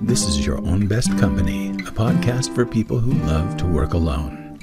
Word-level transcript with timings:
This 0.00 0.26
is 0.26 0.44
Your 0.44 0.58
Own 0.58 0.88
Best 0.88 1.16
Company, 1.18 1.70
a 1.70 1.92
podcast 1.92 2.52
for 2.52 2.66
people 2.66 2.98
who 2.98 3.12
love 3.26 3.56
to 3.58 3.64
work 3.64 3.94
alone. 3.94 4.58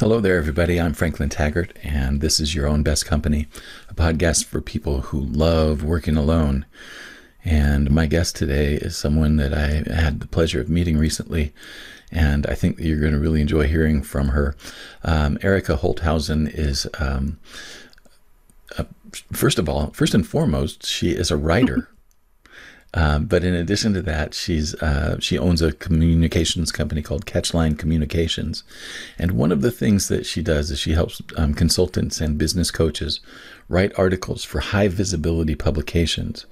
Hello 0.00 0.20
there, 0.20 0.38
everybody. 0.38 0.80
I'm 0.80 0.94
Franklin 0.94 1.28
Taggart, 1.28 1.78
and 1.82 2.22
this 2.22 2.40
is 2.40 2.54
Your 2.54 2.66
Own 2.66 2.82
Best 2.82 3.04
Company, 3.04 3.46
a 3.90 3.94
podcast 3.94 4.46
for 4.46 4.62
people 4.62 5.02
who 5.02 5.20
love 5.20 5.84
working 5.84 6.16
alone. 6.16 6.64
And 7.44 7.90
my 7.90 8.06
guest 8.06 8.36
today 8.36 8.76
is 8.76 8.96
someone 8.96 9.36
that 9.36 9.52
I 9.52 9.92
had 9.92 10.20
the 10.20 10.28
pleasure 10.28 10.62
of 10.62 10.70
meeting 10.70 10.96
recently, 10.96 11.52
and 12.12 12.46
I 12.46 12.54
think 12.54 12.78
you're 12.78 13.00
going 13.00 13.14
to 13.14 13.18
really 13.18 13.40
enjoy 13.40 13.66
hearing 13.66 14.02
from 14.02 14.28
her. 14.28 14.54
Um, 15.02 15.38
Erica 15.42 15.76
Holthausen 15.76 16.46
is, 16.52 16.86
um, 16.98 17.38
uh, 18.78 18.84
first 19.32 19.58
of 19.58 19.68
all, 19.68 19.90
first 19.92 20.14
and 20.14 20.26
foremost, 20.26 20.86
she 20.86 21.10
is 21.10 21.30
a 21.30 21.36
writer. 21.36 21.88
Um, 22.94 23.24
but 23.26 23.42
in 23.42 23.54
addition 23.54 23.94
to 23.94 24.02
that, 24.02 24.34
she's 24.34 24.74
uh, 24.76 25.18
she 25.18 25.38
owns 25.38 25.62
a 25.62 25.72
communications 25.72 26.70
company 26.70 27.00
called 27.00 27.24
Catchline 27.24 27.78
Communications, 27.78 28.62
and 29.18 29.32
one 29.32 29.50
of 29.50 29.62
the 29.62 29.70
things 29.70 30.08
that 30.08 30.26
she 30.26 30.42
does 30.42 30.70
is 30.70 30.78
she 30.78 30.92
helps 30.92 31.22
um, 31.38 31.54
consultants 31.54 32.20
and 32.20 32.36
business 32.36 32.70
coaches 32.70 33.20
write 33.70 33.98
articles 33.98 34.44
for 34.44 34.60
high 34.60 34.88
visibility 34.88 35.54
publications 35.54 36.44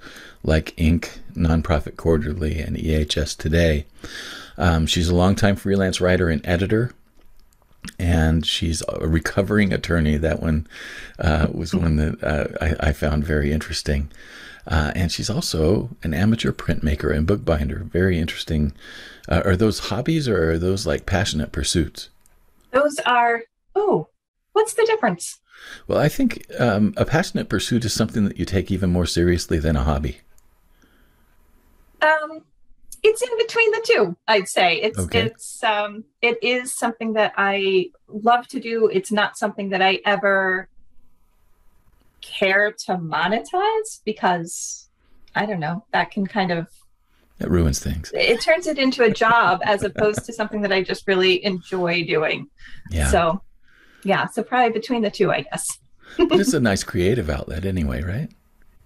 like 0.43 0.75
Inc., 0.77 1.19
Nonprofit 1.35 1.95
Quarterly, 1.95 2.59
and 2.59 2.75
EHS 2.75 3.37
Today. 3.37 3.85
Um, 4.61 4.85
she's 4.85 5.09
a 5.09 5.15
longtime 5.15 5.57
freelance 5.57 5.99
writer 5.99 6.29
and 6.29 6.45
editor 6.47 6.93
and 7.97 8.45
she's 8.45 8.83
a 8.87 9.07
recovering 9.07 9.73
attorney. 9.73 10.17
That 10.17 10.41
one 10.41 10.67
uh, 11.19 11.47
was 11.51 11.73
one 11.73 11.95
that 11.97 12.23
uh, 12.23 12.47
I, 12.61 12.89
I, 12.89 12.93
found 12.93 13.25
very 13.25 13.51
interesting. 13.51 14.11
Uh, 14.67 14.91
and 14.95 15.11
she's 15.11 15.29
also 15.29 15.89
an 16.03 16.13
amateur 16.13 16.51
printmaker 16.51 17.15
and 17.15 17.25
bookbinder. 17.25 17.87
Very 17.91 18.19
interesting. 18.19 18.73
Uh, 19.27 19.41
are 19.43 19.55
those 19.55 19.79
hobbies 19.79 20.27
or 20.27 20.51
are 20.51 20.57
those 20.59 20.85
like 20.85 21.05
passionate 21.05 21.51
pursuits? 21.51 22.09
Those 22.71 22.99
are, 23.05 23.41
oh, 23.75 24.07
what's 24.53 24.73
the 24.73 24.85
difference? 24.85 25.39
Well, 25.87 25.97
I 25.97 26.09
think 26.09 26.45
um, 26.59 26.93
a 26.97 27.05
passionate 27.05 27.49
pursuit 27.49 27.85
is 27.85 27.93
something 27.93 28.25
that 28.25 28.37
you 28.37 28.45
take 28.45 28.71
even 28.71 28.91
more 28.91 29.05
seriously 29.05 29.59
than 29.59 29.75
a 29.75 29.83
hobby. 29.83 30.21
Um, 32.01 32.43
it's 33.03 33.21
in 33.21 33.37
between 33.37 33.71
the 33.71 33.81
two 33.83 34.17
i'd 34.27 34.47
say. 34.47 34.75
It's 34.81 34.99
okay. 34.99 35.21
it's 35.27 35.63
um 35.63 36.03
it 36.21 36.37
is 36.41 36.73
something 36.73 37.13
that 37.13 37.33
i 37.37 37.89
love 38.07 38.47
to 38.49 38.59
do. 38.59 38.87
It's 38.87 39.11
not 39.11 39.37
something 39.37 39.69
that 39.69 39.81
i 39.81 39.99
ever 40.05 40.67
care 42.21 42.71
to 42.71 42.97
monetize 42.97 44.01
because 44.05 44.87
i 45.35 45.45
don't 45.45 45.59
know 45.59 45.83
that 45.91 46.11
can 46.11 46.27
kind 46.27 46.51
of 46.51 46.67
it 47.39 47.49
ruins 47.49 47.79
things. 47.79 48.11
It 48.13 48.39
turns 48.41 48.67
it 48.67 48.77
into 48.77 49.03
a 49.03 49.09
job 49.09 49.61
as 49.63 49.81
opposed 49.81 50.25
to 50.25 50.33
something 50.33 50.61
that 50.61 50.71
i 50.71 50.83
just 50.83 51.07
really 51.07 51.43
enjoy 51.43 52.03
doing. 52.05 52.47
Yeah. 52.91 53.09
So 53.09 53.41
yeah 54.03 54.27
so 54.27 54.43
probably 54.43 54.71
between 54.71 55.01
the 55.01 55.11
two 55.11 55.31
i 55.31 55.41
guess. 55.41 55.79
But 56.17 56.39
it's 56.39 56.53
a 56.53 56.59
nice 56.59 56.83
creative 56.83 57.29
outlet 57.29 57.65
anyway 57.65 58.03
right 58.03 58.29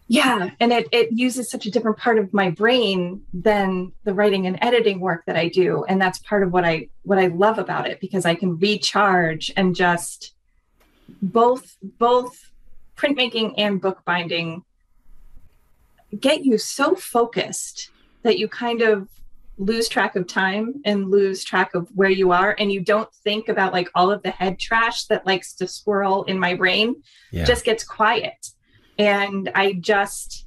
yeah 0.08 0.50
and 0.60 0.72
it, 0.72 0.88
it 0.92 1.12
uses 1.12 1.50
such 1.50 1.66
a 1.66 1.72
different 1.72 1.98
part 1.98 2.18
of 2.18 2.34
my 2.34 2.50
brain 2.50 3.22
than 3.34 3.92
the 4.04 4.14
writing 4.14 4.46
and 4.46 4.58
editing 4.62 5.00
work 5.00 5.24
that 5.26 5.36
i 5.36 5.48
do 5.48 5.84
and 5.86 6.02
that's 6.02 6.20
part 6.20 6.44
of 6.44 6.52
what 6.52 6.64
i 6.64 6.88
what 7.04 7.18
i 7.18 7.28
love 7.28 7.58
about 7.58 7.88
it 7.88 8.00
because 8.00 8.26
i 8.26 8.36
can 8.36 8.58
recharge 8.60 9.52
and 9.58 9.76
just 9.76 10.34
both 11.22 11.76
both 11.98 12.52
printmaking 12.96 13.54
and 13.58 13.82
bookbinding 13.82 14.64
get 16.20 16.46
you 16.46 16.58
so 16.58 16.96
focused 16.96 17.90
that 18.24 18.38
you 18.38 18.48
kind 18.48 18.82
of 18.82 19.10
lose 19.58 19.88
track 19.88 20.16
of 20.16 20.28
time 20.28 20.82
and 20.84 21.10
lose 21.10 21.44
track 21.44 21.74
of 21.76 21.88
where 21.96 22.10
you 22.10 22.32
are 22.32 22.56
and 22.60 22.72
you 22.72 22.82
don't 22.82 23.14
think 23.24 23.48
about 23.48 23.72
like 23.72 23.90
all 23.96 24.12
of 24.12 24.22
the 24.24 24.30
head 24.30 24.60
trash 24.60 25.06
that 25.06 25.26
likes 25.26 25.54
to 25.54 25.68
swirl 25.68 26.24
in 26.24 26.38
my 26.38 26.54
brain 26.54 26.96
yeah. 27.32 27.46
just 27.46 27.64
gets 27.64 27.84
quiet 27.84 28.50
and 28.98 29.52
I 29.56 29.74
just, 29.74 30.46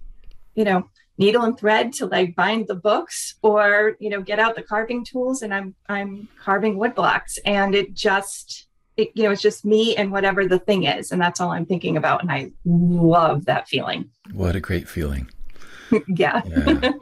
you 0.55 0.65
know, 0.65 0.89
needle 1.19 1.43
and 1.43 1.59
thread 1.59 1.93
till 1.93 2.13
I 2.15 2.33
bind 2.37 2.69
the 2.69 2.75
books 2.75 3.35
or, 3.43 3.97
you 3.99 4.09
know, 4.09 4.23
get 4.23 4.39
out 4.39 4.55
the 4.55 4.63
carving 4.63 5.05
tools 5.05 5.43
and 5.43 5.53
I'm 5.53 5.75
I'm 5.89 6.29
carving 6.41 6.79
wood 6.79 6.95
blocks 6.95 7.39
and 7.45 7.75
it 7.75 7.95
just 7.95 8.69
it, 8.97 9.13
you 9.15 9.23
know, 9.23 9.31
it's 9.31 9.43
just 9.43 9.65
me 9.65 9.95
and 9.97 10.11
whatever 10.11 10.47
the 10.47 10.59
thing 10.59 10.85
is. 10.85 11.13
And 11.13 11.21
that's 11.21 11.41
all 11.41 11.51
I'm 11.51 11.67
thinking 11.67 11.97
about. 11.97 12.21
And 12.21 12.33
I 12.33 12.51
love 12.65 13.45
that 13.45 13.69
feeling. 13.69 14.11
What 14.33 14.57
a 14.57 14.61
great 14.61 14.89
feeling. 14.89 15.31
yeah. 16.09 16.43
yeah. 16.45 16.93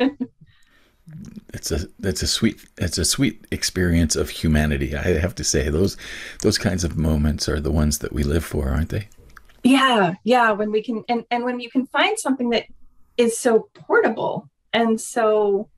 it's 1.55 1.73
a 1.73 1.87
it's 2.03 2.23
a 2.23 2.27
sweet 2.27 2.61
it's 2.79 2.99
a 2.99 3.05
sweet 3.05 3.47
experience 3.51 4.15
of 4.15 4.29
humanity. 4.29 4.95
I 4.95 5.19
have 5.19 5.35
to 5.37 5.45
say 5.45 5.69
those 5.71 5.97
those 6.43 6.59
kinds 6.59 6.85
of 6.85 6.97
moments 6.97 7.49
are 7.49 7.61
the 7.61 7.73
ones 7.73 7.99
that 7.99 8.13
we 8.13 8.23
live 8.23 8.45
for, 8.45 8.69
aren't 8.69 8.91
they? 8.91 9.09
Yeah 9.67 10.15
yeah 10.25 10.51
when 10.51 10.71
we 10.71 10.83
can 10.83 11.05
and 11.09 11.25
and 11.31 11.45
when 11.45 11.61
you 11.61 11.71
can 11.71 11.87
find 11.87 12.19
something 12.19 12.51
that 12.51 12.65
is 13.17 13.39
so 13.39 13.69
portable 13.75 14.49
and 14.73 15.01
so 15.01 15.69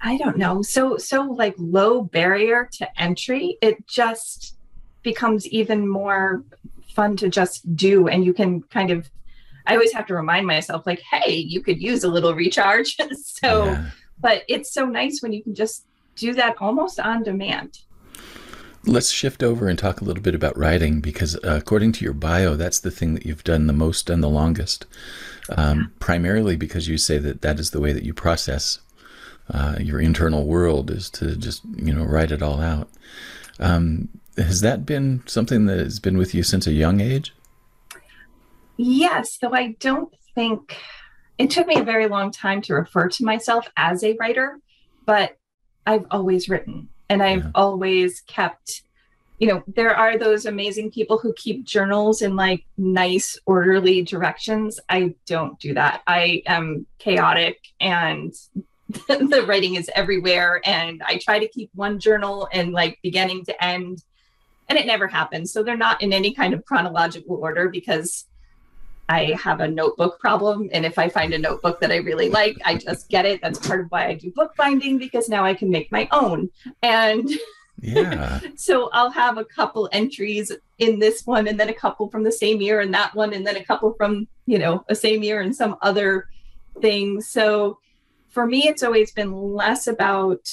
i 0.00 0.16
don't 0.16 0.36
know 0.36 0.62
so 0.62 0.96
so 0.96 1.22
like 1.22 1.54
low 1.58 2.02
barrier 2.02 2.68
to 2.72 3.00
entry 3.00 3.58
it 3.60 3.86
just 3.86 4.56
becomes 5.02 5.46
even 5.48 5.86
more 5.86 6.44
fun 6.94 7.16
to 7.16 7.28
just 7.28 7.76
do 7.76 8.08
and 8.08 8.24
you 8.24 8.32
can 8.32 8.62
kind 8.62 8.90
of 8.90 9.10
i 9.66 9.74
always 9.74 9.92
have 9.92 10.06
to 10.06 10.14
remind 10.14 10.46
myself 10.46 10.86
like 10.86 11.00
hey 11.00 11.34
you 11.34 11.60
could 11.60 11.80
use 11.80 12.04
a 12.04 12.08
little 12.08 12.34
recharge 12.34 12.96
so 13.22 13.66
yeah. 13.66 13.90
but 14.18 14.42
it's 14.48 14.72
so 14.72 14.86
nice 14.86 15.20
when 15.20 15.32
you 15.32 15.42
can 15.42 15.54
just 15.54 15.86
do 16.14 16.32
that 16.32 16.56
almost 16.60 16.98
on 16.98 17.22
demand 17.22 17.80
Let's 18.86 19.10
shift 19.10 19.42
over 19.42 19.68
and 19.68 19.78
talk 19.78 20.00
a 20.00 20.04
little 20.04 20.22
bit 20.22 20.34
about 20.34 20.56
writing 20.56 21.00
because, 21.00 21.34
uh, 21.36 21.58
according 21.60 21.92
to 21.92 22.04
your 22.04 22.14
bio, 22.14 22.54
that's 22.54 22.78
the 22.78 22.90
thing 22.90 23.14
that 23.14 23.26
you've 23.26 23.44
done 23.44 23.66
the 23.66 23.72
most 23.72 24.08
and 24.08 24.22
the 24.22 24.28
longest. 24.28 24.86
Um, 25.56 25.78
yeah. 25.78 25.86
Primarily 25.98 26.56
because 26.56 26.86
you 26.86 26.96
say 26.96 27.18
that 27.18 27.42
that 27.42 27.58
is 27.58 27.72
the 27.72 27.80
way 27.80 27.92
that 27.92 28.04
you 28.04 28.14
process 28.14 28.80
uh, 29.52 29.76
your 29.80 30.00
internal 30.00 30.44
world 30.46 30.90
is 30.90 31.08
to 31.10 31.36
just 31.36 31.62
you 31.76 31.92
know 31.92 32.04
write 32.04 32.32
it 32.32 32.42
all 32.42 32.60
out. 32.60 32.88
Um, 33.58 34.08
has 34.36 34.60
that 34.60 34.84
been 34.84 35.22
something 35.26 35.66
that 35.66 35.78
has 35.78 35.98
been 35.98 36.18
with 36.18 36.34
you 36.34 36.42
since 36.42 36.66
a 36.66 36.72
young 36.72 37.00
age? 37.00 37.34
Yes, 38.76 39.38
though 39.40 39.54
I 39.54 39.76
don't 39.80 40.12
think 40.34 40.76
it 41.38 41.50
took 41.50 41.66
me 41.66 41.78
a 41.78 41.84
very 41.84 42.08
long 42.08 42.30
time 42.30 42.60
to 42.62 42.74
refer 42.74 43.08
to 43.08 43.24
myself 43.24 43.68
as 43.76 44.04
a 44.04 44.16
writer, 44.18 44.58
but 45.06 45.38
I've 45.86 46.06
always 46.10 46.48
written 46.48 46.88
and 47.08 47.22
I've 47.22 47.44
yeah. 47.44 47.50
always 47.54 48.20
kept 48.22 48.82
you 49.38 49.48
know 49.48 49.62
there 49.66 49.94
are 49.94 50.18
those 50.18 50.46
amazing 50.46 50.90
people 50.90 51.18
who 51.18 51.32
keep 51.34 51.64
journals 51.64 52.22
in 52.22 52.36
like 52.36 52.64
nice 52.78 53.38
orderly 53.44 54.02
directions. 54.02 54.80
I 54.88 55.14
don't 55.26 55.58
do 55.60 55.74
that. 55.74 56.02
I 56.06 56.42
am 56.46 56.86
chaotic 56.98 57.58
and 57.80 58.34
the 59.08 59.44
writing 59.46 59.74
is 59.74 59.90
everywhere. 59.94 60.60
And 60.64 61.02
i 61.04 61.18
try 61.18 61.38
to 61.38 61.48
keep 61.48 61.70
one 61.74 61.98
journal 61.98 62.48
and 62.52 62.72
like 62.72 62.98
beginning 63.02 63.44
to 63.46 63.64
end. 63.64 64.02
And 64.68 64.78
it 64.78 64.86
never 64.86 65.06
happens. 65.06 65.52
So 65.52 65.62
they're 65.62 65.76
not 65.76 66.02
in 66.02 66.12
any 66.12 66.32
kind 66.32 66.54
of 66.54 66.64
chronological 66.64 67.36
order 67.36 67.68
because 67.68 68.26
I 69.08 69.36
have 69.40 69.60
a 69.60 69.68
notebook 69.68 70.18
problem. 70.18 70.68
And 70.72 70.84
if 70.84 70.98
I 70.98 71.08
find 71.08 71.32
a 71.32 71.38
notebook 71.38 71.80
that 71.80 71.92
I 71.92 71.96
really 71.96 72.28
like, 72.28 72.56
I 72.64 72.76
just 72.76 73.08
get 73.08 73.24
it. 73.24 73.40
That's 73.40 73.64
part 73.64 73.80
of 73.80 73.86
why 73.90 74.06
I 74.06 74.14
do 74.14 74.32
bookbinding 74.32 74.98
because 74.98 75.28
now 75.28 75.44
I 75.44 75.54
can 75.54 75.70
make 75.70 75.92
my 75.92 76.08
own. 76.10 76.50
And 76.82 77.30
yeah. 77.80 78.40
so 78.56 78.90
I'll 78.92 79.10
have 79.10 79.38
a 79.38 79.44
couple 79.44 79.88
entries 79.92 80.50
in 80.78 80.98
this 80.98 81.24
one 81.24 81.46
and 81.46 81.58
then 81.58 81.68
a 81.68 81.74
couple 81.74 82.10
from 82.10 82.24
the 82.24 82.32
same 82.32 82.60
year 82.60 82.80
and 82.80 82.92
that 82.94 83.14
one 83.14 83.32
and 83.32 83.46
then 83.46 83.56
a 83.56 83.64
couple 83.64 83.94
from, 83.94 84.26
you 84.46 84.58
know, 84.58 84.84
a 84.88 84.94
same 84.94 85.22
year 85.22 85.40
and 85.40 85.54
some 85.54 85.76
other 85.82 86.28
thing. 86.80 87.20
So 87.20 87.78
for 88.30 88.44
me, 88.46 88.66
it's 88.66 88.82
always 88.82 89.12
been 89.12 89.32
less 89.32 89.86
about 89.86 90.50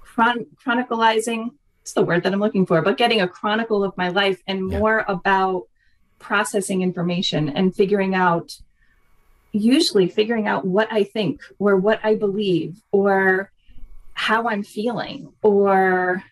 chron- 0.00 0.46
chronicalizing. 0.64 1.52
It's 1.82 1.92
the 1.92 2.04
word 2.04 2.24
that 2.24 2.32
I'm 2.32 2.40
looking 2.40 2.66
for, 2.66 2.82
but 2.82 2.96
getting 2.96 3.20
a 3.20 3.28
chronicle 3.28 3.84
of 3.84 3.96
my 3.96 4.08
life 4.08 4.42
and 4.46 4.70
yeah. 4.70 4.78
more 4.78 5.04
about 5.08 5.68
processing 6.22 6.82
information 6.82 7.48
and 7.50 7.74
figuring 7.74 8.14
out 8.14 8.58
usually 9.52 10.08
figuring 10.08 10.46
out 10.46 10.64
what 10.64 10.88
I 10.90 11.04
think 11.04 11.42
or 11.58 11.76
what 11.76 12.00
I 12.02 12.14
believe 12.14 12.80
or 12.90 13.52
how 14.14 14.48
I'm 14.48 14.62
feeling 14.62 15.32
or 15.42 16.22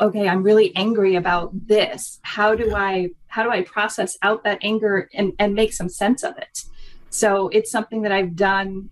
okay 0.00 0.28
I'm 0.28 0.42
really 0.42 0.74
angry 0.74 1.14
about 1.14 1.50
this. 1.66 2.18
How 2.22 2.54
do 2.54 2.74
I 2.74 3.10
how 3.28 3.42
do 3.42 3.50
I 3.50 3.62
process 3.62 4.18
out 4.22 4.44
that 4.44 4.58
anger 4.62 5.08
and 5.14 5.32
and 5.38 5.54
make 5.54 5.72
some 5.72 5.88
sense 5.88 6.22
of 6.22 6.36
it? 6.36 6.64
So 7.10 7.48
it's 7.48 7.70
something 7.70 8.02
that 8.02 8.12
I've 8.12 8.36
done 8.36 8.90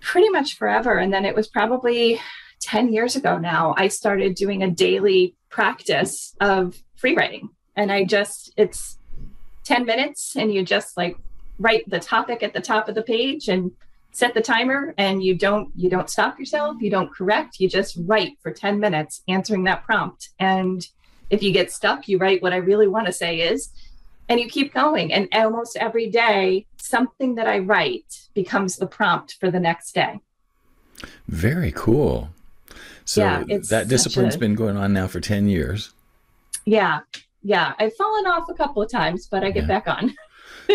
pretty 0.00 0.28
much 0.28 0.56
forever. 0.56 0.98
And 0.98 1.12
then 1.12 1.24
it 1.24 1.34
was 1.34 1.48
probably 1.48 2.20
10 2.60 2.92
years 2.92 3.16
ago 3.16 3.38
now, 3.38 3.74
I 3.76 3.88
started 3.88 4.34
doing 4.34 4.62
a 4.62 4.70
daily 4.70 5.36
practice 5.48 6.34
of 6.40 6.76
free 6.96 7.14
writing. 7.14 7.50
And 7.78 7.90
I 7.90 8.04
just, 8.04 8.52
it's 8.56 8.98
10 9.68 9.84
minutes 9.84 10.34
and 10.34 10.52
you 10.52 10.64
just 10.64 10.96
like 10.96 11.16
write 11.58 11.88
the 11.90 12.00
topic 12.00 12.42
at 12.42 12.54
the 12.54 12.60
top 12.60 12.88
of 12.88 12.94
the 12.94 13.02
page 13.02 13.48
and 13.48 13.70
set 14.12 14.32
the 14.32 14.40
timer 14.40 14.94
and 14.96 15.22
you 15.22 15.34
don't 15.34 15.70
you 15.76 15.90
don't 15.90 16.08
stop 16.08 16.38
yourself 16.38 16.76
you 16.80 16.90
don't 16.90 17.14
correct 17.14 17.60
you 17.60 17.68
just 17.68 17.98
write 18.06 18.32
for 18.42 18.50
10 18.50 18.80
minutes 18.80 19.22
answering 19.28 19.64
that 19.64 19.84
prompt. 19.84 20.30
And 20.38 20.86
if 21.28 21.42
you 21.42 21.52
get 21.52 21.70
stuck 21.70 22.08
you 22.08 22.16
write 22.16 22.42
what 22.42 22.54
i 22.54 22.56
really 22.56 22.88
want 22.88 23.06
to 23.06 23.12
say 23.12 23.40
is 23.40 23.70
and 24.30 24.40
you 24.40 24.48
keep 24.48 24.74
going. 24.74 25.12
And 25.12 25.28
almost 25.32 25.76
every 25.76 26.08
day 26.08 26.64
something 26.78 27.34
that 27.34 27.46
i 27.46 27.58
write 27.58 28.28
becomes 28.32 28.76
the 28.76 28.86
prompt 28.86 29.36
for 29.38 29.50
the 29.50 29.60
next 29.60 29.92
day. 29.92 30.18
Very 31.28 31.72
cool. 31.72 32.30
So 33.04 33.22
yeah, 33.22 33.58
that 33.68 33.88
discipline's 33.88 34.34
a, 34.34 34.38
been 34.38 34.54
going 34.54 34.78
on 34.78 34.94
now 34.94 35.06
for 35.08 35.20
10 35.20 35.48
years. 35.48 35.92
Yeah 36.64 37.00
yeah 37.48 37.72
i've 37.78 37.94
fallen 37.96 38.26
off 38.26 38.48
a 38.48 38.54
couple 38.54 38.82
of 38.82 38.90
times 38.90 39.26
but 39.30 39.42
i 39.42 39.50
get 39.50 39.62
yeah. 39.62 39.80
back 39.80 39.88
on 39.88 40.14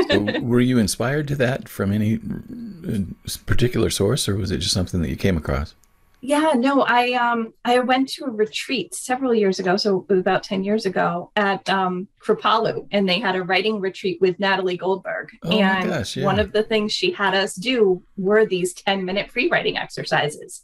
so 0.09 0.19
were 0.41 0.59
you 0.59 0.77
inspired 0.77 1.27
to 1.29 1.35
that 1.35 1.69
from 1.69 1.91
any 1.91 2.15
uh, 2.15 2.99
particular 3.45 3.89
source, 3.89 4.27
or 4.27 4.35
was 4.35 4.51
it 4.51 4.57
just 4.57 4.73
something 4.73 5.01
that 5.01 5.09
you 5.09 5.15
came 5.15 5.37
across? 5.37 5.75
Yeah, 6.21 6.53
no, 6.55 6.83
I 6.83 7.13
um 7.13 7.53
I 7.65 7.79
went 7.79 8.07
to 8.09 8.25
a 8.25 8.29
retreat 8.29 8.95
several 8.95 9.33
years 9.33 9.59
ago, 9.59 9.75
so 9.75 10.05
about 10.09 10.43
10 10.43 10.63
years 10.63 10.85
ago 10.85 11.31
at 11.35 11.69
um 11.69 12.07
Kripalu, 12.21 12.87
and 12.91 13.07
they 13.07 13.19
had 13.19 13.35
a 13.35 13.43
writing 13.43 13.79
retreat 13.81 14.21
with 14.21 14.39
Natalie 14.39 14.77
Goldberg. 14.77 15.31
Oh 15.43 15.51
and 15.51 15.89
gosh, 15.89 16.15
yeah. 16.15 16.25
one 16.25 16.39
of 16.39 16.53
the 16.53 16.63
things 16.63 16.93
she 16.93 17.11
had 17.11 17.35
us 17.35 17.55
do 17.55 18.01
were 18.15 18.45
these 18.45 18.73
10 18.73 19.03
minute 19.03 19.31
free 19.31 19.49
writing 19.49 19.77
exercises. 19.77 20.63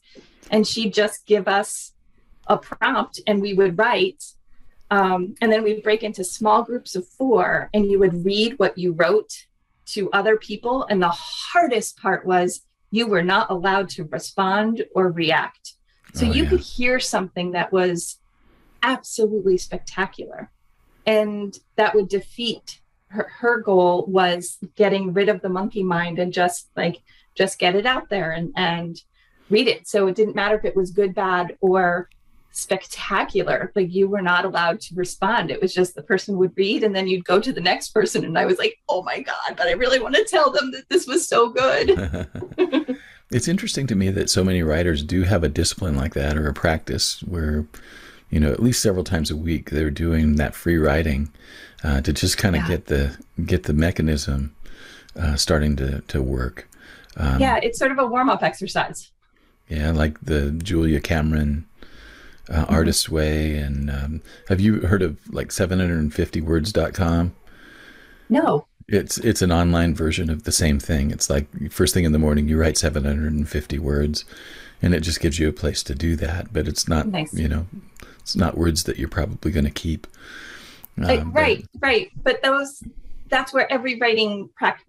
And 0.50 0.66
she'd 0.66 0.94
just 0.94 1.28
give 1.28 1.48
us 1.48 1.92
a 2.48 2.58
prompt 2.58 3.20
and 3.28 3.42
we 3.42 3.54
would 3.54 3.78
write 3.78 4.24
um, 4.92 5.36
and 5.42 5.52
then 5.52 5.64
we'd 5.64 5.84
break 5.84 6.04
into 6.04 6.24
small 6.24 6.64
groups 6.64 6.96
of 6.96 7.08
four, 7.08 7.70
and 7.74 7.86
you 7.86 8.00
would 8.00 8.26
read 8.26 8.58
what 8.58 8.78
you 8.78 8.94
wrote 8.94 9.46
to 9.88 10.10
other 10.12 10.38
people. 10.38 10.86
And 10.90 11.02
the 11.02 11.10
hardest 11.10 11.98
part 11.98 12.26
was 12.26 12.62
you 12.92 13.08
were 13.08 13.24
not 13.24 13.50
allowed 13.50 13.90
to 13.90 14.04
respond 14.06 14.84
or 14.96 15.12
react. 15.12 15.74
So 16.14 16.26
oh, 16.26 16.32
you 16.32 16.44
yeah. 16.44 16.50
could 16.50 16.60
hear 16.60 17.00
something 17.00 17.52
that 17.52 17.72
was 17.72 18.18
absolutely 18.82 19.58
spectacular. 19.58 20.52
And 21.06 21.58
that 21.76 21.96
would 21.96 22.10
defeat 22.10 22.82
her, 23.08 23.28
her 23.40 23.62
goal 23.62 24.06
was 24.08 24.58
getting 24.76 25.14
rid 25.14 25.30
of 25.30 25.42
the 25.42 25.50
monkey 25.50 25.84
mind 25.84 26.20
and 26.20 26.32
just 26.32 26.70
like 26.76 27.02
just 27.36 27.60
get 27.60 27.76
it 27.76 27.86
out 27.86 28.10
there 28.10 28.32
and 28.32 28.54
and 28.56 29.02
read 29.50 29.68
it. 29.68 29.88
So 29.88 30.08
it 30.08 30.16
didn't 30.16 30.36
matter 30.36 30.56
if 30.58 30.66
it 30.66 30.76
was 30.76 30.92
good, 30.92 31.16
bad, 31.16 31.58
or 31.62 32.10
spectacular. 32.52 33.72
Like 33.76 33.92
you 33.94 34.08
were 34.08 34.22
not 34.22 34.46
allowed 34.46 34.82
to 34.82 34.96
respond. 34.96 35.52
It 35.52 35.62
was 35.62 35.74
just 35.74 35.96
the 35.96 36.04
person 36.04 36.38
would 36.38 36.56
read 36.56 36.84
and 36.84 36.96
then 36.96 37.08
you'd 37.08 37.26
go 37.26 37.40
to 37.40 37.54
the 37.54 37.62
next 37.62 37.90
person. 37.90 38.26
And 38.26 38.38
I 38.38 38.46
was 38.46 38.58
like, 38.58 38.80
oh 38.90 39.04
my 39.04 39.22
God, 39.22 39.56
but 39.56 39.68
I 39.68 39.72
really 39.72 40.00
want 40.00 40.16
to 40.16 40.26
tell 40.26 40.52
them 40.52 40.72
that 40.72 40.90
this 40.90 41.08
was 41.08 41.28
so 41.28 41.50
good. 41.50 42.28
it's 43.32 43.48
interesting 43.48 43.88
to 43.88 43.96
me 43.96 44.10
that 44.12 44.30
so 44.30 44.44
many 44.44 44.64
writers 44.64 45.04
do 45.04 45.24
have 45.24 45.44
a 45.44 45.50
discipline 45.50 45.96
like 45.96 46.14
that 46.16 46.38
or 46.38 46.48
a 46.48 46.54
practice 46.54 47.22
where, 47.24 47.66
you 48.30 48.40
know, 48.40 48.52
at 48.52 48.62
least 48.62 48.82
several 48.82 49.04
times 49.04 49.32
a 49.32 49.38
week 49.38 49.70
they're 49.70 49.92
doing 49.92 50.36
that 50.36 50.56
free 50.56 50.78
writing 50.78 51.32
uh, 51.84 52.02
to 52.02 52.12
just 52.12 52.38
kind 52.38 52.56
of 52.56 52.64
yeah. 52.64 52.68
get 52.68 52.86
the 52.88 53.18
get 53.46 53.64
the 53.64 53.74
mechanism 53.74 54.56
uh, 55.16 55.36
starting 55.36 55.76
to, 55.78 56.02
to 56.02 56.22
work. 56.22 56.70
Um, 57.18 57.40
yeah, 57.40 57.60
it's 57.62 57.80
sort 57.80 57.92
of 57.92 58.00
a 58.00 58.06
warm 58.06 58.30
up 58.30 58.44
exercise. 58.44 59.12
Yeah, 59.68 59.92
like 59.92 60.20
the 60.22 60.52
Julia 60.52 61.00
Cameron 61.00 61.68
uh, 62.50 62.64
mm-hmm. 62.64 62.74
Artist's 62.74 63.10
Way. 63.10 63.58
And 63.58 63.90
um, 63.90 64.22
have 64.48 64.60
you 64.60 64.82
heard 64.82 65.02
of 65.02 65.18
like 65.34 65.50
750words.com? 65.50 67.36
No. 68.30 68.66
It's 68.88 69.20
it's 69.20 69.44
an 69.44 69.52
online 69.52 69.94
version 69.94 70.32
of 70.32 70.44
the 70.44 70.52
same 70.52 70.80
thing. 70.80 71.12
It's 71.12 71.30
like 71.30 71.72
first 71.72 71.94
thing 71.94 72.06
in 72.06 72.12
the 72.12 72.18
morning 72.18 72.48
you 72.48 72.60
write 72.60 72.76
750 72.76 73.78
words, 73.78 74.26
and 74.82 74.96
it 74.96 75.02
just 75.02 75.20
gives 75.20 75.38
you 75.38 75.48
a 75.48 75.54
place 75.54 75.84
to 75.84 75.94
do 75.94 76.16
that. 76.16 76.52
But 76.52 76.68
it's 76.68 76.88
not 76.88 77.06
nice. 77.08 77.32
you 77.32 77.48
know 77.48 77.68
it's 78.20 78.36
not 78.36 78.58
words 78.58 78.86
that 78.86 78.98
you're 78.98 79.08
probably 79.08 79.52
going 79.52 79.66
to 79.66 79.72
keep. 79.72 80.08
Um, 80.98 81.32
right, 81.32 81.62
but, 81.74 81.88
right. 81.88 82.12
But 82.24 82.42
those 82.42 82.84
that's 83.28 83.54
where 83.54 83.72
every 83.72 84.00
writing 84.00 84.50
pra- 84.56 84.80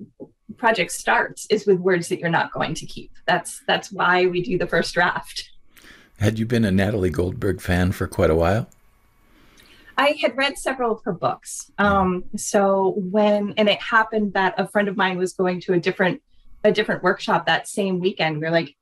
project 0.56 0.92
starts 0.92 1.46
is 1.50 1.66
with 1.66 1.78
words 1.78 2.08
that 2.08 2.20
you're 2.20 2.30
not 2.30 2.52
going 2.52 2.74
to 2.74 2.86
keep. 2.86 3.12
That's 3.26 3.62
that's 3.66 3.92
why 3.92 4.26
we 4.26 4.42
do 4.42 4.58
the 4.58 4.66
first 4.66 4.94
draft. 4.94 5.50
Had 6.20 6.38
you 6.38 6.44
been 6.44 6.66
a 6.66 6.70
Natalie 6.70 7.08
Goldberg 7.08 7.62
fan 7.62 7.92
for 7.92 8.06
quite 8.06 8.28
a 8.28 8.34
while? 8.34 8.68
I 9.96 10.18
had 10.20 10.36
read 10.36 10.58
several 10.58 10.92
of 10.92 11.02
her 11.04 11.14
books. 11.14 11.72
Um, 11.78 12.24
so 12.36 12.94
when 12.96 13.54
and 13.56 13.70
it 13.70 13.80
happened 13.80 14.34
that 14.34 14.54
a 14.58 14.68
friend 14.68 14.88
of 14.88 14.98
mine 14.98 15.16
was 15.16 15.32
going 15.32 15.62
to 15.62 15.72
a 15.72 15.80
different 15.80 16.20
a 16.62 16.72
different 16.72 17.02
workshop 17.02 17.46
that 17.46 17.68
same 17.68 18.00
weekend. 18.00 18.38
We 18.38 18.46
are 18.46 18.50
like, 18.50 18.76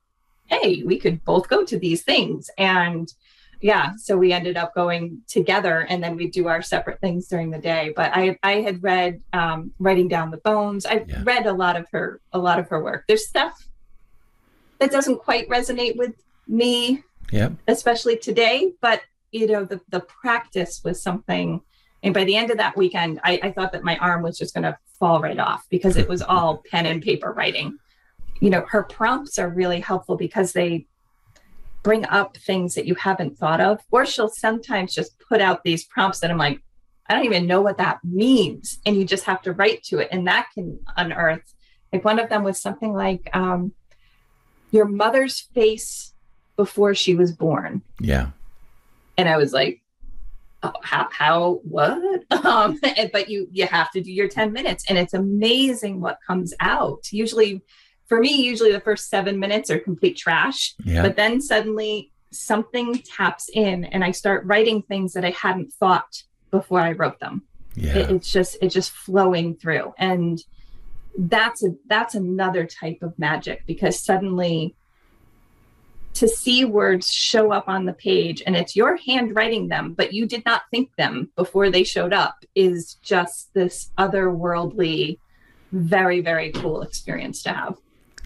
hey, 0.47 0.83
we 0.83 0.99
could 0.99 1.25
both 1.25 1.49
go 1.49 1.65
to 1.65 1.79
these 1.79 2.03
things. 2.03 2.51
And 2.59 3.13
yeah, 3.61 3.93
so 3.97 4.17
we 4.17 4.33
ended 4.33 4.57
up 4.57 4.75
going 4.75 5.23
together 5.29 5.87
and 5.89 6.03
then 6.03 6.17
we 6.17 6.29
do 6.29 6.49
our 6.49 6.61
separate 6.61 7.01
things 7.01 7.29
during 7.29 7.51
the 7.51 7.59
day. 7.59 7.93
But 7.95 8.11
I 8.15 8.37
I 8.43 8.63
had 8.63 8.83
read 8.83 9.21
um, 9.33 9.73
Writing 9.79 10.09
Down 10.09 10.33
the 10.33 10.39
Bones. 10.39 10.87
I've 10.87 11.09
yeah. 11.09 11.23
read 11.23 11.47
a 11.47 11.53
lot 11.53 11.77
of 11.77 11.87
her 11.93 12.21
a 12.33 12.39
lot 12.39 12.59
of 12.59 12.69
her 12.69 12.83
work. 12.83 13.05
There's 13.07 13.29
stuff 13.29 13.69
that 14.81 14.91
doesn't 14.91 15.19
quite 15.19 15.49
resonate 15.49 15.97
with 15.97 16.15
me 16.49 17.05
yeah. 17.31 17.51
Especially 17.67 18.17
today 18.17 18.73
but 18.81 19.03
you 19.33 19.47
know 19.47 19.65
the, 19.65 19.81
the 19.89 20.01
practice 20.01 20.83
was 20.85 21.03
something 21.03 21.61
and 22.03 22.15
by 22.15 22.25
the 22.25 22.37
end 22.37 22.51
of 22.51 22.57
that 22.59 22.77
weekend 22.77 23.21
i, 23.25 23.39
I 23.43 23.53
thought 23.53 23.73
that 23.73 23.85
my 23.85 23.97
arm 23.99 24.23
was 24.23 24.39
just 24.39 24.55
going 24.55 24.65
to 24.65 24.79
fall 24.99 25.21
right 25.21 25.39
off 25.39 25.67
because 25.71 25.97
it 25.97 26.09
was 26.09 26.23
all 26.23 26.63
pen 26.71 26.87
and 26.87 27.03
paper 27.03 27.33
writing. 27.33 27.79
You 28.41 28.51
know 28.51 28.65
her 28.69 28.85
prompts 28.85 29.39
are 29.39 29.49
really 29.49 29.81
helpful 29.81 30.17
because 30.17 30.53
they 30.53 30.87
bring 31.83 32.05
up 32.07 32.37
things 32.37 32.75
that 32.75 32.87
you 32.87 32.95
haven't 32.95 33.39
thought 33.39 33.61
of 33.61 33.81
or 33.91 34.05
she'll 34.05 34.29
sometimes 34.29 34.95
just 34.95 35.19
put 35.21 35.41
out 35.41 35.63
these 35.63 35.85
prompts 35.85 36.19
that 36.19 36.31
i'm 36.31 36.37
like 36.37 36.61
i 37.09 37.15
don't 37.15 37.25
even 37.25 37.47
know 37.47 37.61
what 37.63 37.79
that 37.79 38.01
means 38.03 38.81
and 38.85 38.97
you 38.97 39.05
just 39.05 39.25
have 39.25 39.41
to 39.41 39.53
write 39.53 39.83
to 39.85 39.99
it 39.99 40.09
and 40.11 40.27
that 40.27 40.49
can 40.53 40.79
unearth 40.97 41.55
like 41.93 42.05
one 42.05 42.19
of 42.19 42.29
them 42.29 42.43
was 42.43 42.61
something 42.61 42.93
like 42.93 43.31
um, 43.33 43.73
your 44.73 44.87
mother's 44.87 45.41
face 45.55 46.13
before 46.59 46.93
she 46.93 47.15
was 47.15 47.33
born. 47.33 47.81
Yeah. 48.01 48.31
And 49.17 49.29
I 49.29 49.37
was 49.37 49.53
like, 49.53 49.81
oh, 50.65 50.73
how, 50.83 51.09
how, 51.11 51.61
what? 51.63 52.25
Um, 52.45 52.81
but 53.13 53.29
you, 53.29 53.49
you 53.53 53.67
have 53.67 53.91
to 53.93 54.01
do 54.01 54.13
your 54.13 54.29
10 54.29 54.53
minutes 54.53 54.85
and 54.89 54.97
it's 54.97 55.15
amazing 55.15 56.01
what 56.01 56.19
comes 56.27 56.55
out. 56.61 57.13
Usually 57.13 57.63
for 58.07 58.19
me, 58.19 58.43
usually 58.43 58.73
the 58.73 58.81
first 58.81 59.09
seven 59.09 59.39
minutes 59.39 59.71
are 59.71 59.79
complete 59.79 60.17
trash, 60.17 60.75
yeah. 60.85 61.03
but 61.03 61.17
then 61.17 61.41
suddenly 61.41 62.11
something 62.31 62.95
taps 63.03 63.51
in 63.53 63.85
and 63.85 64.03
I 64.03 64.11
start 64.13 64.45
writing 64.47 64.83
things 64.83 65.13
that 65.13 65.25
I 65.25 65.31
hadn't 65.31 65.73
thought 65.75 66.23
before 66.51 66.81
I 66.81 66.93
wrote 66.93 67.21
them. 67.21 67.43
Yeah. 67.75 67.99
It, 67.99 68.11
it's 68.11 68.33
just, 68.33 68.57
it's 68.63 68.75
just 68.75 68.91
flowing 68.91 69.57
through. 69.57 69.95
And 69.99 70.43
that's 71.19 71.63
a, 71.65 71.75
that's 71.87 72.15
another 72.15 72.67
type 72.67 72.99
of 73.03 73.19
magic 73.19 73.65
because 73.67 74.01
suddenly 74.03 74.75
to 76.19 76.29
see 76.29 76.65
words 76.65 77.13
show 77.13 77.53
up 77.53 77.69
on 77.69 77.85
the 77.85 77.93
page 77.93 78.43
and 78.45 78.57
it's 78.57 78.75
your 78.75 78.97
handwriting 78.97 79.69
them, 79.69 79.95
but 79.95 80.13
you 80.13 80.27
did 80.27 80.45
not 80.45 80.63
think 80.73 80.91
them 80.97 81.31
before 81.37 81.71
they 81.71 81.85
showed 81.85 82.13
up 82.13 82.45
is 82.57 82.95
just 83.03 83.55
this 83.55 83.91
otherworldly, 83.99 85.19
very, 85.71 86.21
very 86.21 86.51
cool 86.51 86.83
experience 86.83 87.41
to 87.45 87.51
have. 87.51 87.77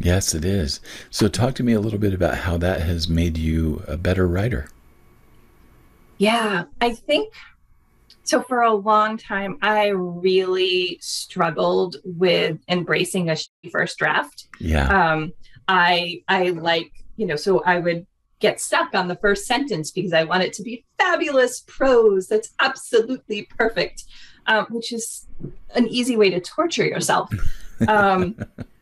Yes, 0.00 0.34
it 0.34 0.42
is. 0.42 0.80
So, 1.10 1.28
talk 1.28 1.54
to 1.56 1.62
me 1.62 1.74
a 1.74 1.80
little 1.80 1.98
bit 1.98 2.14
about 2.14 2.38
how 2.38 2.56
that 2.56 2.80
has 2.80 3.10
made 3.10 3.36
you 3.36 3.82
a 3.86 3.98
better 3.98 4.26
writer. 4.26 4.68
Yeah, 6.16 6.64
I 6.80 6.94
think 6.94 7.34
so. 8.24 8.40
For 8.42 8.62
a 8.62 8.72
long 8.72 9.18
time, 9.18 9.58
I 9.60 9.88
really 9.88 10.98
struggled 11.02 11.96
with 12.04 12.58
embracing 12.68 13.28
a 13.28 13.36
first 13.70 13.98
draft. 13.98 14.48
Yeah. 14.58 14.88
Um, 14.88 15.34
I 15.68 16.22
I 16.26 16.50
like 16.50 16.90
you 17.16 17.26
know, 17.26 17.36
so 17.36 17.62
I 17.64 17.78
would 17.78 18.06
get 18.40 18.60
stuck 18.60 18.94
on 18.94 19.08
the 19.08 19.16
first 19.16 19.46
sentence 19.46 19.90
because 19.90 20.12
I 20.12 20.24
want 20.24 20.42
it 20.42 20.52
to 20.54 20.62
be 20.62 20.84
fabulous 20.98 21.62
prose 21.66 22.26
that's 22.26 22.50
absolutely 22.58 23.48
perfect, 23.56 24.04
um, 24.46 24.66
which 24.70 24.92
is 24.92 25.26
an 25.74 25.86
easy 25.88 26.16
way 26.16 26.30
to 26.30 26.40
torture 26.40 26.86
yourself. 26.86 27.30
Um, 27.88 28.36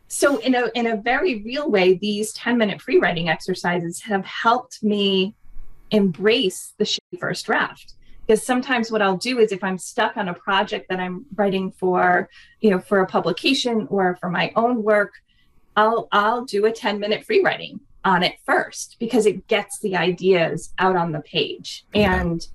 so 0.09 0.37
in 0.41 0.53
a 0.53 0.69
in 0.75 0.85
a 0.85 0.97
very 0.97 1.41
real 1.41 1.71
way, 1.71 1.95
these 1.95 2.33
10 2.33 2.55
minute 2.55 2.79
free 2.79 2.99
writing 2.99 3.29
exercises 3.29 3.99
have 4.01 4.23
helped 4.23 4.83
me 4.83 5.33
embrace 5.89 6.75
the 6.77 6.99
first 7.19 7.47
draft 7.47 7.95
because 8.27 8.45
sometimes 8.45 8.91
what 8.91 9.01
I'll 9.01 9.17
do 9.17 9.39
is 9.39 9.51
if 9.51 9.63
I'm 9.63 9.77
stuck 9.77 10.17
on 10.17 10.27
a 10.27 10.33
project 10.33 10.87
that 10.89 10.99
I'm 10.99 11.25
writing 11.35 11.71
for, 11.71 12.29
you 12.59 12.69
know, 12.69 12.79
for 12.79 12.99
a 12.99 13.07
publication 13.07 13.87
or 13.89 14.15
for 14.21 14.29
my 14.29 14.51
own 14.55 14.83
work, 14.83 15.13
I'll 15.75 16.07
I'll 16.11 16.45
do 16.45 16.65
a 16.65 16.71
10 16.71 16.99
minute 16.99 17.25
free 17.25 17.41
writing 17.41 17.79
on 18.03 18.23
it 18.23 18.35
first 18.45 18.97
because 18.99 19.25
it 19.25 19.47
gets 19.47 19.79
the 19.79 19.95
ideas 19.95 20.73
out 20.79 20.95
on 20.95 21.11
the 21.11 21.21
page. 21.21 21.85
And, 21.93 22.45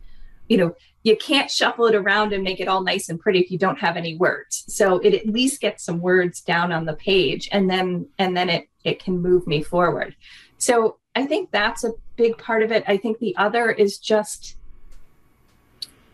you 0.49 0.57
know, 0.57 0.75
you 1.03 1.17
can't 1.17 1.51
shuffle 1.51 1.87
it 1.87 1.95
around 1.95 2.33
and 2.33 2.43
make 2.43 2.59
it 2.59 2.67
all 2.67 2.83
nice 2.83 3.09
and 3.09 3.21
pretty 3.21 3.39
if 3.39 3.51
you 3.51 3.59
don't 3.59 3.79
have 3.79 3.97
any 3.97 4.17
words. 4.17 4.65
So 4.69 4.99
it 4.99 5.15
at 5.15 5.27
least 5.27 5.61
gets 5.61 5.85
some 5.85 6.01
words 6.01 6.41
down 6.41 6.73
on 6.73 6.85
the 6.85 6.95
page 6.95 7.49
and 7.53 7.71
then 7.71 8.09
and 8.19 8.37
then 8.37 8.49
it 8.49 8.69
it 8.83 9.03
can 9.03 9.21
move 9.21 9.47
me 9.47 9.63
forward. 9.63 10.17
So 10.59 10.99
I 11.15 11.27
think 11.27 11.51
that's 11.53 11.85
a 11.85 11.93
big 12.17 12.39
part 12.39 12.63
of 12.63 12.73
it. 12.73 12.83
I 12.89 12.97
think 12.97 13.19
the 13.19 13.37
other 13.37 13.71
is 13.71 13.99
just 13.99 14.57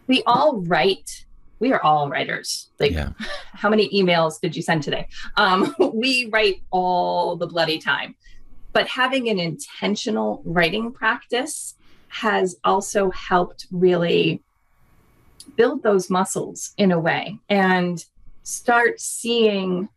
we 0.06 0.22
all 0.26 0.60
write 0.62 1.24
we 1.62 1.72
are 1.72 1.80
all 1.80 2.10
writers. 2.10 2.70
Like, 2.80 2.90
yeah. 2.90 3.10
how 3.52 3.70
many 3.70 3.88
emails 3.90 4.40
did 4.40 4.56
you 4.56 4.62
send 4.62 4.82
today? 4.82 5.06
Um, 5.36 5.72
we 5.94 6.28
write 6.32 6.62
all 6.72 7.36
the 7.36 7.46
bloody 7.46 7.78
time. 7.78 8.16
But 8.72 8.88
having 8.88 9.28
an 9.28 9.38
intentional 9.38 10.42
writing 10.44 10.92
practice 10.92 11.74
has 12.08 12.56
also 12.64 13.10
helped 13.10 13.66
really 13.70 14.42
build 15.56 15.82
those 15.82 16.08
muscles 16.10 16.72
in 16.76 16.92
a 16.92 16.98
way 16.98 17.38
and 17.48 18.04
start 18.42 19.00
seeing 19.00 19.88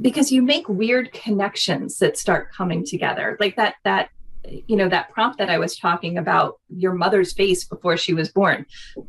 because 0.00 0.30
you 0.30 0.42
make 0.42 0.68
weird 0.68 1.12
connections 1.12 1.98
that 1.98 2.18
start 2.18 2.52
coming 2.52 2.84
together. 2.84 3.36
Like 3.40 3.56
that 3.56 3.76
that 3.84 4.10
you 4.44 4.76
know 4.76 4.88
that 4.88 5.10
prompt 5.10 5.38
that 5.38 5.50
i 5.50 5.58
was 5.58 5.76
talking 5.76 6.18
about 6.18 6.60
your 6.68 6.92
mother's 6.92 7.32
face 7.32 7.64
before 7.64 7.96
she 7.96 8.14
was 8.14 8.30
born. 8.30 8.66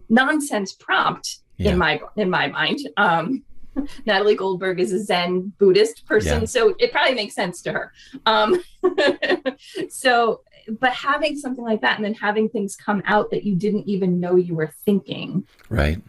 Nonsense 0.09 0.73
prompt 0.73 1.39
yeah. 1.57 1.71
in 1.71 1.77
my 1.77 1.99
in 2.15 2.29
my 2.29 2.47
mind. 2.47 2.79
Um 2.97 3.43
natalie 4.05 4.35
goldberg 4.35 4.79
is 4.79 4.91
a 4.91 5.03
zen 5.03 5.51
buddhist 5.57 6.05
person 6.05 6.41
yeah. 6.41 6.45
so 6.45 6.75
it 6.79 6.91
probably 6.91 7.15
makes 7.15 7.35
sense 7.35 7.61
to 7.61 7.71
her 7.71 7.91
um 8.25 8.61
so 9.89 10.41
but 10.79 10.91
having 10.93 11.37
something 11.37 11.63
like 11.63 11.81
that 11.81 11.95
and 11.95 12.05
then 12.05 12.13
having 12.13 12.49
things 12.49 12.75
come 12.75 13.01
out 13.05 13.31
that 13.31 13.43
you 13.43 13.55
didn't 13.55 13.87
even 13.87 14.19
know 14.19 14.35
you 14.35 14.55
were 14.55 14.71
thinking 14.85 15.45
right 15.69 16.01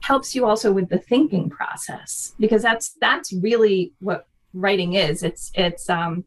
helps 0.00 0.34
you 0.34 0.46
also 0.46 0.72
with 0.72 0.88
the 0.88 0.98
thinking 0.98 1.50
process 1.50 2.34
because 2.38 2.62
that's 2.62 2.96
that's 3.00 3.32
really 3.32 3.92
what 4.00 4.26
writing 4.54 4.94
is 4.94 5.22
it's 5.22 5.50
it's 5.54 5.90
um 5.90 6.24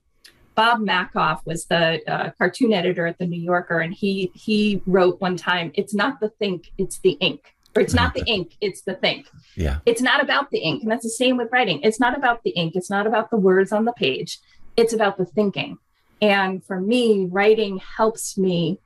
Bob 0.59 0.81
Mankoff 0.81 1.39
was 1.45 1.67
the 1.67 2.01
uh, 2.05 2.31
cartoon 2.37 2.73
editor 2.73 3.07
at 3.07 3.17
the 3.17 3.25
New 3.25 3.39
Yorker, 3.39 3.79
and 3.79 3.93
he 3.93 4.29
he 4.33 4.81
wrote 4.85 5.21
one 5.21 5.37
time, 5.37 5.71
"It's 5.75 5.93
not 5.93 6.19
the 6.19 6.27
think, 6.27 6.73
it's 6.77 6.99
the 6.99 7.11
ink." 7.21 7.55
Or 7.75 7.81
it's 7.81 7.93
not 7.93 8.13
the 8.13 8.23
ink, 8.25 8.55
it's 8.61 8.81
the 8.81 8.95
think. 8.95 9.27
Yeah. 9.55 9.79
It's 9.85 10.01
not 10.01 10.23
about 10.23 10.49
the 10.49 10.59
ink. 10.59 10.81
And 10.81 10.91
that's 10.91 11.03
the 11.03 11.09
same 11.09 11.38
with 11.38 11.49
writing. 11.51 11.81
It's 11.83 11.99
not 11.99 12.17
about 12.17 12.43
the 12.43 12.49
ink. 12.51 12.73
It's 12.75 12.89
not 12.89 13.05
about 13.05 13.29
the 13.29 13.38
words 13.38 13.71
on 13.71 13.85
the 13.85 13.93
page. 13.93 14.39
It's 14.75 14.93
about 14.93 15.17
the 15.17 15.25
thinking. 15.25 15.77
And 16.21 16.63
for 16.63 16.81
me, 16.81 17.27
writing 17.29 17.77
helps 17.77 18.38
me 18.38 18.79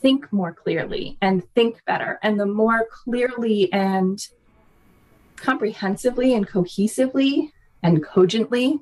think 0.00 0.32
more 0.32 0.52
clearly 0.52 1.16
and 1.22 1.42
think 1.54 1.82
better. 1.86 2.18
And 2.22 2.38
the 2.38 2.46
more 2.46 2.86
clearly 2.90 3.72
and 3.72 4.20
comprehensively 5.40 6.34
and 6.34 6.46
cohesively 6.46 7.50
and 7.82 8.04
cogently 8.04 8.78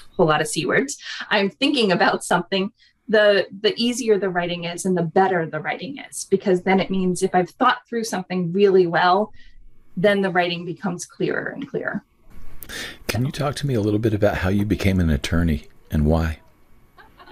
a 0.00 0.16
whole 0.16 0.26
lot 0.26 0.40
of 0.40 0.48
c 0.48 0.66
words 0.66 0.98
i'm 1.30 1.48
thinking 1.48 1.92
about 1.92 2.24
something 2.24 2.72
the 3.08 3.46
the 3.60 3.74
easier 3.76 4.18
the 4.18 4.28
writing 4.28 4.64
is 4.64 4.84
and 4.84 4.96
the 4.96 5.02
better 5.02 5.46
the 5.46 5.60
writing 5.60 5.98
is 5.98 6.26
because 6.30 6.62
then 6.62 6.80
it 6.80 6.90
means 6.90 7.22
if 7.22 7.34
i've 7.34 7.50
thought 7.50 7.86
through 7.88 8.04
something 8.04 8.52
really 8.52 8.86
well 8.86 9.32
then 9.96 10.22
the 10.22 10.30
writing 10.30 10.64
becomes 10.64 11.04
clearer 11.04 11.48
and 11.48 11.68
clearer 11.68 12.04
can 13.08 13.24
you 13.24 13.32
talk 13.32 13.54
to 13.54 13.66
me 13.66 13.74
a 13.74 13.80
little 13.80 13.98
bit 13.98 14.14
about 14.14 14.38
how 14.38 14.48
you 14.48 14.64
became 14.64 15.00
an 15.00 15.10
attorney 15.10 15.66
and 15.90 16.06
why 16.06 16.38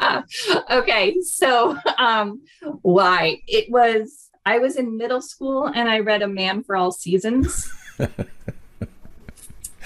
uh, 0.00 0.22
okay 0.70 1.20
so 1.20 1.76
um 1.98 2.40
why 2.82 3.40
it 3.46 3.70
was 3.70 4.28
i 4.44 4.58
was 4.58 4.76
in 4.76 4.96
middle 4.96 5.22
school 5.22 5.66
and 5.66 5.88
i 5.88 6.00
read 6.00 6.22
a 6.22 6.28
man 6.28 6.62
for 6.64 6.76
all 6.76 6.90
seasons 6.90 7.70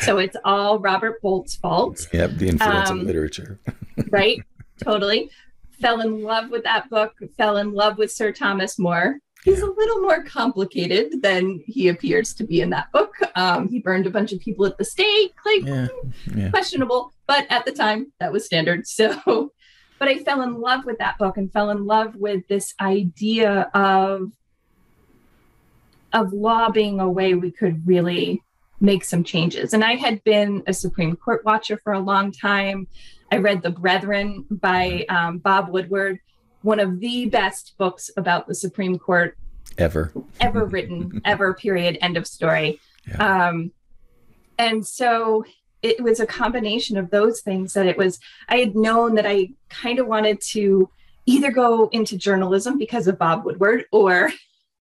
so 0.00 0.18
it's 0.18 0.36
all 0.44 0.78
Robert 0.78 1.20
Bolt's 1.22 1.56
fault. 1.56 2.06
Yep, 2.12 2.30
the 2.32 2.48
influence 2.48 2.90
um, 2.90 3.00
of 3.00 3.06
literature. 3.06 3.58
right, 4.10 4.42
totally. 4.82 5.30
Fell 5.80 6.00
in 6.00 6.22
love 6.22 6.50
with 6.50 6.64
that 6.64 6.88
book, 6.90 7.14
fell 7.36 7.56
in 7.56 7.72
love 7.72 7.98
with 7.98 8.12
Sir 8.12 8.32
Thomas 8.32 8.78
More. 8.78 9.18
He's 9.44 9.60
a 9.60 9.66
little 9.66 10.00
more 10.00 10.22
complicated 10.22 11.20
than 11.20 11.62
he 11.66 11.88
appears 11.88 12.32
to 12.34 12.44
be 12.44 12.62
in 12.62 12.70
that 12.70 12.90
book. 12.92 13.14
Um, 13.34 13.68
he 13.68 13.78
burned 13.78 14.06
a 14.06 14.10
bunch 14.10 14.32
of 14.32 14.40
people 14.40 14.64
at 14.64 14.78
the 14.78 14.84
stake, 14.84 15.34
like 15.44 15.66
yeah, 15.66 15.88
yeah. 16.34 16.50
questionable, 16.50 17.12
but 17.26 17.46
at 17.50 17.66
the 17.66 17.72
time 17.72 18.10
that 18.20 18.32
was 18.32 18.46
standard. 18.46 18.84
So, 18.94 19.52
but 19.98 20.08
I 20.08 20.18
fell 20.18 20.42
in 20.42 20.60
love 20.60 20.84
with 20.84 20.98
that 20.98 21.18
book 21.18 21.36
and 21.36 21.52
fell 21.52 21.70
in 21.70 21.84
love 21.84 22.16
with 22.16 22.46
this 22.48 22.74
idea 22.80 23.70
of 23.74 24.32
of 26.12 26.32
law 26.32 26.70
being 26.70 27.00
a 27.00 27.10
way 27.10 27.34
we 27.34 27.50
could 27.50 27.86
really 27.86 28.43
make 28.84 29.04
some 29.04 29.24
changes. 29.24 29.72
And 29.72 29.82
I 29.82 29.96
had 29.96 30.22
been 30.24 30.62
a 30.66 30.72
Supreme 30.72 31.16
Court 31.16 31.44
watcher 31.44 31.76
for 31.76 31.92
a 31.92 31.98
long 31.98 32.30
time. 32.30 32.86
I 33.32 33.38
read 33.38 33.62
The 33.62 33.70
Brethren 33.70 34.44
by 34.50 35.06
um, 35.08 35.38
Bob 35.38 35.70
Woodward, 35.70 36.20
one 36.62 36.78
of 36.78 37.00
the 37.00 37.26
best 37.26 37.74
books 37.78 38.10
about 38.16 38.46
the 38.46 38.54
Supreme 38.54 38.98
Court 38.98 39.36
ever, 39.78 40.12
ever 40.40 40.66
written, 40.66 41.20
ever, 41.24 41.54
period, 41.54 41.98
end 42.00 42.16
of 42.16 42.26
story. 42.26 42.78
Yeah. 43.08 43.48
Um, 43.48 43.72
and 44.58 44.86
so 44.86 45.44
it 45.82 46.02
was 46.02 46.20
a 46.20 46.26
combination 46.26 46.96
of 46.96 47.10
those 47.10 47.40
things 47.40 47.72
that 47.72 47.86
it 47.86 47.98
was, 47.98 48.18
I 48.48 48.58
had 48.58 48.76
known 48.76 49.16
that 49.16 49.26
I 49.26 49.50
kind 49.68 49.98
of 49.98 50.06
wanted 50.06 50.40
to 50.52 50.88
either 51.26 51.50
go 51.50 51.88
into 51.88 52.16
journalism 52.16 52.78
because 52.78 53.08
of 53.08 53.18
Bob 53.18 53.44
Woodward 53.44 53.86
or 53.90 54.30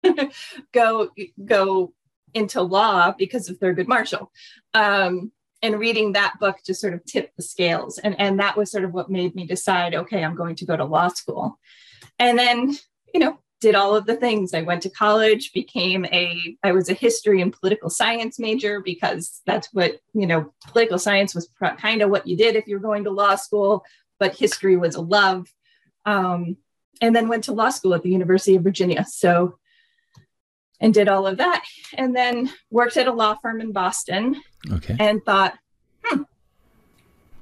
go 0.73 1.11
go 1.45 1.93
into 2.35 2.63
law 2.63 3.13
because 3.17 3.49
of 3.49 3.59
Thurgood 3.59 3.89
Marshall. 3.89 4.31
Um, 4.75 5.33
and 5.63 5.81
reading 5.81 6.13
that 6.13 6.35
book 6.39 6.59
just 6.65 6.81
sort 6.81 6.95
of 6.95 7.05
tipped 7.05 7.37
the 7.37 7.43
scales. 7.43 7.99
And, 7.99 8.19
and 8.21 8.39
that 8.41 8.57
was 8.57 8.71
sort 8.71 8.85
of 8.85 8.93
what 8.93 9.11
made 9.11 9.35
me 9.35 9.47
decide, 9.47 9.95
okay, 9.95 10.23
I'm 10.23 10.37
going 10.37 10.55
to 10.57 10.67
go 10.67 10.77
to 10.77 10.85
law 10.85 11.09
school. 11.09 11.59
And 12.19 12.39
then, 12.39 12.77
you 13.13 13.21
know, 13.21 13.39
did 13.61 13.75
all 13.75 13.97
of 13.97 14.05
the 14.05 14.17
things. 14.17 14.53
I 14.53 14.63
went 14.63 14.83
to 14.83 14.91
college, 14.91 15.53
became 15.55 16.05
a, 16.07 16.57
I 16.63 16.73
was 16.73 16.91
a 16.91 16.95
history 16.95 17.41
and 17.41 17.53
political 17.53 17.89
science 17.89 18.39
major 18.39 18.81
because 18.81 19.41
that's 19.47 19.73
what, 19.73 19.99
you 20.13 20.27
know, 20.27 20.53
political 20.67 20.99
science 20.99 21.35
was 21.35 21.47
pr- 21.47 21.69
kind 21.79 22.03
of 22.03 22.11
what 22.11 22.27
you 22.27 22.37
did 22.37 22.55
if 22.55 22.67
you're 22.67 22.79
going 22.79 23.05
to 23.05 23.11
law 23.11 23.35
school, 23.35 23.83
but 24.21 24.37
history 24.37 24.77
was 24.77 24.95
a 24.95 25.01
love. 25.01 25.51
Um, 26.05 26.59
and 27.01 27.17
then 27.17 27.29
went 27.29 27.45
to 27.45 27.53
law 27.53 27.71
school 27.71 27.95
at 27.95 28.03
the 28.03 28.11
University 28.11 28.57
of 28.57 28.63
Virginia. 28.63 29.05
So 29.09 29.59
and 30.81 30.93
did 30.93 31.09
all 31.09 31.27
of 31.27 31.39
that 31.39 31.65
and 31.95 32.15
then 32.15 32.51
worked 32.71 32.97
at 32.97 33.07
a 33.07 33.13
law 33.13 33.35
firm 33.41 33.61
in 33.61 33.73
Boston 33.73 34.41
okay. 34.73 34.97
and 34.99 35.25
thought, 35.25 35.55
hmm, 36.05 36.23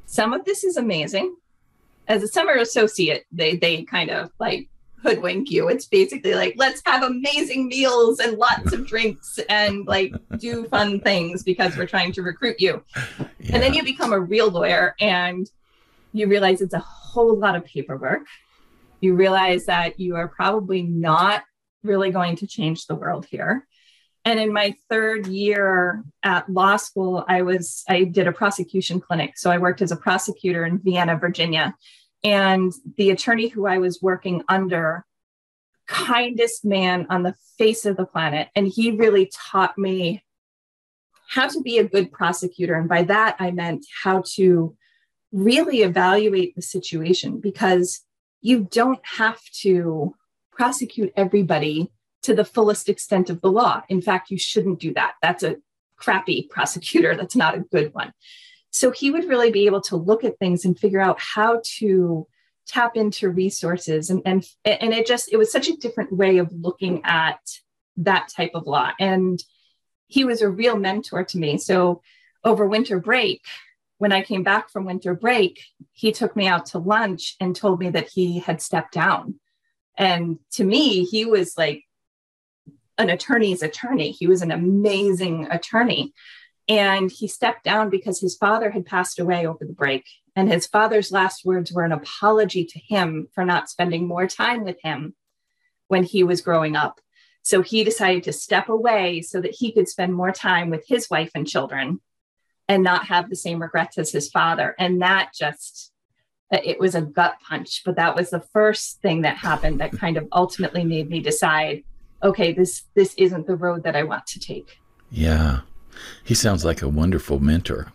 some 0.06 0.32
of 0.32 0.44
this 0.44 0.64
is 0.64 0.76
amazing. 0.76 1.34
As 2.06 2.22
a 2.22 2.28
summer 2.28 2.54
associate, 2.54 3.24
they 3.32 3.56
they 3.56 3.82
kind 3.82 4.10
of 4.10 4.30
like 4.38 4.68
hoodwink 5.04 5.50
you. 5.50 5.68
It's 5.68 5.86
basically 5.86 6.34
like, 6.34 6.54
let's 6.56 6.82
have 6.86 7.02
amazing 7.02 7.68
meals 7.68 8.18
and 8.20 8.38
lots 8.38 8.72
of 8.72 8.86
drinks 8.86 9.38
and 9.48 9.86
like 9.86 10.14
do 10.38 10.64
fun 10.68 11.00
things 11.00 11.42
because 11.42 11.76
we're 11.76 11.86
trying 11.86 12.12
to 12.12 12.22
recruit 12.22 12.56
you. 12.58 12.82
Yeah. 13.16 13.26
And 13.54 13.62
then 13.62 13.74
you 13.74 13.84
become 13.84 14.12
a 14.12 14.20
real 14.20 14.50
lawyer 14.50 14.94
and 15.00 15.48
you 16.12 16.26
realize 16.26 16.62
it's 16.62 16.74
a 16.74 16.78
whole 16.78 17.38
lot 17.38 17.54
of 17.54 17.64
paperwork. 17.64 18.22
You 19.00 19.14
realize 19.14 19.66
that 19.66 20.00
you 20.00 20.16
are 20.16 20.28
probably 20.28 20.82
not 20.82 21.42
really 21.84 22.10
going 22.10 22.36
to 22.36 22.46
change 22.46 22.86
the 22.86 22.94
world 22.94 23.26
here. 23.26 23.66
And 24.24 24.40
in 24.40 24.52
my 24.52 24.74
third 24.88 25.26
year 25.26 26.02
at 26.22 26.48
law 26.48 26.76
school, 26.76 27.24
I 27.28 27.42
was 27.42 27.84
I 27.88 28.04
did 28.04 28.26
a 28.26 28.32
prosecution 28.32 29.00
clinic. 29.00 29.36
So 29.36 29.50
I 29.50 29.58
worked 29.58 29.82
as 29.82 29.92
a 29.92 29.96
prosecutor 29.96 30.64
in 30.64 30.78
Vienna, 30.78 31.16
Virginia. 31.18 31.74
And 32.22 32.72
the 32.96 33.10
attorney 33.10 33.48
who 33.48 33.66
I 33.66 33.78
was 33.78 34.00
working 34.00 34.42
under, 34.48 35.04
kindest 35.86 36.64
man 36.64 37.06
on 37.10 37.22
the 37.22 37.34
face 37.58 37.84
of 37.84 37.98
the 37.98 38.06
planet. 38.06 38.48
And 38.56 38.66
he 38.66 38.92
really 38.92 39.30
taught 39.30 39.76
me 39.76 40.24
how 41.28 41.48
to 41.48 41.60
be 41.60 41.78
a 41.78 41.88
good 41.88 42.10
prosecutor. 42.10 42.74
And 42.74 42.88
by 42.88 43.02
that, 43.02 43.36
I 43.38 43.50
meant 43.50 43.84
how 44.02 44.22
to 44.36 44.74
really 45.32 45.82
evaluate 45.82 46.54
the 46.54 46.62
situation 46.62 47.40
because 47.40 48.00
you 48.40 48.68
don't 48.70 49.00
have 49.02 49.40
to 49.60 50.14
prosecute 50.54 51.12
everybody 51.16 51.90
to 52.22 52.34
the 52.34 52.44
fullest 52.44 52.88
extent 52.88 53.30
of 53.30 53.40
the 53.40 53.50
law. 53.50 53.82
In 53.88 54.00
fact, 54.00 54.30
you 54.30 54.38
shouldn't 54.38 54.80
do 54.80 54.94
that. 54.94 55.14
That's 55.20 55.42
a 55.42 55.56
crappy 55.96 56.48
prosecutor. 56.50 57.16
That's 57.16 57.36
not 57.36 57.54
a 57.54 57.60
good 57.60 57.92
one. 57.94 58.12
So 58.70 58.90
he 58.90 59.10
would 59.10 59.28
really 59.28 59.50
be 59.50 59.66
able 59.66 59.82
to 59.82 59.96
look 59.96 60.24
at 60.24 60.38
things 60.38 60.64
and 60.64 60.78
figure 60.78 61.00
out 61.00 61.20
how 61.20 61.60
to 61.78 62.26
tap 62.66 62.96
into 62.96 63.28
resources 63.28 64.08
and 64.08 64.22
and 64.24 64.42
and 64.64 64.94
it 64.94 65.06
just 65.06 65.30
it 65.30 65.36
was 65.36 65.52
such 65.52 65.68
a 65.68 65.76
different 65.76 66.10
way 66.10 66.38
of 66.38 66.50
looking 66.50 67.02
at 67.04 67.38
that 67.98 68.30
type 68.34 68.52
of 68.54 68.66
law 68.66 68.90
and 68.98 69.38
he 70.06 70.24
was 70.24 70.40
a 70.40 70.48
real 70.48 70.74
mentor 70.74 71.22
to 71.22 71.36
me 71.36 71.58
so 71.58 72.00
over 72.42 72.66
winter 72.66 72.98
break 72.98 73.42
when 73.98 74.12
I 74.12 74.22
came 74.22 74.42
back 74.42 74.70
from 74.70 74.84
winter 74.84 75.14
break, 75.14 75.62
he 75.92 76.12
took 76.12 76.36
me 76.36 76.46
out 76.46 76.66
to 76.66 76.78
lunch 76.78 77.36
and 77.40 77.54
told 77.54 77.80
me 77.80 77.90
that 77.90 78.08
he 78.08 78.38
had 78.38 78.60
stepped 78.60 78.92
down. 78.92 79.40
And 79.96 80.38
to 80.52 80.64
me, 80.64 81.04
he 81.04 81.24
was 81.24 81.56
like 81.56 81.84
an 82.98 83.10
attorney's 83.10 83.62
attorney. 83.62 84.10
He 84.10 84.26
was 84.26 84.42
an 84.42 84.50
amazing 84.50 85.48
attorney. 85.50 86.12
And 86.68 87.10
he 87.10 87.28
stepped 87.28 87.64
down 87.64 87.90
because 87.90 88.20
his 88.20 88.36
father 88.36 88.70
had 88.70 88.86
passed 88.86 89.18
away 89.18 89.46
over 89.46 89.64
the 89.64 89.72
break. 89.72 90.04
And 90.36 90.50
his 90.50 90.66
father's 90.66 91.12
last 91.12 91.44
words 91.44 91.72
were 91.72 91.84
an 91.84 91.92
apology 91.92 92.64
to 92.64 92.78
him 92.78 93.28
for 93.34 93.44
not 93.44 93.68
spending 93.68 94.08
more 94.08 94.26
time 94.26 94.64
with 94.64 94.78
him 94.82 95.14
when 95.88 96.02
he 96.02 96.24
was 96.24 96.40
growing 96.40 96.76
up. 96.76 97.00
So 97.42 97.60
he 97.60 97.84
decided 97.84 98.24
to 98.24 98.32
step 98.32 98.68
away 98.68 99.20
so 99.20 99.40
that 99.40 99.54
he 99.54 99.70
could 99.72 99.88
spend 99.88 100.14
more 100.14 100.32
time 100.32 100.70
with 100.70 100.84
his 100.88 101.10
wife 101.10 101.30
and 101.34 101.46
children 101.46 102.00
and 102.68 102.82
not 102.82 103.06
have 103.08 103.28
the 103.28 103.36
same 103.36 103.60
regrets 103.60 103.98
as 103.98 104.10
his 104.10 104.30
father. 104.30 104.74
And 104.78 105.02
that 105.02 105.30
just, 105.38 105.92
it 106.50 106.78
was 106.78 106.94
a 106.94 107.02
gut 107.02 107.36
punch, 107.46 107.82
but 107.84 107.96
that 107.96 108.14
was 108.14 108.30
the 108.30 108.40
first 108.40 109.00
thing 109.00 109.22
that 109.22 109.36
happened 109.36 109.80
that 109.80 109.92
kind 109.92 110.16
of 110.16 110.28
ultimately 110.32 110.84
made 110.84 111.08
me 111.08 111.20
decide, 111.20 111.82
okay, 112.22 112.52
this 112.52 112.84
this 112.94 113.14
isn't 113.16 113.46
the 113.46 113.56
road 113.56 113.82
that 113.84 113.96
I 113.96 114.02
want 114.02 114.26
to 114.28 114.40
take. 114.40 114.78
Yeah. 115.10 115.60
He 116.24 116.34
sounds 116.34 116.64
like 116.64 116.82
a 116.82 116.88
wonderful 116.88 117.40
mentor. 117.40 117.92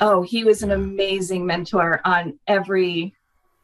Oh, 0.00 0.22
he 0.22 0.44
was 0.44 0.62
an 0.62 0.70
amazing 0.70 1.46
mentor 1.46 2.00
on 2.04 2.38
every 2.46 3.14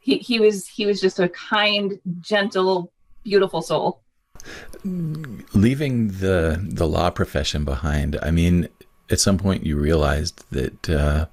he, 0.00 0.18
he 0.18 0.38
was 0.38 0.68
he 0.68 0.84
was 0.84 1.00
just 1.00 1.18
a 1.18 1.28
kind, 1.28 1.98
gentle, 2.20 2.92
beautiful 3.22 3.62
soul. 3.62 4.00
Leaving 4.84 6.08
the 6.08 6.62
the 6.62 6.86
law 6.86 7.08
profession 7.10 7.64
behind, 7.64 8.18
I 8.22 8.30
mean, 8.30 8.68
at 9.10 9.20
some 9.20 9.38
point 9.38 9.64
you 9.64 9.76
realized 9.76 10.44
that 10.50 10.90
uh, 10.90 11.26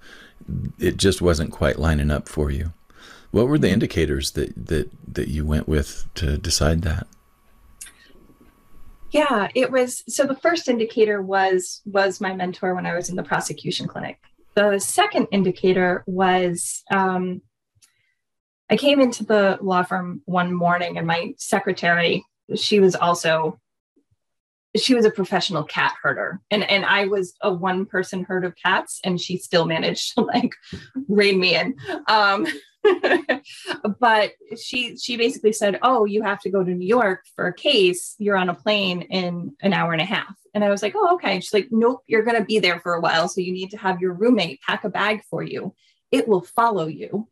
it 0.79 0.95
just 0.95 1.21
wasn't 1.21 1.51
quite 1.51 1.79
lining 1.79 2.11
up 2.11 2.29
for 2.29 2.49
you. 2.49 2.71
What 3.31 3.47
were 3.47 3.57
the 3.57 3.69
indicators 3.69 4.31
that 4.31 4.67
that 4.67 4.91
that 5.13 5.29
you 5.29 5.45
went 5.45 5.67
with 5.67 6.07
to 6.15 6.37
decide 6.37 6.81
that? 6.83 7.07
Yeah, 9.11 9.49
it 9.55 9.71
was 9.71 10.03
so 10.07 10.25
the 10.25 10.35
first 10.35 10.67
indicator 10.67 11.21
was 11.21 11.81
was 11.85 12.21
my 12.21 12.33
mentor 12.33 12.75
when 12.75 12.85
I 12.85 12.95
was 12.95 13.09
in 13.09 13.15
the 13.15 13.23
prosecution 13.23 13.87
clinic. 13.87 14.19
The 14.55 14.79
second 14.79 15.27
indicator 15.31 16.03
was 16.07 16.83
um, 16.91 17.41
I 18.69 18.77
came 18.77 18.99
into 19.01 19.25
the 19.25 19.57
law 19.61 19.83
firm 19.83 20.21
one 20.25 20.53
morning 20.53 20.97
and 20.97 21.07
my 21.07 21.33
secretary, 21.37 22.25
she 22.55 22.79
was 22.79 22.95
also 22.95 23.59
she 24.77 24.93
was 24.93 25.03
a 25.03 25.11
professional 25.11 25.63
cat 25.63 25.93
herder 26.01 26.39
and 26.49 26.63
and 26.63 26.85
i 26.85 27.05
was 27.05 27.33
a 27.41 27.53
one 27.53 27.85
person 27.85 28.23
herd 28.23 28.45
of 28.45 28.55
cats 28.55 28.99
and 29.03 29.19
she 29.19 29.37
still 29.37 29.65
managed 29.65 30.13
to 30.13 30.21
like 30.21 30.53
rein 31.09 31.39
me 31.39 31.55
in 31.55 31.75
um 32.07 32.47
but 33.99 34.31
she 34.59 34.97
she 34.97 35.17
basically 35.17 35.53
said 35.53 35.79
oh 35.83 36.05
you 36.05 36.23
have 36.23 36.39
to 36.39 36.49
go 36.49 36.63
to 36.63 36.71
new 36.71 36.87
york 36.87 37.23
for 37.35 37.47
a 37.47 37.53
case. 37.53 38.15
You're 38.17 38.37
on 38.37 38.49
a 38.49 38.53
plane 38.53 39.03
in 39.03 39.55
an 39.61 39.73
hour 39.73 39.93
and 39.93 40.01
a 40.01 40.05
half. 40.05 40.35
And 40.53 40.63
i 40.63 40.69
was 40.69 40.81
like 40.81 40.93
oh 40.95 41.15
okay. 41.15 41.39
She's 41.39 41.53
like 41.53 41.67
nope 41.71 42.03
you're 42.07 42.23
going 42.23 42.37
to 42.37 42.45
be 42.45 42.59
there 42.59 42.79
for 42.79 42.93
a 42.93 43.01
while 43.01 43.27
so 43.27 43.41
you 43.41 43.53
need 43.53 43.71
to 43.71 43.77
have 43.77 44.01
your 44.01 44.13
roommate 44.13 44.61
pack 44.61 44.83
a 44.83 44.89
bag 44.89 45.21
for 45.29 45.43
you. 45.43 45.73
It 46.11 46.27
will 46.27 46.41
follow 46.41 46.87
you 46.87 47.27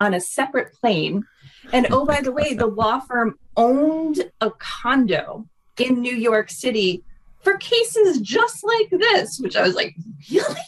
on 0.00 0.14
a 0.14 0.20
separate 0.20 0.74
plane. 0.74 1.24
And 1.72 1.86
oh 1.90 2.04
by 2.04 2.20
the 2.20 2.32
way 2.32 2.54
the 2.54 2.66
law 2.66 3.00
firm 3.00 3.38
owned 3.56 4.30
a 4.40 4.50
condo 4.50 5.46
in 5.78 6.00
New 6.00 6.14
York 6.14 6.50
City 6.50 7.04
for 7.42 7.56
cases 7.56 8.20
just 8.20 8.64
like 8.64 8.90
this, 8.90 9.38
which 9.40 9.56
I 9.56 9.62
was 9.62 9.74
like, 9.74 9.96
really? 10.30 10.60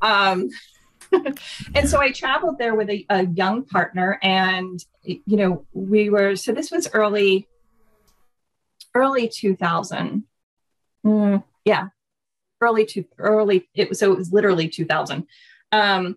Um, 0.00 0.48
and 1.74 1.88
so 1.88 2.00
I 2.00 2.12
traveled 2.12 2.58
there 2.58 2.74
with 2.74 2.90
a, 2.90 3.04
a, 3.10 3.26
young 3.26 3.64
partner, 3.64 4.18
and 4.22 4.84
you 5.02 5.22
know, 5.26 5.66
we 5.72 6.10
were 6.10 6.36
so 6.36 6.52
this 6.52 6.70
was 6.70 6.88
early, 6.92 7.48
early 8.94 9.28
2000. 9.28 10.24
Mm, 11.04 11.44
yeah, 11.64 11.88
early 12.60 12.86
to 12.86 13.04
early. 13.18 13.68
It 13.74 13.88
was 13.88 13.98
so 13.98 14.12
it 14.12 14.18
was 14.18 14.32
literally 14.32 14.68
2000. 14.68 15.26
Um, 15.72 16.16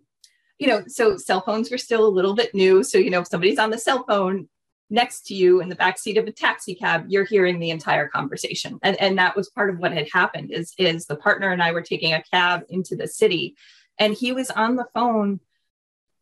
you 0.60 0.68
know, 0.68 0.84
so 0.88 1.18
cell 1.18 1.42
phones 1.42 1.72
were 1.72 1.78
still 1.78 2.06
a 2.06 2.08
little 2.08 2.36
bit 2.36 2.54
new. 2.54 2.84
So 2.84 2.98
you 2.98 3.10
know, 3.10 3.22
if 3.22 3.28
somebody's 3.28 3.60
on 3.60 3.72
the 3.72 3.78
cell 3.78 4.06
phone, 4.08 4.48
next 4.94 5.26
to 5.26 5.34
you 5.34 5.60
in 5.60 5.70
the 5.70 5.76
back 5.76 5.98
seat 5.98 6.18
of 6.18 6.28
a 6.28 6.32
taxi 6.32 6.76
cab 6.76 7.06
you're 7.08 7.24
hearing 7.24 7.60
the 7.60 7.72
entire 7.72 8.08
conversation 8.08 8.80
and, 8.84 9.00
and 9.02 9.18
that 9.18 9.36
was 9.36 9.50
part 9.50 9.70
of 9.72 9.80
what 9.80 9.92
had 9.92 10.08
happened 10.14 10.52
is 10.52 10.74
is 10.78 11.08
the 11.08 11.16
partner 11.16 11.52
and 11.52 11.64
i 11.64 11.72
were 11.72 11.82
taking 11.82 12.14
a 12.14 12.22
cab 12.32 12.62
into 12.70 12.96
the 12.96 13.08
city 13.08 13.56
and 14.00 14.14
he 14.14 14.32
was 14.32 14.50
on 14.50 14.76
the 14.76 14.88
phone 14.94 15.40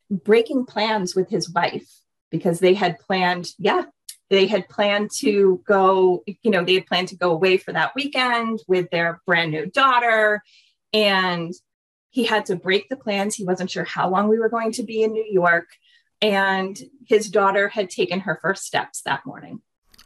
breaking 0.10 0.66
plans 0.66 1.16
with 1.16 1.30
his 1.30 1.50
wife 1.50 1.90
because 2.30 2.60
they 2.60 2.74
had 2.74 3.00
planned 3.00 3.50
yeah 3.58 3.84
they 4.30 4.48
had 4.48 4.68
planned 4.70 5.10
to 5.20 5.62
go 5.66 6.24
you 6.42 6.52
know 6.52 6.64
they 6.64 6.76
had 6.76 6.86
planned 6.86 7.08
to 7.08 7.16
go 7.16 7.32
away 7.32 7.58
for 7.58 7.72
that 7.74 7.94
weekend 7.96 8.60
with 8.68 8.90
their 8.90 9.22
brand 9.26 9.52
new 9.52 9.66
daughter 9.68 10.42
and 10.94 11.54
he 12.10 12.26
had 12.26 12.46
to 12.46 12.56
break 12.56 12.90
the 12.90 12.98
plans 12.98 13.36
he 13.36 13.46
wasn't 13.46 13.72
sure 13.72 13.86
how 13.86 14.10
long 14.10 14.28
we 14.28 14.40
were 14.40 14.50
going 14.50 14.72
to 14.72 14.84
be 14.84 15.04
in 15.04 15.14
new 15.14 15.28
york 15.32 15.68
and 16.22 16.78
his 17.08 17.30
daughter 17.30 17.68
had 17.70 17.90
taken 17.90 18.20
her 18.22 18.38
first 18.42 18.64
steps 18.64 19.02
that 19.04 19.26
morning 19.26 19.62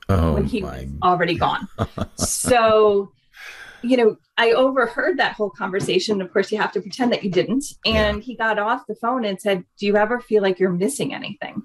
oh, 0.10 0.34
when 0.34 0.46
he 0.46 0.62
my. 0.62 0.82
was 0.82 0.88
already 1.04 1.36
gone. 1.36 1.68
so, 2.16 3.12
you 3.86 3.98
know, 3.98 4.18
I 4.38 4.52
overheard 4.52 5.18
that 5.18 5.34
whole 5.34 5.50
conversation. 5.50 6.22
Of 6.22 6.32
course, 6.32 6.52
you 6.52 6.58
have 6.58 6.72
to 6.74 6.82
pretend 6.82 7.12
that 7.12 7.24
you 7.24 7.32
didn't. 7.32 7.66
And 7.86 8.18
yeah. 8.18 8.24
he 8.24 8.36
got 8.36 8.60
off 8.60 8.88
the 8.88 8.96
phone 8.96 9.26
and 9.26 9.40
said, 9.40 9.64
"Do 9.78 9.86
you 9.86 9.98
ever 9.98 10.20
feel 10.20 10.42
like 10.42 10.60
you're 10.60 10.72
missing 10.72 11.14
anything?" 11.14 11.64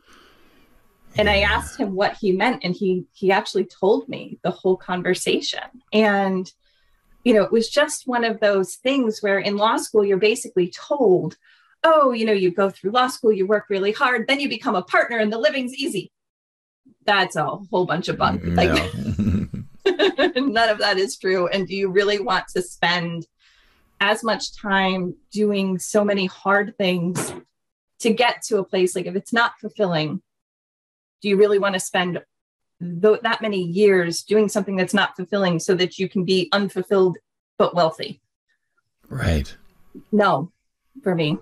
And 1.17 1.27
yeah. 1.27 1.35
I 1.35 1.39
asked 1.39 1.79
him 1.79 1.95
what 1.95 2.17
he 2.21 2.33
meant, 2.33 2.65
and 2.65 2.75
he 2.75 3.07
he 3.13 3.33
actually 3.33 3.65
told 3.65 4.09
me 4.09 4.39
the 4.43 4.51
whole 4.51 4.77
conversation. 4.77 5.63
And 5.93 6.51
you 7.25 7.35
know, 7.35 7.43
it 7.43 7.53
was 7.53 7.69
just 7.69 8.07
one 8.07 8.25
of 8.25 8.41
those 8.41 8.77
things 8.77 9.21
where 9.21 9.39
in 9.39 9.57
law 9.57 9.77
school 9.77 10.05
you're 10.05 10.17
basically 10.17 10.71
told 10.71 11.37
oh, 11.85 12.13
you 12.13 12.25
know, 12.25 12.33
you 12.33 12.51
go 12.51 12.71
through 12.71 12.91
law 12.91 13.09
school, 13.09 13.33
you 13.33 13.47
work 13.47 13.67
really 13.69 13.93
hard, 13.93 14.27
then 14.27 14.41
you 14.41 14.49
become 14.49 14.75
a 14.75 14.83
partner 14.83 15.19
and 15.19 15.33
the 15.33 15.39
living's 15.39 15.75
easy. 15.75 16.13
That's 17.05 17.37
a 17.37 17.45
whole 17.45 17.87
bunch 17.87 18.09
of 18.09 18.19
bunk. 18.19 18.43
Mm, 18.43 18.57
like 18.57 18.69
none 20.37 20.69
of 20.69 20.79
that 20.79 20.99
is 20.99 21.17
true. 21.17 21.47
And 21.49 21.67
do 21.67 21.75
you 21.75 21.91
really 21.91 22.21
want 22.21 22.49
to 22.49 22.63
spend 22.63 23.27
as 24.01 24.25
much 24.25 24.57
time 24.57 25.15
doing 25.31 25.79
so 25.79 26.05
many 26.05 26.27
hard 26.27 26.77
things 26.79 27.35
to 28.01 28.13
get 28.13 28.43
to 28.43 28.59
a 28.59 28.65
place 28.65 28.97
like 28.97 29.07
if 29.07 29.15
it's 29.15 29.33
not 29.33 29.59
fulfilling, 29.61 30.23
do 31.21 31.29
you 31.29 31.37
really 31.37 31.59
want 31.59 31.75
to 31.75 31.81
spend 31.81 32.21
th- 32.81 33.21
that 33.23 33.43
many 33.43 33.63
years 33.63 34.23
doing 34.23 34.49
something 34.49 34.77
that's 34.77 34.95
not 34.95 35.17
fulfilling 35.17 35.59
so 35.59 35.75
that 35.75 35.99
you 35.99 36.09
can 36.09 36.25
be 36.25 36.49
unfulfilled 36.53 37.19
but 37.59 37.75
wealthy? 37.75 38.21
Right. 39.09 39.55
No, 40.13 40.51
for 41.03 41.15
me. 41.15 41.39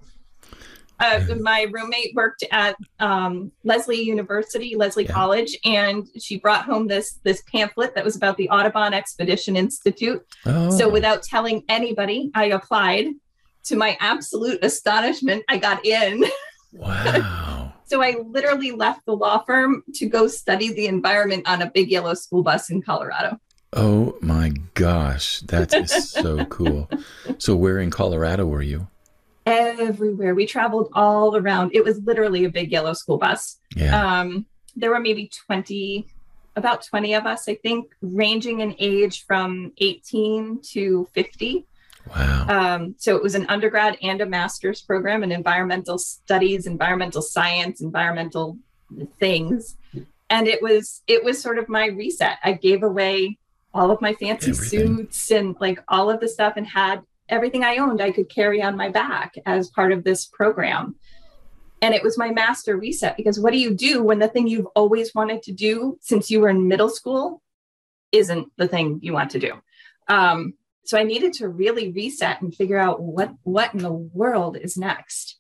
Uh, 1.01 1.21
my 1.41 1.67
roommate 1.71 2.15
worked 2.15 2.45
at 2.51 2.77
um, 2.99 3.53
Lesley 3.65 4.01
University, 4.01 4.75
Lesley 4.75 5.05
yeah. 5.05 5.13
College, 5.13 5.57
and 5.65 6.09
she 6.19 6.39
brought 6.39 6.65
home 6.65 6.87
this 6.87 7.21
this 7.23 7.43
pamphlet 7.53 7.95
that 7.95 8.05
was 8.05 8.17
about 8.17 8.37
the 8.37 8.49
Audubon 8.51 8.93
Expedition 8.95 9.57
Institute. 9.57 10.25
Oh. 10.47 10.71
So 10.77 10.89
without 10.89 11.23
telling 11.23 11.65
anybody, 11.69 12.31
I 12.35 12.47
applied. 12.47 13.07
To 13.65 13.77
my 13.77 13.99
absolute 14.01 14.65
astonishment, 14.65 15.45
I 15.49 15.59
got 15.59 15.85
in. 15.85 16.25
Wow. 16.71 17.73
so 17.87 18.03
I 18.03 18.17
literally 18.27 18.73
left 18.73 19.07
the 19.07 19.17
law 19.17 19.43
firm 19.45 19.83
to 19.95 20.07
go 20.07 20.29
study 20.29 20.71
the 20.73 20.87
environment 20.87 21.49
on 21.49 21.63
a 21.63 21.71
big 21.71 21.91
yellow 21.91 22.13
school 22.13 22.43
bus 22.43 22.69
in 22.69 22.83
Colorado. 22.83 23.41
Oh 23.73 24.17
my 24.21 24.53
gosh, 24.75 25.41
that 25.41 25.75
is 25.75 26.11
so 26.11 26.45
cool. 26.47 26.91
So 27.39 27.57
where 27.57 27.79
in 27.79 27.91
Colorado 27.91 28.47
were 28.47 28.63
you? 28.63 28.89
Everywhere. 29.49 30.35
We 30.35 30.47
traveled 30.47 30.91
all 30.93 31.37
around. 31.37 31.73
It 31.75 31.85
was 31.85 31.99
literally 32.03 32.45
a 32.45 32.51
big 32.51 32.71
yellow 32.71 32.93
school 32.93 33.19
bus. 33.19 33.59
Yeah. 33.75 34.21
Um, 34.21 34.47
there 34.77 34.91
were 34.91 35.01
maybe 35.01 35.31
20, 35.47 36.07
about 36.57 36.85
20 36.85 37.15
of 37.15 37.27
us, 37.27 37.49
I 37.49 37.55
think, 37.57 37.93
ranging 38.01 38.61
in 38.61 38.75
age 38.79 39.25
from 39.27 39.73
18 39.79 40.61
to 40.73 41.09
50. 41.13 41.67
Wow. 42.15 42.47
Um, 42.49 42.95
so 42.99 43.17
it 43.17 43.23
was 43.23 43.35
an 43.35 43.47
undergrad 43.49 43.99
and 44.03 44.21
a 44.21 44.27
master's 44.27 44.81
program 44.81 45.23
in 45.23 45.33
environmental 45.33 45.99
studies, 45.99 46.67
environmental 46.67 47.23
science, 47.23 47.81
environmental 47.81 48.59
things. 49.19 49.77
And 50.31 50.47
it 50.47 50.63
was 50.63 51.03
it 51.07 51.25
was 51.25 51.41
sort 51.41 51.59
of 51.59 51.69
my 51.69 51.87
reset. 51.87 52.39
I 52.45 52.53
gave 52.53 52.83
away 52.83 53.39
all 53.75 53.91
of 53.91 54.01
my 54.01 54.15
fancy 54.15 54.51
Everything. 54.51 54.97
suits 54.97 55.31
and 55.31 55.57
like 55.61 55.83
all 55.89 56.11
of 56.11 56.21
the 56.21 56.29
stuff 56.29 56.55
and 56.57 56.67
had 56.67 57.03
everything 57.29 57.65
I 57.65 57.77
owned, 57.77 58.01
I 58.01 58.11
could 58.11 58.29
carry 58.29 58.63
on 58.63 58.77
my 58.77 58.89
back 58.89 59.35
as 59.47 59.69
part 59.69 59.93
of 59.93 60.05
this 60.05 60.27
program. 60.27 60.97
And 61.81 61.95
it 61.95 62.03
was 62.03 62.19
my 62.19 62.31
master 62.31 62.77
reset 62.77 63.17
because 63.17 63.39
what 63.39 63.53
do 63.53 63.59
you 63.59 63.75
do 63.75 64.03
when 64.03 64.19
the 64.19 64.29
thing 64.29 64.49
you've 64.49 64.67
always 64.75 65.15
wanted 65.15 65.43
to 65.45 65.53
do 65.53 65.99
since 66.01 66.31
you 66.31 66.41
were 66.41 66.49
in 66.49 66.67
middle 66.67 66.89
school 66.89 67.41
isn't 68.11 68.49
the 68.57 68.67
thing 68.67 68.99
you 69.03 69.13
want 69.13 69.31
to 69.33 69.39
do? 69.39 69.53
Um, 70.09 70.55
so 70.85 70.99
I 70.99 71.05
needed 71.05 71.35
to 71.35 71.49
really 71.49 71.93
reset 71.93 72.41
and 72.41 72.55
figure 72.55 72.79
out 72.79 73.03
what 73.03 73.31
what 73.43 73.75
in 73.75 73.81
the 73.81 73.93
world 73.93 74.57
is 74.57 74.77
next. 74.77 75.37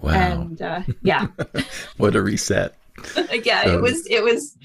Wow. 0.00 0.12
And 0.12 0.62
uh, 0.62 0.82
yeah, 1.02 1.28
what 1.98 2.16
a 2.16 2.22
reset. 2.22 2.74
yeah, 3.44 3.64
so, 3.64 3.76
it 3.76 3.82
was 3.82 4.06
it 4.06 4.24
was 4.24 4.56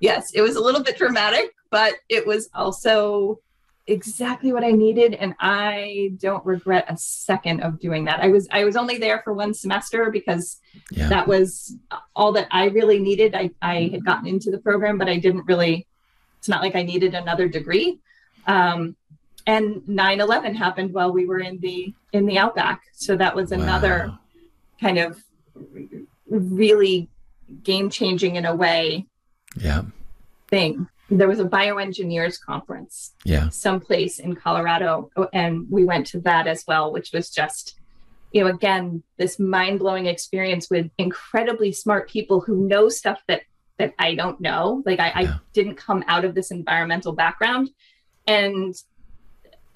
yes, 0.00 0.32
it 0.34 0.40
was 0.40 0.56
a 0.56 0.60
little 0.60 0.82
bit 0.82 0.96
dramatic, 0.96 1.50
but 1.70 1.94
it 2.08 2.26
was 2.26 2.48
also 2.54 3.38
exactly 3.86 4.52
what 4.52 4.64
I 4.64 4.72
needed 4.72 5.14
and 5.14 5.34
I 5.38 6.12
don't 6.18 6.44
regret 6.44 6.86
a 6.88 6.96
second 6.96 7.60
of 7.62 7.78
doing 7.78 8.04
that. 8.06 8.20
I 8.20 8.28
was 8.28 8.48
I 8.50 8.64
was 8.64 8.76
only 8.76 8.98
there 8.98 9.20
for 9.22 9.32
one 9.32 9.54
semester 9.54 10.10
because 10.10 10.58
yeah. 10.90 11.08
that 11.08 11.28
was 11.28 11.76
all 12.14 12.32
that 12.32 12.48
I 12.50 12.66
really 12.66 12.98
needed. 12.98 13.34
I 13.34 13.50
I 13.62 13.88
had 13.92 14.04
gotten 14.04 14.26
into 14.26 14.50
the 14.50 14.58
program 14.58 14.98
but 14.98 15.08
I 15.08 15.18
didn't 15.18 15.46
really 15.46 15.86
it's 16.38 16.48
not 16.48 16.62
like 16.62 16.76
I 16.76 16.82
needed 16.82 17.14
another 17.14 17.48
degree. 17.48 17.98
Um, 18.46 18.96
and 19.48 19.82
9/11 19.82 20.56
happened 20.56 20.92
while 20.92 21.12
we 21.12 21.24
were 21.24 21.38
in 21.38 21.60
the 21.60 21.94
in 22.12 22.26
the 22.26 22.38
outback. 22.38 22.82
So 22.92 23.16
that 23.16 23.34
was 23.34 23.52
another 23.52 24.08
wow. 24.08 24.18
kind 24.80 24.98
of 24.98 25.22
really 26.28 27.08
game 27.62 27.90
changing 27.90 28.36
in 28.36 28.44
a 28.44 28.54
way 28.54 29.06
yeah 29.56 29.82
thing 30.48 30.88
there 31.08 31.28
was 31.28 31.38
a 31.38 31.44
bioengineers 31.44 32.40
conference 32.40 33.12
yeah. 33.24 33.48
someplace 33.48 34.18
in 34.18 34.34
colorado 34.34 35.10
and 35.32 35.66
we 35.70 35.84
went 35.84 36.06
to 36.06 36.20
that 36.20 36.46
as 36.46 36.64
well 36.66 36.92
which 36.92 37.12
was 37.12 37.30
just 37.30 37.78
you 38.32 38.42
know 38.42 38.50
again 38.50 39.02
this 39.16 39.38
mind-blowing 39.38 40.06
experience 40.06 40.68
with 40.68 40.90
incredibly 40.98 41.72
smart 41.72 42.08
people 42.08 42.40
who 42.40 42.66
know 42.66 42.88
stuff 42.88 43.20
that 43.28 43.42
that 43.78 43.94
i 43.98 44.14
don't 44.14 44.40
know. 44.40 44.82
Like 44.86 45.00
i, 45.00 45.08
yeah. 45.08 45.34
I 45.34 45.38
didn't 45.52 45.76
come 45.76 46.04
out 46.08 46.24
of 46.24 46.34
this 46.34 46.50
environmental 46.50 47.12
background. 47.12 47.70
And 48.26 48.74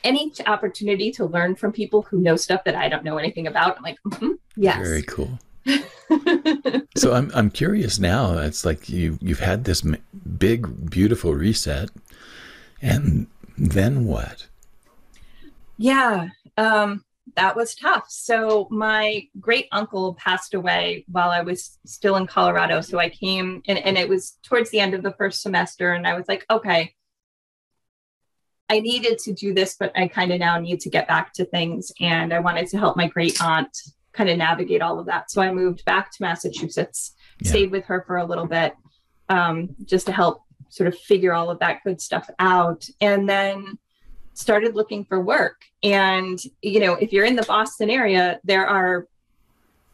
any 0.03 0.33
opportunity 0.47 1.13
to 1.13 1.27
learn 1.27 1.55
from 1.55 1.73
people 1.73 2.03
who 2.03 2.21
know 2.21 2.35
stuff 2.35 2.65
that 2.65 2.75
i 2.75 2.89
don't 2.89 3.05
know 3.05 3.19
anything 3.19 3.47
about 3.47 3.77
i'm 3.77 3.83
like 3.83 3.99
mm-hmm, 4.07 4.33
yes. 4.57 4.79
Very 4.79 5.03
cool 5.03 5.39
so 6.97 7.13
I'm 7.13 7.31
I'm 7.35 7.51
curious 7.51 7.99
now. 7.99 8.39
It's 8.39 8.65
like 8.65 8.89
you 8.89 9.19
you've 9.21 9.41
had 9.41 9.65
this 9.65 9.83
big 10.39 10.91
beautiful 10.91 11.35
reset, 11.35 11.91
and 12.81 13.27
then 13.59 14.07
what? 14.07 14.47
Yeah, 15.77 16.29
um, 16.57 17.05
that 17.37 17.57
was 17.57 17.75
tough. 17.75 18.07
So 18.09 18.69
my 18.71 19.27
great 19.39 19.67
uncle 19.73 20.15
passed 20.15 20.55
away 20.55 21.05
while 21.11 21.31
I 21.31 21.43
was 21.43 21.79
still 21.87 22.17
in 22.17 22.27
Colorado. 22.27 22.81
So 22.81 22.99
I 22.99 23.09
came 23.09 23.63
and, 23.67 23.79
and 23.79 23.97
it 23.97 24.09
was 24.09 24.39
towards 24.43 24.71
the 24.71 24.81
end 24.81 24.95
of 24.95 25.03
the 25.03 25.13
first 25.13 25.43
semester, 25.43 25.93
and 25.93 26.07
I 26.07 26.15
was 26.15 26.29
like, 26.29 26.45
okay. 26.51 26.95
I 28.73 28.79
needed 28.79 29.19
to 29.25 29.33
do 29.33 29.53
this, 29.53 29.75
but 29.77 29.91
I 29.99 30.07
kind 30.07 30.31
of 30.31 30.39
now 30.39 30.57
need 30.61 30.79
to 30.83 30.91
get 30.91 31.09
back 31.09 31.33
to 31.33 31.45
things. 31.45 31.91
And 32.01 32.33
I 32.33 32.39
wanted 32.39 32.69
to 32.69 32.79
help 32.79 32.97
my 32.97 33.09
great 33.09 33.43
aunt 33.43 33.77
kind 34.13 34.29
of 34.29 34.39
navigate 34.39 34.83
all 34.83 34.99
of 34.99 35.07
that. 35.07 35.31
So 35.31 35.41
I 35.41 35.53
moved 35.53 35.85
back 35.85 36.11
to 36.13 36.23
Massachusetts, 36.23 37.15
yeah. 37.41 37.51
stayed 37.51 37.71
with 37.71 37.85
her 37.87 38.05
for 38.07 38.17
a 38.17 38.25
little 38.25 38.47
bit, 38.47 38.75
um, 39.29 39.75
just 39.85 40.07
to 40.07 40.13
help 40.13 40.43
sort 40.69 40.89
of 40.89 40.99
figure 40.99 41.33
all 41.33 41.51
of 41.51 41.59
that 41.61 41.83
good 41.85 42.01
stuff 42.01 42.29
out. 42.39 42.89
And 43.01 43.29
then 43.29 43.79
started 44.35 44.75
looking 44.75 45.05
for 45.05 45.21
work. 45.21 45.63
And, 45.83 46.39
you 46.63 46.81
know, 46.81 46.95
if 46.95 47.13
you're 47.13 47.25
in 47.25 47.37
the 47.37 47.43
Boston 47.43 47.91
area, 47.91 48.41
there 48.45 48.67
are 48.67 49.07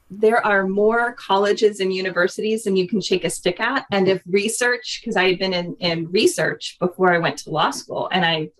there 0.08 0.44
are 0.46 0.68
more 0.68 1.14
colleges 1.14 1.80
and 1.80 1.92
universities 1.92 2.62
than 2.62 2.76
you 2.76 2.86
can 2.86 3.00
shake 3.00 3.24
a 3.24 3.30
stick 3.30 3.58
at. 3.58 3.86
And 3.90 4.06
if 4.06 4.22
research, 4.24 5.00
because 5.02 5.16
I 5.16 5.30
had 5.30 5.40
been 5.40 5.52
in, 5.52 5.74
in 5.80 6.08
research 6.12 6.76
before 6.78 7.12
I 7.12 7.18
went 7.18 7.38
to 7.38 7.50
law 7.50 7.72
school, 7.72 8.08
and 8.12 8.24
I 8.24 8.50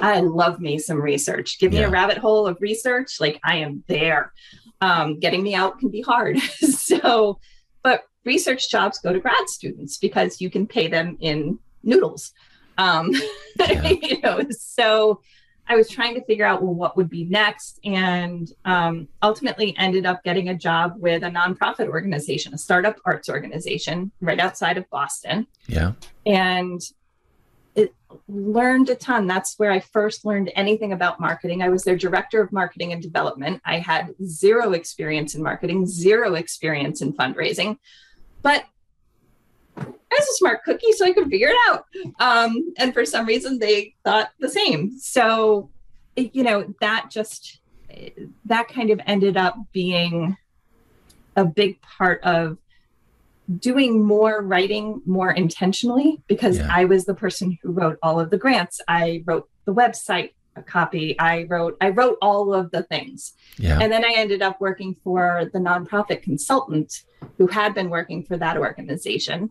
I 0.00 0.20
love 0.20 0.60
me 0.60 0.78
some 0.78 1.00
research. 1.00 1.58
Give 1.58 1.72
me 1.72 1.82
a 1.82 1.90
rabbit 1.90 2.18
hole 2.18 2.46
of 2.46 2.60
research, 2.60 3.20
like 3.20 3.40
I 3.44 3.56
am 3.56 3.84
there 3.88 4.32
um, 4.80 5.18
getting 5.18 5.42
me 5.42 5.54
out 5.54 5.78
can 5.78 5.90
be 5.90 6.02
hard. 6.02 6.38
so, 6.58 7.38
but 7.82 8.04
research 8.24 8.70
jobs 8.70 8.98
go 8.98 9.12
to 9.12 9.20
grad 9.20 9.48
students 9.48 9.98
because 9.98 10.40
you 10.40 10.50
can 10.50 10.66
pay 10.66 10.88
them 10.88 11.16
in 11.20 11.58
noodles. 11.82 12.32
Um, 12.78 13.12
yeah. 13.58 13.88
you 13.88 14.20
know, 14.20 14.42
so 14.50 15.20
I 15.68 15.76
was 15.76 15.88
trying 15.88 16.14
to 16.14 16.24
figure 16.24 16.44
out 16.44 16.62
well 16.62 16.74
what 16.74 16.96
would 16.96 17.10
be 17.10 17.24
next, 17.24 17.80
and 17.84 18.50
um, 18.64 19.08
ultimately 19.22 19.74
ended 19.78 20.06
up 20.06 20.22
getting 20.22 20.48
a 20.48 20.54
job 20.54 20.94
with 20.98 21.22
a 21.22 21.30
nonprofit 21.30 21.88
organization, 21.88 22.54
a 22.54 22.58
startup 22.58 22.96
arts 23.04 23.28
organization 23.28 24.12
right 24.20 24.38
outside 24.38 24.76
of 24.76 24.88
Boston. 24.90 25.46
Yeah, 25.66 25.92
and 26.24 26.80
learned 28.28 28.90
a 28.90 28.94
ton. 28.94 29.26
That's 29.26 29.58
where 29.58 29.70
I 29.70 29.80
first 29.80 30.24
learned 30.24 30.50
anything 30.54 30.92
about 30.92 31.20
marketing. 31.20 31.62
I 31.62 31.68
was 31.68 31.84
their 31.84 31.96
director 31.96 32.40
of 32.40 32.52
marketing 32.52 32.92
and 32.92 33.02
development. 33.02 33.60
I 33.64 33.78
had 33.78 34.14
zero 34.24 34.72
experience 34.72 35.34
in 35.34 35.42
marketing, 35.42 35.86
zero 35.86 36.34
experience 36.34 37.02
in 37.02 37.12
fundraising, 37.12 37.78
but 38.42 38.64
I 39.76 39.84
was 39.84 40.28
a 40.28 40.34
smart 40.36 40.64
cookie, 40.64 40.92
so 40.92 41.04
I 41.04 41.12
could 41.12 41.28
figure 41.28 41.50
it 41.50 41.56
out. 41.68 41.84
Um, 42.20 42.72
and 42.78 42.94
for 42.94 43.04
some 43.04 43.26
reason, 43.26 43.58
they 43.58 43.94
thought 44.04 44.30
the 44.40 44.48
same. 44.48 44.98
So, 44.98 45.70
you 46.16 46.42
know, 46.42 46.72
that 46.80 47.10
just 47.10 47.60
that 48.46 48.68
kind 48.68 48.90
of 48.90 49.00
ended 49.06 49.36
up 49.36 49.56
being 49.72 50.36
a 51.36 51.44
big 51.44 51.80
part 51.82 52.22
of 52.22 52.58
doing 53.58 54.04
more 54.04 54.42
writing 54.42 55.00
more 55.06 55.30
intentionally 55.30 56.22
because 56.26 56.58
yeah. 56.58 56.68
I 56.70 56.84
was 56.84 57.04
the 57.04 57.14
person 57.14 57.58
who 57.62 57.70
wrote 57.70 57.98
all 58.02 58.18
of 58.18 58.30
the 58.30 58.38
grants. 58.38 58.80
I 58.88 59.22
wrote 59.26 59.48
the 59.64 59.74
website 59.74 60.30
a 60.56 60.62
copy. 60.62 61.18
I 61.18 61.44
wrote 61.44 61.76
I 61.80 61.90
wrote 61.90 62.18
all 62.20 62.52
of 62.52 62.70
the 62.70 62.82
things. 62.82 63.34
Yeah. 63.58 63.78
And 63.80 63.92
then 63.92 64.04
I 64.04 64.14
ended 64.16 64.42
up 64.42 64.60
working 64.60 64.96
for 65.04 65.48
the 65.52 65.58
nonprofit 65.58 66.22
consultant 66.22 67.02
who 67.38 67.46
had 67.46 67.74
been 67.74 67.90
working 67.90 68.24
for 68.24 68.36
that 68.36 68.56
organization. 68.56 69.50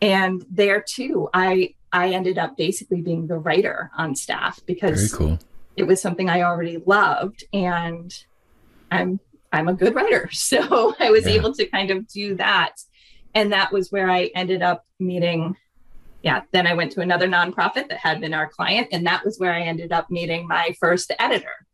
And 0.00 0.44
there 0.50 0.80
too, 0.80 1.28
I 1.32 1.74
I 1.92 2.10
ended 2.10 2.38
up 2.38 2.56
basically 2.56 3.00
being 3.00 3.26
the 3.26 3.38
writer 3.38 3.90
on 3.96 4.14
staff 4.16 4.60
because 4.66 5.14
cool. 5.14 5.38
it 5.76 5.84
was 5.84 6.00
something 6.00 6.28
I 6.28 6.42
already 6.42 6.78
loved 6.84 7.44
and 7.52 8.12
I'm 8.90 9.20
I'm 9.52 9.68
a 9.68 9.74
good 9.74 9.94
writer. 9.94 10.28
So 10.32 10.94
I 10.98 11.10
was 11.10 11.26
yeah. 11.26 11.34
able 11.34 11.54
to 11.54 11.66
kind 11.66 11.90
of 11.90 12.08
do 12.08 12.34
that 12.36 12.72
and 13.36 13.52
that 13.52 13.70
was 13.70 13.92
where 13.92 14.10
I 14.10 14.30
ended 14.34 14.62
up 14.62 14.86
meeting. 14.98 15.56
Yeah, 16.22 16.42
then 16.52 16.66
I 16.66 16.72
went 16.72 16.90
to 16.92 17.02
another 17.02 17.28
nonprofit 17.28 17.88
that 17.88 17.98
had 17.98 18.20
been 18.20 18.32
our 18.32 18.48
client, 18.48 18.88
and 18.90 19.06
that 19.06 19.24
was 19.24 19.38
where 19.38 19.52
I 19.52 19.60
ended 19.60 19.92
up 19.92 20.10
meeting 20.10 20.48
my 20.48 20.74
first 20.80 21.12
editor. 21.18 21.66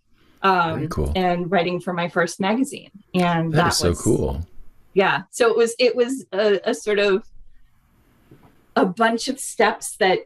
Um, 0.43 0.89
cool. 0.89 1.13
And 1.15 1.49
writing 1.51 1.81
for 1.81 1.93
my 1.93 2.09
first 2.09 2.41
magazine, 2.41 2.91
and 3.15 3.53
that, 3.53 3.57
that 3.57 3.65
was 3.67 3.79
so 3.79 3.95
cool. 3.95 4.47
Yeah, 4.93 5.23
so 5.31 5.49
it 5.49 5.57
was 5.57 5.75
it 5.79 5.95
was 5.95 6.27
a, 6.33 6.61
a 6.65 6.75
sort 6.75 6.99
of 6.99 7.23
a 8.75 8.85
bunch 8.85 9.29
of 9.29 9.39
steps 9.39 9.97
that 9.99 10.19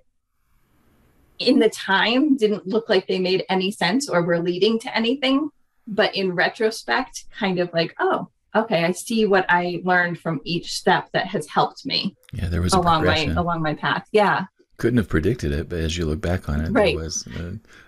in 1.39 1.59
the 1.59 1.69
time 1.69 2.39
didn't 2.39 2.67
look 2.67 2.89
like 2.89 3.07
they 3.07 3.19
made 3.19 3.45
any 3.51 3.71
sense 3.71 4.09
or 4.09 4.23
were 4.23 4.39
leading 4.39 4.79
to 4.79 4.97
anything 4.97 5.51
but 5.87 6.17
in 6.17 6.35
retrospect 6.35 7.27
kind 7.31 7.59
of 7.59 7.71
like 7.75 7.95
oh 7.99 8.29
okay, 8.57 8.85
I 8.85 8.93
see 8.93 9.27
what 9.27 9.47
I 9.49 9.81
learned 9.85 10.19
from 10.19 10.41
each 10.45 10.73
step 10.73 11.11
that 11.13 11.27
has 11.27 11.47
helped 11.49 11.87
me. 11.87 12.17
Yeah, 12.33 12.49
there 12.49 12.63
was 12.63 12.73
along 12.73 13.05
my 13.05 13.25
along 13.37 13.63
my 13.63 13.75
path. 13.75 14.09
Yeah. 14.13 14.47
Couldn't 14.79 14.99
have 14.99 15.09
predicted 15.09 15.53
it, 15.53 15.71
but 15.71 15.79
as 15.79 15.97
you 15.97 16.05
look 16.05 16.21
back 16.21 16.51
on 16.51 16.61
it, 16.61 16.71
right. 16.71 16.95
there 16.95 17.03
was 17.03 17.27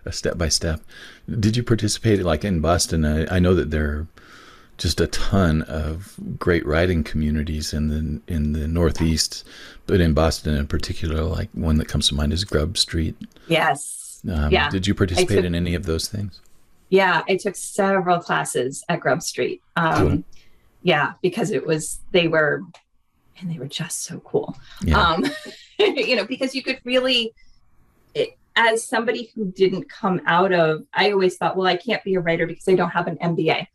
a, 0.07 0.13
step 0.13 0.39
by 0.39 0.49
step. 0.49 0.81
Did 1.29 1.55
you 1.55 1.63
participate 1.63 2.23
like 2.23 2.47
in 2.47 2.61
Boston? 2.61 3.05
I, 3.05 3.37
I 3.37 3.39
know 3.41 3.55
that 3.55 3.71
there 3.71 3.91
are 3.91 4.07
just 4.79 4.99
a 4.99 5.07
ton 5.09 5.63
of 5.63 6.15
great 6.39 6.65
writing 6.65 7.05
communities 7.05 7.75
in 7.75 7.89
the 7.89 8.33
in 8.33 8.53
the 8.53 8.67
Northeast, 8.67 9.47
but 9.87 10.01
in 10.01 10.15
Boston 10.15 10.55
in 10.55 10.67
particular, 10.67 11.23
like 11.23 11.51
one 11.53 11.77
that 11.77 11.89
comes 11.89 12.09
to 12.09 12.15
mind 12.15 12.33
is 12.33 12.45
Grub 12.45 12.79
Street. 12.79 13.17
Yes. 13.49 14.23
Um, 14.31 14.51
yeah. 14.51 14.71
Did 14.71 14.87
you 14.87 14.95
participate 14.95 15.37
took, 15.37 15.45
in 15.45 15.55
any 15.55 15.75
of 15.75 15.85
those 15.85 16.09
things? 16.09 16.41
Yeah, 16.89 17.23
I 17.29 17.37
took 17.37 17.55
several 17.55 18.19
classes 18.19 18.83
at 18.89 19.01
Grub 19.01 19.23
Street. 19.23 19.61
Um, 19.77 20.09
cool 20.09 20.25
yeah, 20.83 21.13
because 21.23 21.51
it 21.51 21.67
was 21.67 22.01
they 22.13 22.29
were 22.29 22.63
and 23.41 23.51
they 23.51 23.59
were 23.59 23.69
just 23.69 24.05
so 24.05 24.21
cool. 24.21 24.57
Yeah. 24.83 25.01
Um, 25.01 25.25
you 25.79 26.17
know, 26.17 26.25
because 26.25 26.55
you 26.55 26.63
could 26.63 26.81
really 26.85 27.33
it, 28.15 28.37
as 28.57 28.87
somebody 28.87 29.31
who 29.35 29.53
didn't 29.53 29.89
come 29.89 30.21
out 30.27 30.53
of 30.53 30.85
I 30.93 31.13
always 31.13 31.37
thought, 31.37 31.57
well, 31.57 31.67
I 31.67 31.77
can't 31.77 32.03
be 32.05 32.15
a 32.15 32.21
writer 32.21 32.47
because 32.47 32.69
I 32.69 32.75
don't 32.75 32.91
have 32.91 33.07
an 33.07 33.17
MBA 33.19 33.67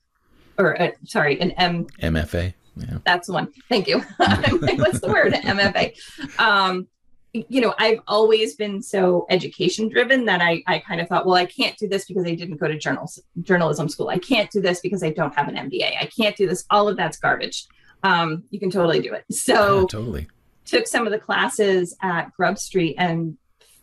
or 0.58 0.74
a, 0.74 0.90
uh, 0.90 0.92
sorry, 1.06 1.40
an 1.40 1.52
M 1.52 1.86
MFA. 2.02 2.54
Yeah. 2.76 2.98
That's 3.06 3.30
one. 3.30 3.52
Thank 3.70 3.88
you. 3.88 4.00
What's 4.18 5.00
the 5.00 5.08
word? 5.08 5.34
MFA. 5.34 5.94
Um, 6.40 6.88
you 7.34 7.62
know, 7.62 7.74
I've 7.80 8.00
always 8.08 8.56
been 8.56 8.82
so 8.82 9.26
education 9.30 9.90
driven 9.90 10.26
that 10.26 10.40
I, 10.42 10.64
I 10.68 10.80
kind 10.80 11.02
of 11.02 11.08
thought, 11.08 11.26
well, 11.26 11.36
I 11.36 11.46
can't 11.46 11.76
do 11.78 11.88
this 11.88 12.06
because 12.06 12.26
I 12.26 12.36
didn't 12.36 12.58
go 12.58 12.68
to 12.68 12.78
journals, 12.78 13.20
journalism 13.42 13.90
school. 13.90 14.10
I 14.10 14.20
can't 14.20 14.52
do 14.52 14.62
this 14.62 14.80
because 14.82 15.04
I 15.04 15.10
don't 15.10 15.34
have 15.36 15.48
an 15.48 15.56
MBA. 15.56 15.98
I 16.00 16.06
can't 16.06 16.36
do 16.36 16.48
this. 16.48 16.66
All 16.70 16.88
of 16.88 16.96
that's 16.96 17.18
garbage. 17.18 17.66
Um, 18.04 18.44
you 18.52 18.60
can 18.60 18.70
totally 18.70 19.00
do 19.00 19.14
it. 19.14 19.26
So 19.32 19.82
yeah, 19.82 19.86
totally 19.88 20.28
took 20.66 20.88
some 20.88 21.06
of 21.06 21.12
the 21.12 21.20
classes 21.20 21.96
at 22.02 22.32
Grub 22.34 22.58
Street 22.58 22.96
and 22.98 23.38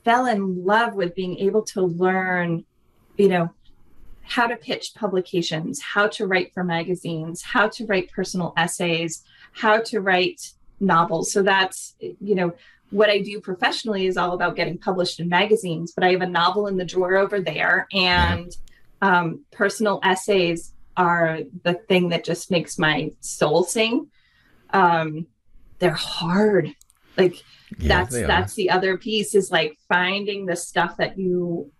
fell 0.04 0.26
in 0.26 0.64
love 0.64 0.94
with 0.94 1.14
being 1.14 1.36
able 1.38 1.62
to 1.62 1.82
learn 1.82 2.64
you 3.20 3.28
know, 3.28 3.50
how 4.22 4.46
to 4.46 4.56
pitch 4.56 4.94
publications, 4.94 5.82
how 5.82 6.06
to 6.06 6.26
write 6.26 6.54
for 6.54 6.64
magazines, 6.64 7.42
how 7.42 7.68
to 7.68 7.84
write 7.84 8.10
personal 8.10 8.54
essays, 8.56 9.22
how 9.52 9.78
to 9.78 10.00
write 10.00 10.52
novels. 10.80 11.30
So 11.30 11.42
that's, 11.42 11.96
you 12.00 12.34
know, 12.34 12.54
what 12.90 13.08
I 13.08 13.18
do 13.18 13.40
professionally 13.40 14.06
is 14.06 14.16
all 14.16 14.32
about 14.32 14.56
getting 14.56 14.78
published 14.78 15.20
in 15.20 15.28
magazines, 15.28 15.92
but 15.92 16.04
I 16.04 16.10
have 16.10 16.22
a 16.22 16.26
novel 16.26 16.66
in 16.66 16.76
the 16.76 16.84
drawer 16.84 17.16
over 17.16 17.40
there, 17.40 17.86
and 17.92 18.54
um, 19.00 19.44
personal 19.50 20.00
essays 20.02 20.72
are 20.96 21.40
the 21.62 21.74
thing 21.74 22.08
that 22.10 22.24
just 22.24 22.50
makes 22.50 22.78
my 22.78 23.10
soul 23.20 23.64
sing. 23.64 24.08
Um, 24.70 25.26
they're 25.78 25.90
hard. 25.90 26.74
Like 27.16 27.36
yeah, 27.78 27.88
that's 27.88 28.14
that's 28.14 28.54
the 28.54 28.70
other 28.70 28.96
piece 28.96 29.34
is 29.34 29.50
like 29.50 29.78
finding 29.88 30.46
the 30.46 30.56
stuff 30.56 30.96
that 30.96 31.18
you 31.18 31.70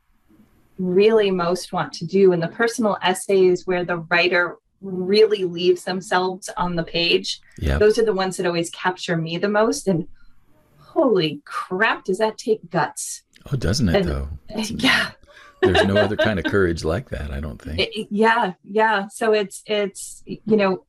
really 0.79 1.31
most 1.31 1.73
want 1.73 1.93
to 1.95 2.07
do, 2.07 2.33
and 2.33 2.43
the 2.43 2.49
personal 2.49 2.99
essays 3.03 3.67
where 3.67 3.85
the 3.85 3.99
writer 3.99 4.57
really 4.81 5.45
leaves 5.45 5.85
themselves 5.85 6.49
on 6.57 6.77
the 6.77 6.83
page. 6.83 7.41
Yeah, 7.59 7.79
those 7.79 7.99
are 7.99 8.05
the 8.05 8.15
ones 8.15 8.37
that 8.37 8.47
always 8.47 8.71
capture 8.71 9.17
me 9.17 9.39
the 9.39 9.49
most, 9.49 9.89
and 9.89 10.07
holy 10.93 11.41
crap, 11.45 12.05
does 12.05 12.19
that 12.19 12.39
take 12.39 12.71
guts? 12.71 13.23
Oh, 13.51 13.57
doesn't 13.57 13.89
it 13.89 13.97
and, 13.97 14.05
though? 14.05 14.29
yeah. 14.57 15.11
There's 15.63 15.85
no 15.85 15.97
other 15.97 16.17
kind 16.17 16.39
of 16.39 16.47
courage 16.47 16.85
like 16.85 17.11
that, 17.11 17.31
I 17.31 17.41
don't 17.41 17.61
think. 17.61 17.81
It, 17.81 18.09
yeah, 18.11 18.55
yeah. 18.65 19.09
So 19.09 19.33
it's 19.33 19.63
it's 19.67 20.23
you 20.27 20.57
know, 20.57 20.87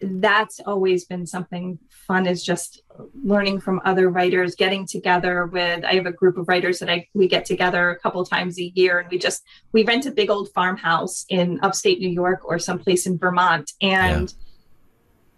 that's 0.00 0.60
always 0.60 1.04
been 1.06 1.26
something 1.26 1.78
fun 1.88 2.26
is 2.26 2.44
just 2.44 2.82
learning 3.24 3.60
from 3.60 3.80
other 3.84 4.10
writers, 4.10 4.54
getting 4.54 4.86
together 4.86 5.46
with 5.46 5.84
I 5.84 5.94
have 5.94 6.06
a 6.06 6.12
group 6.12 6.36
of 6.36 6.48
writers 6.48 6.80
that 6.80 6.90
I 6.90 7.06
we 7.14 7.28
get 7.28 7.46
together 7.46 7.90
a 7.90 7.98
couple 7.98 8.24
times 8.24 8.58
a 8.58 8.72
year 8.74 8.98
and 8.98 9.10
we 9.10 9.18
just 9.18 9.42
we 9.72 9.84
rent 9.84 10.06
a 10.06 10.10
big 10.10 10.28
old 10.28 10.50
farmhouse 10.52 11.24
in 11.30 11.58
upstate 11.62 11.98
New 11.98 12.10
York 12.10 12.40
or 12.44 12.58
someplace 12.58 13.06
in 13.06 13.16
Vermont 13.16 13.72
and 13.80 14.30
yeah. 14.30 14.46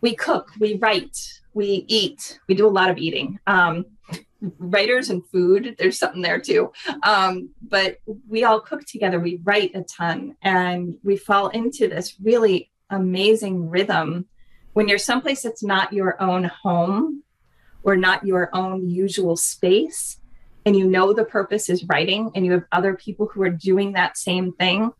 we 0.00 0.16
cook, 0.16 0.50
we 0.58 0.74
write, 0.76 1.16
we 1.54 1.84
eat, 1.88 2.40
we 2.48 2.54
do 2.54 2.66
a 2.66 2.70
lot 2.70 2.90
of 2.90 2.98
eating. 2.98 3.38
Um, 3.46 3.86
writers 4.58 5.10
and 5.10 5.24
food 5.28 5.76
there's 5.78 5.98
something 5.98 6.22
there 6.22 6.40
too 6.40 6.72
um, 7.04 7.50
but 7.62 7.98
we 8.28 8.44
all 8.44 8.60
cook 8.60 8.84
together 8.84 9.20
we 9.20 9.40
write 9.44 9.74
a 9.74 9.82
ton 9.84 10.36
and 10.42 10.96
we 11.04 11.16
fall 11.16 11.48
into 11.48 11.88
this 11.88 12.16
really 12.20 12.70
amazing 12.90 13.68
rhythm 13.68 14.26
when 14.72 14.88
you're 14.88 14.98
someplace 14.98 15.42
that's 15.42 15.62
not 15.62 15.92
your 15.92 16.20
own 16.20 16.44
home 16.44 17.22
or 17.82 17.96
not 17.96 18.26
your 18.26 18.50
own 18.52 18.88
usual 18.88 19.36
space 19.36 20.18
and 20.64 20.76
you 20.76 20.88
know 20.88 21.12
the 21.12 21.24
purpose 21.24 21.68
is 21.68 21.84
writing 21.84 22.30
and 22.34 22.44
you 22.44 22.52
have 22.52 22.64
other 22.72 22.94
people 22.94 23.26
who 23.26 23.42
are 23.42 23.50
doing 23.50 23.92
that 23.92 24.16
same 24.16 24.52
thing 24.52 24.90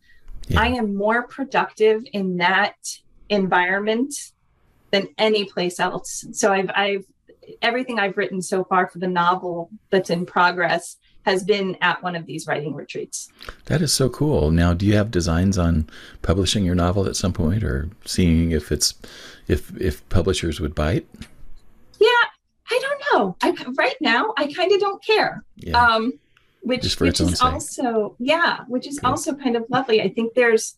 yeah. 0.47 0.61
i 0.61 0.67
am 0.67 0.95
more 0.95 1.23
productive 1.27 2.03
in 2.13 2.37
that 2.37 2.75
environment 3.29 4.13
than 4.93 5.09
any 5.17 5.43
place 5.43 5.79
else 5.79 6.25
so 6.31 6.53
i've 6.53 6.69
i've 6.75 7.03
everything 7.61 7.99
I've 7.99 8.17
written 8.17 8.41
so 8.41 8.63
far 8.63 8.87
for 8.87 8.99
the 8.99 9.07
novel 9.07 9.69
that's 9.89 10.09
in 10.09 10.25
progress 10.25 10.97
has 11.25 11.43
been 11.43 11.77
at 11.81 12.03
one 12.03 12.15
of 12.15 12.25
these 12.25 12.47
writing 12.47 12.73
retreats. 12.73 13.29
That 13.65 13.81
is 13.81 13.93
so 13.93 14.09
cool. 14.09 14.51
Now, 14.51 14.73
do 14.73 14.85
you 14.85 14.95
have 14.95 15.09
designs 15.09 15.57
on 15.57 15.89
publishing 16.21 16.65
your 16.65 16.75
novel 16.75 17.07
at 17.07 17.15
some 17.15 17.31
point, 17.31 17.63
or 17.63 17.89
seeing 18.05 18.51
if 18.51 18.71
it's 18.71 18.93
if 19.47 19.75
if 19.79 20.07
publishers 20.09 20.59
would 20.59 20.75
bite? 20.75 21.07
Yeah, 21.99 22.07
I 22.69 22.79
don't 22.81 23.03
know. 23.13 23.37
I 23.41 23.73
right 23.77 23.95
now 24.01 24.33
I 24.37 24.51
kind 24.51 24.71
of 24.71 24.79
don't 24.79 25.03
care. 25.03 25.43
Yeah. 25.55 25.81
Um, 25.81 26.13
which 26.61 26.99
which 26.99 27.21
is 27.21 27.41
also 27.41 28.15
yeah, 28.19 28.61
which 28.67 28.87
is 28.87 28.99
also 29.03 29.33
kind 29.33 29.55
of 29.55 29.65
lovely. 29.69 30.01
I 30.01 30.09
think 30.09 30.33
there's 30.33 30.75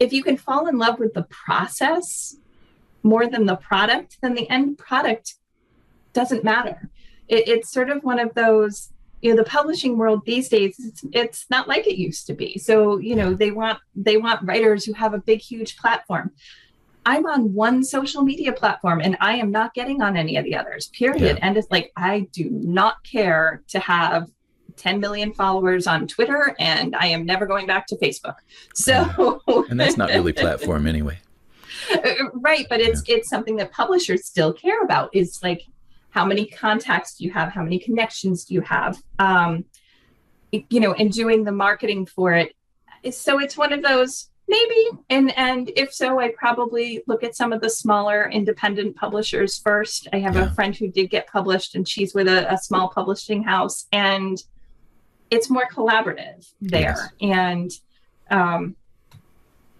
if 0.00 0.12
you 0.12 0.24
can 0.24 0.36
fall 0.36 0.66
in 0.66 0.78
love 0.78 0.98
with 0.98 1.14
the 1.14 1.22
process 1.22 2.36
more 3.02 3.26
than 3.26 3.46
the 3.46 3.56
product, 3.56 4.18
then 4.22 4.34
the 4.34 4.48
end 4.50 4.78
product 4.78 5.34
doesn't 6.12 6.44
matter. 6.44 6.90
It, 7.28 7.48
it's 7.48 7.72
sort 7.72 7.90
of 7.90 8.02
one 8.04 8.18
of 8.18 8.34
those, 8.34 8.90
you 9.20 9.30
know, 9.30 9.36
the 9.36 9.48
publishing 9.48 9.96
world 9.96 10.22
these 10.26 10.48
days, 10.48 10.76
it's, 10.78 11.04
it's 11.12 11.46
not 11.50 11.68
like 11.68 11.86
it 11.86 11.96
used 11.96 12.26
to 12.26 12.34
be. 12.34 12.58
So, 12.58 12.98
you 12.98 13.14
know, 13.14 13.34
they 13.34 13.50
want 13.50 13.78
they 13.94 14.16
want 14.16 14.46
writers 14.46 14.84
who 14.84 14.92
have 14.94 15.14
a 15.14 15.18
big, 15.18 15.40
huge 15.40 15.76
platform. 15.76 16.32
I'm 17.04 17.26
on 17.26 17.52
one 17.52 17.82
social 17.82 18.22
media 18.22 18.52
platform 18.52 19.00
and 19.00 19.16
I 19.20 19.34
am 19.34 19.50
not 19.50 19.74
getting 19.74 20.02
on 20.02 20.16
any 20.16 20.36
of 20.36 20.44
the 20.44 20.54
others, 20.54 20.88
period. 20.88 21.38
Yeah. 21.38 21.46
And 21.46 21.56
it's 21.56 21.70
like, 21.70 21.90
I 21.96 22.28
do 22.32 22.48
not 22.50 23.02
care 23.02 23.62
to 23.68 23.80
have 23.80 24.28
10 24.76 25.00
million 25.00 25.32
followers 25.32 25.86
on 25.86 26.06
Twitter 26.06 26.54
and 26.60 26.94
I 26.94 27.06
am 27.06 27.26
never 27.26 27.46
going 27.46 27.66
back 27.66 27.86
to 27.88 27.96
Facebook. 27.96 28.36
So, 28.74 29.42
and 29.68 29.80
that's 29.80 29.96
not 29.96 30.10
really 30.10 30.32
platform 30.44 30.86
anyway. 30.86 31.18
right. 32.34 32.66
But 32.68 32.80
it's, 32.80 33.02
yeah. 33.06 33.16
it's 33.16 33.28
something 33.28 33.56
that 33.56 33.72
publishers 33.72 34.24
still 34.24 34.52
care 34.52 34.82
about 34.82 35.14
is 35.14 35.40
like, 35.42 35.62
how 36.12 36.26
many 36.26 36.44
contacts 36.44 37.16
do 37.16 37.24
you 37.24 37.32
have 37.32 37.52
how 37.52 37.62
many 37.62 37.78
connections 37.78 38.44
do 38.44 38.54
you 38.54 38.60
have 38.60 39.02
um, 39.18 39.64
you 40.52 40.80
know 40.80 40.92
and 40.92 41.10
doing 41.12 41.44
the 41.44 41.52
marketing 41.52 42.06
for 42.06 42.32
it 42.34 42.54
so 43.10 43.40
it's 43.40 43.56
one 43.56 43.72
of 43.72 43.82
those 43.82 44.28
maybe 44.46 44.90
and 45.08 45.36
and 45.36 45.70
if 45.76 45.92
so 45.92 46.20
i 46.20 46.30
probably 46.36 47.02
look 47.06 47.24
at 47.24 47.34
some 47.34 47.52
of 47.52 47.60
the 47.60 47.70
smaller 47.70 48.30
independent 48.30 48.94
publishers 48.94 49.58
first 49.58 50.06
i 50.12 50.18
have 50.18 50.36
yeah. 50.36 50.44
a 50.44 50.54
friend 50.54 50.76
who 50.76 50.88
did 50.88 51.08
get 51.08 51.26
published 51.26 51.74
and 51.74 51.88
she's 51.88 52.14
with 52.14 52.28
a, 52.28 52.52
a 52.52 52.58
small 52.58 52.88
publishing 52.88 53.42
house 53.42 53.86
and 53.92 54.44
it's 55.30 55.48
more 55.48 55.66
collaborative 55.68 56.52
there 56.60 56.96
yes. 56.96 57.08
and 57.20 57.70
um 58.30 58.76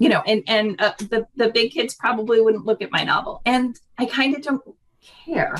you 0.02 0.08
know 0.08 0.22
and 0.26 0.42
and 0.46 0.80
uh, 0.80 0.92
the 0.98 1.26
the 1.36 1.48
big 1.50 1.72
kids 1.72 1.94
probably 1.94 2.40
wouldn't 2.40 2.66
look 2.66 2.82
at 2.82 2.90
my 2.90 3.04
novel 3.04 3.40
and 3.44 3.80
i 3.98 4.04
kind 4.04 4.34
of 4.34 4.42
don't 4.42 4.62
care 5.24 5.54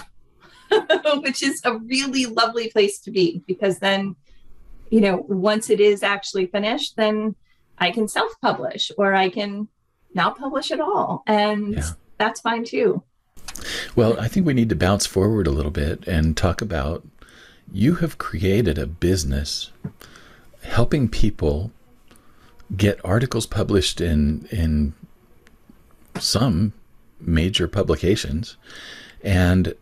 which 1.23 1.43
is 1.43 1.61
a 1.65 1.77
really 1.79 2.27
lovely 2.27 2.69
place 2.69 2.99
to 3.01 3.11
be 3.11 3.43
because 3.47 3.79
then, 3.79 4.17
you 4.91 5.01
know, 5.01 5.25
once 5.29 5.71
it 5.71 5.81
is 5.81 6.03
actually 6.03 6.47
finished, 6.47 6.97
then 6.97 7.35
I 7.79 7.91
can 7.91 8.09
self 8.09 8.33
publish 8.41 8.91
or 8.97 9.15
I 9.15 9.29
can 9.29 9.69
not 10.15 10.39
publish 10.39 10.71
at 10.71 10.81
all. 10.81 11.23
And 11.27 11.75
yeah. 11.75 11.91
that's 12.19 12.41
fine 12.41 12.65
too. 12.65 13.03
Well, 13.97 14.19
I 14.19 14.29
think 14.29 14.47
we 14.47 14.55
need 14.55 14.69
to 14.71 14.77
bounce 14.77 15.07
forward 15.07 15.47
a 15.47 15.51
little 15.51 15.71
bit 15.71 16.07
and 16.07 16.37
talk 16.37 16.61
about 16.63 17.07
you 17.73 17.97
have 17.97 18.19
created 18.19 18.79
a 18.79 18.87
business 18.87 19.71
helping 20.63 21.09
people 21.09 21.73
get 22.77 23.01
articles 23.05 23.47
published 23.47 24.01
in 24.01 24.49
in 24.51 24.95
some 26.19 26.73
major 27.21 27.69
publications 27.69 28.57
and 29.23 29.75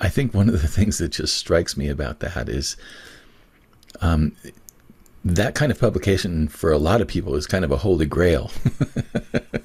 I 0.00 0.08
think 0.08 0.34
one 0.34 0.48
of 0.48 0.60
the 0.60 0.68
things 0.76 0.98
that 0.98 1.10
just 1.12 1.36
strikes 1.36 1.76
me 1.76 1.88
about 1.88 2.20
that 2.20 2.48
is 2.48 2.76
um, 4.00 4.34
that 5.24 5.54
kind 5.54 5.70
of 5.70 5.78
publication 5.78 6.48
for 6.48 6.72
a 6.72 6.78
lot 6.78 7.00
of 7.00 7.08
people 7.08 7.34
is 7.36 7.46
kind 7.46 7.64
of 7.64 7.70
a 7.70 7.76
holy 7.76 8.06
grail. 8.06 8.50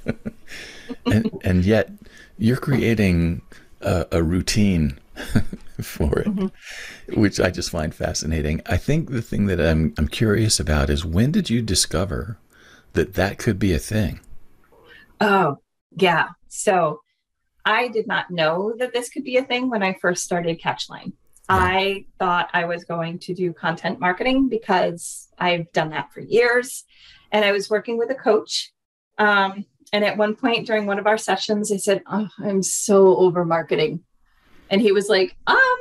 and, 1.05 1.31
and 1.43 1.65
yet 1.65 1.91
you're 2.37 2.57
creating 2.57 3.41
a, 3.81 4.05
a 4.11 4.23
routine 4.23 4.99
for 5.81 6.19
it, 6.19 6.27
mm-hmm. 6.27 7.19
which 7.19 7.39
I 7.39 7.49
just 7.49 7.71
find 7.71 7.93
fascinating. 7.93 8.61
I 8.67 8.77
think 8.77 9.09
the 9.09 9.21
thing 9.21 9.47
that 9.47 9.59
I'm, 9.59 9.93
I'm 9.97 10.07
curious 10.07 10.59
about 10.59 10.89
is 10.89 11.03
when 11.03 11.31
did 11.31 11.49
you 11.49 11.61
discover 11.61 12.37
that 12.93 13.13
that 13.13 13.37
could 13.37 13.59
be 13.59 13.73
a 13.73 13.79
thing? 13.79 14.19
Oh, 15.19 15.57
yeah. 15.95 16.29
So 16.47 17.01
I 17.65 17.87
did 17.89 18.07
not 18.07 18.31
know 18.31 18.73
that 18.77 18.93
this 18.93 19.09
could 19.09 19.23
be 19.23 19.37
a 19.37 19.43
thing 19.43 19.69
when 19.69 19.83
I 19.83 19.97
first 20.01 20.23
started 20.23 20.61
Catchline. 20.61 21.13
I 21.49 22.05
thought 22.19 22.49
I 22.53 22.65
was 22.65 22.83
going 22.83 23.19
to 23.19 23.33
do 23.33 23.53
content 23.53 23.99
marketing 23.99 24.49
because 24.49 25.29
I've 25.37 25.71
done 25.71 25.91
that 25.91 26.11
for 26.11 26.19
years. 26.19 26.83
And 27.31 27.45
I 27.45 27.51
was 27.51 27.69
working 27.69 27.97
with 27.97 28.09
a 28.09 28.15
coach. 28.15 28.71
Um, 29.17 29.65
and 29.93 30.03
at 30.03 30.17
one 30.17 30.35
point 30.35 30.67
during 30.67 30.85
one 30.85 30.99
of 30.99 31.07
our 31.07 31.17
sessions, 31.17 31.71
I 31.71 31.77
said, 31.77 32.03
oh, 32.07 32.27
I'm 32.39 32.61
so 32.63 33.15
over 33.17 33.45
marketing. 33.45 34.03
And 34.69 34.81
he 34.81 34.91
was 34.91 35.07
like, 35.07 35.35
um, 35.47 35.77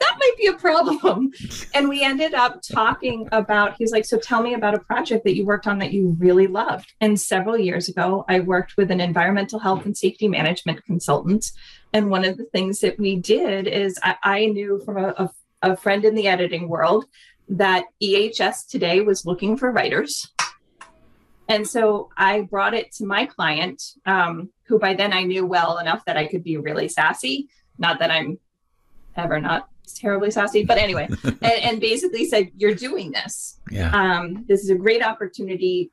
that 0.00 0.16
might 0.18 0.34
be 0.36 0.46
a 0.46 0.52
problem. 0.54 1.32
And 1.74 1.88
we 1.88 2.02
ended 2.02 2.34
up 2.34 2.60
talking 2.62 3.28
about, 3.32 3.74
he's 3.78 3.92
like, 3.92 4.04
so 4.04 4.18
tell 4.18 4.42
me 4.42 4.54
about 4.54 4.74
a 4.74 4.80
project 4.80 5.24
that 5.24 5.36
you 5.36 5.44
worked 5.44 5.66
on 5.66 5.78
that 5.78 5.92
you 5.92 6.16
really 6.18 6.46
loved. 6.46 6.92
And 7.00 7.20
several 7.20 7.58
years 7.58 7.88
ago, 7.88 8.24
I 8.28 8.40
worked 8.40 8.76
with 8.76 8.90
an 8.90 9.00
environmental 9.00 9.58
health 9.58 9.84
and 9.84 9.96
safety 9.96 10.28
management 10.28 10.84
consultant. 10.84 11.52
And 11.92 12.10
one 12.10 12.24
of 12.24 12.36
the 12.36 12.44
things 12.44 12.80
that 12.80 12.98
we 12.98 13.16
did 13.16 13.66
is 13.66 13.98
I, 14.02 14.16
I 14.22 14.46
knew 14.46 14.80
from 14.84 14.98
a, 14.98 15.08
a, 15.16 15.30
a 15.62 15.76
friend 15.76 16.04
in 16.04 16.14
the 16.14 16.28
editing 16.28 16.68
world 16.68 17.06
that 17.48 17.86
EHS 18.02 18.68
today 18.68 19.00
was 19.00 19.24
looking 19.26 19.56
for 19.56 19.72
writers. 19.72 20.30
And 21.48 21.66
so 21.66 22.10
I 22.16 22.42
brought 22.42 22.74
it 22.74 22.92
to 22.96 23.06
my 23.06 23.24
client, 23.24 23.82
um, 24.04 24.50
who 24.64 24.78
by 24.78 24.92
then 24.92 25.14
I 25.14 25.22
knew 25.22 25.46
well 25.46 25.78
enough 25.78 26.04
that 26.04 26.18
I 26.18 26.26
could 26.26 26.44
be 26.44 26.58
really 26.58 26.88
sassy. 26.88 27.48
Not 27.78 28.00
that 28.00 28.10
I'm 28.10 28.38
ever 29.16 29.40
not 29.40 29.68
terribly 29.92 30.30
saucy. 30.30 30.64
But 30.64 30.78
anyway, 30.78 31.08
and, 31.24 31.42
and, 31.42 31.80
basically 31.80 32.26
said, 32.26 32.50
You're 32.56 32.74
doing 32.74 33.12
this. 33.12 33.60
Yeah. 33.70 33.90
Um, 33.92 34.44
this 34.48 34.62
is 34.62 34.70
a 34.70 34.74
great 34.74 35.02
opportunity. 35.02 35.90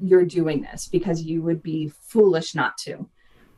You're 0.00 0.24
doing 0.24 0.62
this 0.62 0.88
because 0.88 1.22
you 1.22 1.42
would 1.42 1.62
be 1.62 1.88
foolish 1.88 2.54
not 2.54 2.78
to. 2.78 3.08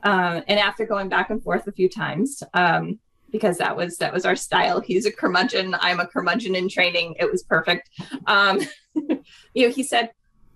Uh, 0.03 0.43
and 0.49 0.61
after 0.61 0.85
going 0.85 1.09
back 1.09 1.31
and 1.31 1.43
forth 1.43 1.67
a 1.67 1.73
few 1.73 1.89
times, 1.89 2.43
um, 2.53 2.99
because 3.33 3.59
that 3.59 3.77
was 3.77 3.97
that 3.97 4.13
was 4.13 4.25
our 4.25 4.37
style. 4.37 4.81
He's 4.81 5.07
a 5.07 5.13
curmudgeon. 5.13 5.75
I'm 5.81 5.99
a 5.99 6.07
curmudgeon 6.07 6.55
in 6.55 6.69
training. 6.69 7.17
It 7.19 7.31
was 7.31 7.43
perfect. 7.43 7.91
Um, 8.27 8.61
you 8.95 9.67
know, 9.67 9.71
he 9.71 9.83
said, 9.83 10.13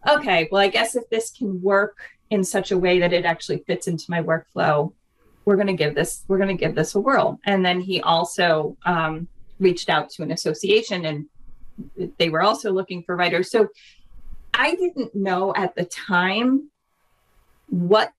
"Okay, 0.09 0.49
well, 0.53 0.63
I 0.63 0.69
guess 0.69 0.95
if 0.95 1.09
this 1.11 1.31
can 1.31 1.61
work 1.61 1.97
in 2.31 2.45
such 2.45 2.71
a 2.71 2.79
way 2.79 3.01
that 3.01 3.13
it 3.13 3.25
actually 3.25 3.65
fits 3.67 3.89
into 3.89 4.05
my 4.09 4.23
workflow, 4.23 4.93
we're 5.49 5.57
going 5.57 5.67
to 5.67 5.73
give 5.73 5.95
this 5.95 6.25
we're 6.29 6.37
going 6.37 6.55
to 6.55 6.63
give 6.63 6.75
this 6.75 6.95
a 6.95 7.01
whirl." 7.01 7.41
And 7.47 7.65
then 7.65 7.81
he 7.81 8.03
also 8.03 8.77
um, 8.85 9.29
reached 9.59 9.89
out 9.89 10.11
to 10.11 10.23
an 10.23 10.31
association, 10.31 11.07
and 11.07 11.27
they 12.19 12.29
were 12.29 12.43
also 12.43 12.71
looking 12.71 13.03
for 13.03 13.17
writers. 13.17 13.51
So 13.51 13.69
I 14.53 14.75
didn't 14.75 15.15
know 15.15 15.55
at 15.57 15.75
the 15.75 15.87
time 15.87 16.71
what 17.71 18.13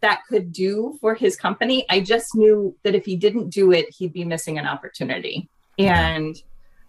that 0.00 0.22
could 0.28 0.50
do 0.50 0.96
for 1.00 1.14
his 1.14 1.36
company. 1.36 1.84
I 1.90 2.00
just 2.00 2.34
knew 2.34 2.74
that 2.84 2.94
if 2.94 3.04
he 3.04 3.16
didn't 3.16 3.50
do 3.50 3.70
it, 3.70 3.86
he'd 3.94 4.14
be 4.14 4.24
missing 4.24 4.58
an 4.58 4.66
opportunity. 4.66 5.48
And, 5.78 6.40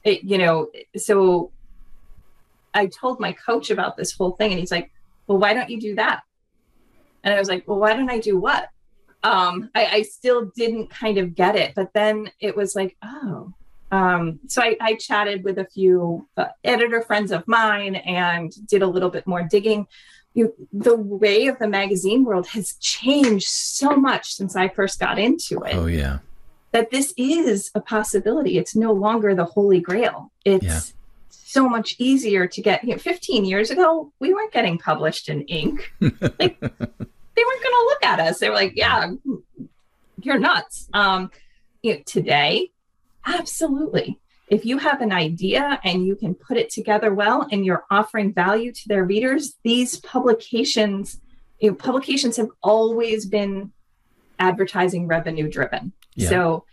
it, 0.03 0.23
you 0.23 0.37
know, 0.37 0.69
so 0.95 1.51
I 2.73 2.87
told 2.87 3.19
my 3.19 3.33
coach 3.33 3.69
about 3.69 3.97
this 3.97 4.13
whole 4.13 4.31
thing, 4.31 4.51
and 4.51 4.59
he's 4.59 4.71
like, 4.71 4.91
Well, 5.27 5.37
why 5.37 5.53
don't 5.53 5.69
you 5.69 5.79
do 5.79 5.95
that? 5.95 6.23
And 7.23 7.33
I 7.33 7.39
was 7.39 7.49
like, 7.49 7.67
Well, 7.67 7.79
why 7.79 7.93
don't 7.93 8.09
I 8.09 8.19
do 8.19 8.39
what? 8.39 8.69
Um, 9.23 9.69
I, 9.73 9.85
I 9.85 10.01
still 10.01 10.51
didn't 10.55 10.89
kind 10.89 11.17
of 11.17 11.35
get 11.35 11.55
it. 11.55 11.73
But 11.75 11.93
then 11.93 12.29
it 12.39 12.55
was 12.55 12.75
like, 12.75 12.97
Oh, 13.03 13.53
um, 13.91 14.39
so 14.47 14.61
I, 14.61 14.75
I, 14.81 14.95
chatted 14.95 15.43
with 15.43 15.59
a 15.59 15.65
few 15.65 16.27
uh, 16.35 16.47
editor 16.63 17.01
friends 17.03 17.31
of 17.31 17.47
mine 17.47 17.95
and 17.95 18.51
did 18.67 18.81
a 18.81 18.87
little 18.87 19.11
bit 19.11 19.27
more 19.27 19.43
digging 19.43 19.87
you 20.33 20.53
the 20.71 20.95
way 20.95 21.47
of 21.47 21.59
the 21.59 21.67
magazine 21.67 22.23
world 22.23 22.47
has 22.47 22.73
changed 22.73 23.47
so 23.47 23.95
much 23.95 24.33
since 24.33 24.55
I 24.55 24.67
first 24.67 24.99
got 24.99 25.19
into 25.19 25.61
it. 25.63 25.75
Oh 25.75 25.85
yeah. 25.85 26.19
That 26.71 26.89
this 26.89 27.13
is 27.17 27.69
a 27.75 27.81
possibility. 27.81 28.57
It's 28.57 28.75
no 28.75 28.93
longer 28.93 29.35
the 29.35 29.45
holy 29.45 29.79
grail. 29.79 30.31
It's 30.43 30.65
yeah. 30.65 30.79
so 31.29 31.69
much 31.69 31.95
easier 31.99 32.47
to 32.47 32.61
get. 32.63 32.83
You 32.83 32.91
know, 32.93 32.97
15 32.97 33.45
years 33.45 33.69
ago, 33.69 34.11
we 34.19 34.33
weren't 34.33 34.51
getting 34.51 34.79
published 34.79 35.29
in 35.29 35.45
Inc. 35.45 35.81
like, 36.39 36.57
they 37.35 37.43
weren't 37.43 37.63
going 37.63 37.73
to 37.73 37.85
look 37.89 38.03
at 38.03 38.19
us. 38.19 38.39
They 38.39 38.49
were 38.49 38.55
like, 38.55 38.73
"Yeah, 38.75 39.11
you're 40.21 40.39
nuts." 40.39 40.89
Um, 40.93 41.31
you 41.81 41.95
know, 41.95 42.01
today, 42.05 42.71
absolutely 43.25 44.19
if 44.53 44.65
you 44.65 44.77
have 44.77 45.01
an 45.01 45.11
idea 45.11 45.79
and 45.83 46.05
you 46.05 46.15
can 46.15 46.35
put 46.35 46.57
it 46.57 46.69
together 46.69 47.13
well 47.13 47.47
and 47.51 47.65
you're 47.65 47.85
offering 47.89 48.33
value 48.33 48.71
to 48.71 48.87
their 48.87 49.03
readers, 49.03 49.55
these 49.63 49.99
publications, 49.99 51.19
you 51.59 51.71
know, 51.71 51.75
publications 51.75 52.37
have 52.37 52.49
always 52.61 53.25
been 53.25 53.71
advertising 54.37 55.07
revenue 55.07 55.49
driven. 55.49 55.93
Yeah. 56.15 56.29
So, 56.29 56.65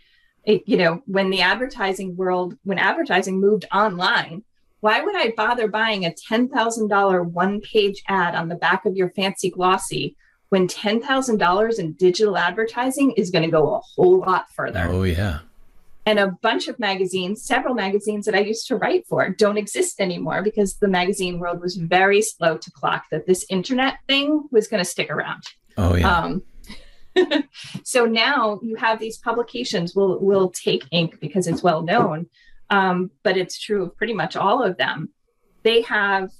it, 0.43 0.61
you 0.67 0.77
know, 0.77 1.01
when 1.05 1.29
the 1.31 1.41
advertising 1.41 2.15
world, 2.15 2.55
when 2.63 2.77
advertising 2.77 3.39
moved 3.39 3.65
online, 3.73 4.43
why 4.81 5.01
would 5.01 5.15
I 5.15 5.33
bother 5.37 5.67
buying 5.67 6.05
a 6.05 6.11
$10,000 6.11 7.25
one 7.31 7.61
page 7.61 8.03
ad 8.07 8.35
on 8.35 8.47
the 8.47 8.55
back 8.55 8.85
of 8.85 8.95
your 8.95 9.09
fancy 9.09 9.49
glossy 9.49 10.15
when 10.51 10.67
$10,000 10.67 11.79
in 11.79 11.93
digital 11.93 12.37
advertising 12.37 13.11
is 13.13 13.31
going 13.31 13.43
to 13.43 13.51
go 13.51 13.75
a 13.75 13.79
whole 13.79 14.19
lot 14.19 14.49
further? 14.51 14.87
Oh, 14.89 15.03
yeah 15.03 15.39
and 16.05 16.19
a 16.19 16.27
bunch 16.41 16.67
of 16.67 16.79
magazines, 16.79 17.43
several 17.43 17.75
magazines 17.75 18.25
that 18.25 18.35
I 18.35 18.39
used 18.39 18.67
to 18.67 18.75
write 18.75 19.05
for, 19.07 19.29
don't 19.29 19.57
exist 19.57 19.99
anymore 19.99 20.41
because 20.41 20.75
the 20.75 20.87
magazine 20.87 21.39
world 21.39 21.61
was 21.61 21.75
very 21.75 22.21
slow 22.21 22.57
to 22.57 22.71
clock 22.71 23.05
that 23.11 23.27
this 23.27 23.45
internet 23.49 23.99
thing 24.07 24.47
was 24.51 24.67
going 24.67 24.83
to 24.83 24.89
stick 24.89 25.11
around. 25.11 25.43
Oh 25.77 25.95
yeah. 25.95 26.17
Um, 26.17 26.43
so 27.83 28.05
now 28.05 28.59
you 28.63 28.75
have 28.75 28.99
these 28.99 29.17
publications 29.17 29.95
will 29.95 30.19
will 30.19 30.49
take 30.49 30.89
Inc 30.89 31.19
because 31.19 31.45
it's 31.45 31.61
well 31.61 31.83
known, 31.83 32.27
um, 32.69 33.11
but 33.23 33.37
it's 33.37 33.59
true 33.59 33.83
of 33.83 33.97
pretty 33.97 34.13
much 34.13 34.35
all 34.35 34.63
of 34.63 34.77
them. 34.77 35.09
They 35.63 35.81
have 35.81 36.31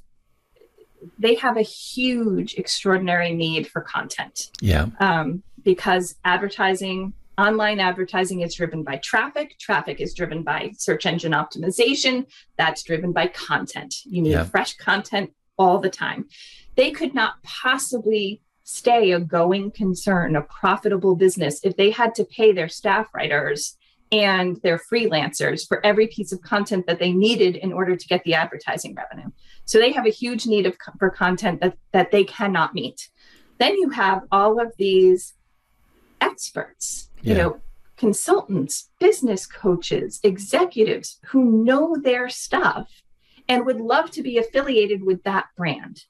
they 1.18 1.36
have 1.36 1.58
a 1.58 1.62
huge, 1.62 2.56
extraordinary 2.56 3.34
need 3.34 3.68
for 3.68 3.82
content. 3.82 4.50
Yeah. 4.62 4.88
Um, 5.00 5.44
because 5.64 6.16
advertising 6.26 7.14
Online 7.38 7.80
advertising 7.80 8.42
is 8.42 8.54
driven 8.54 8.84
by 8.84 8.98
traffic. 8.98 9.58
Traffic 9.58 10.00
is 10.00 10.14
driven 10.14 10.44
by 10.44 10.74
search 10.78 11.06
engine 11.08 11.32
optimization. 11.32 12.28
That's 12.58 12.84
driven 12.84 13.14
by 13.14 13.28
content. 13.28 13.96
You 14.04 14.22
need 14.22 14.32
yeah. 14.32 14.44
fresh 14.44 14.76
content 14.76 15.32
all 15.58 15.80
the 15.80 15.90
time. 15.90 16.28
They 16.76 16.92
could 16.92 17.16
not 17.16 17.42
possibly 17.42 18.42
stay 18.64 19.12
a 19.12 19.20
going 19.20 19.72
concern, 19.72 20.36
a 20.36 20.42
profitable 20.42 21.16
business, 21.16 21.62
if 21.64 21.78
they 21.78 21.90
had 21.90 22.14
to 22.16 22.26
pay 22.26 22.52
their 22.52 22.70
staff 22.70 23.08
writers 23.16 23.76
and 24.12 24.58
their 24.64 24.78
freelancers 24.78 25.68
for 25.68 25.86
every 25.86 26.08
piece 26.08 26.32
of 26.32 26.42
content 26.42 26.86
that 26.88 27.00
they 27.00 27.14
needed 27.14 27.56
in 27.56 27.72
order 27.72 27.96
to 27.96 28.08
get 28.08 28.24
the 28.24 28.34
advertising 28.34 28.96
revenue. 28.96 29.30
So 29.66 29.80
they 29.80 29.92
have 29.94 30.06
a 30.06 30.10
huge 30.10 30.46
need 30.46 30.66
of, 30.66 30.76
for 31.00 31.10
content 31.10 31.62
that, 31.62 31.78
that 31.94 32.12
they 32.12 32.24
cannot 32.24 32.74
meet. 32.74 33.10
Then 33.58 33.78
you 33.78 33.90
have 33.90 34.24
all 34.32 34.60
of 34.60 34.74
these 34.78 35.34
experts 36.22 37.10
you 37.22 37.34
know 37.36 37.60
consultants 37.98 38.90
business 39.00 39.46
coaches 39.46 40.20
executives 40.24 41.20
who 41.28 41.64
know 41.64 41.96
their 42.02 42.30
stuff 42.30 42.90
and 43.48 43.66
would 43.66 43.82
love 43.82 44.10
to 44.12 44.24
be 44.24 44.38
affiliated 44.38 45.04
with 45.04 45.22
that 45.24 45.46
brand 45.58 46.06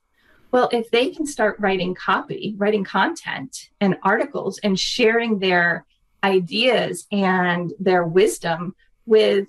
well 0.51 0.69
if 0.71 0.89
they 0.91 1.09
can 1.09 1.25
start 1.25 1.59
writing 1.59 1.95
copy 1.95 2.55
writing 2.57 2.83
content 2.83 3.69
and 3.79 3.97
articles 4.03 4.59
and 4.63 4.79
sharing 4.79 5.39
their 5.39 5.85
ideas 6.23 7.07
and 7.11 7.73
their 7.79 8.05
wisdom 8.05 8.75
with 9.05 9.47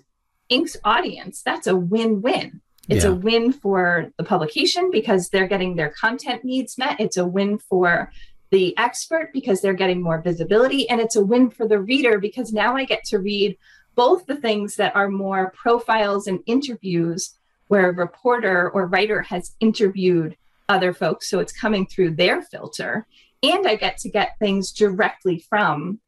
Inc's 0.49 0.77
audience 0.85 1.43
that's 1.43 1.67
a 1.67 1.77
win-win 1.77 2.61
it's 2.89 3.05
yeah. 3.05 3.11
a 3.11 3.15
win 3.15 3.53
for 3.53 4.11
the 4.17 4.25
publication 4.25 4.91
because 4.91 5.29
they're 5.29 5.47
getting 5.47 5.77
their 5.77 5.91
content 5.91 6.45
needs 6.45 6.77
met 6.79 7.01
it's 7.01 7.17
a 7.17 7.27
win 7.27 7.59
for 7.59 8.11
the 8.53 8.77
expert 8.77 9.31
because 9.33 9.61
they're 9.61 9.73
getting 9.73 10.03
more 10.03 10.21
visibility. 10.21 10.89
And 10.89 11.01
it's 11.01 11.17
a 11.17 11.25
win 11.25 11.51
for 11.51 11.67
the 11.67 11.81
reader 11.81 12.19
because 12.19 12.53
now 12.53 12.77
I 12.77 12.85
get 12.85 13.03
to 13.07 13.19
read 13.19 13.57
both 13.95 14.27
the 14.27 14.37
things 14.37 14.77
that 14.77 14.95
are 14.95 15.09
more 15.09 15.53
profiles 15.57 16.27
and 16.27 16.39
interviews 16.47 17.35
where 17.69 17.89
a 17.89 17.95
reporter 17.95 18.71
or 18.71 18.87
writer 18.87 19.23
has 19.23 19.57
interviewed 19.61 20.37
other 20.69 20.93
folks. 20.93 21.31
So 21.31 21.41
it's 21.41 21.59
coming 21.59 21.87
through 21.87 22.15
their 22.17 22.43
filter. 22.43 23.07
And 23.43 23.67
I 23.67 23.77
get 23.77 23.97
to 23.99 24.11
get 24.11 24.39
things 24.39 24.71
directly 24.71 25.39
from 25.49 25.99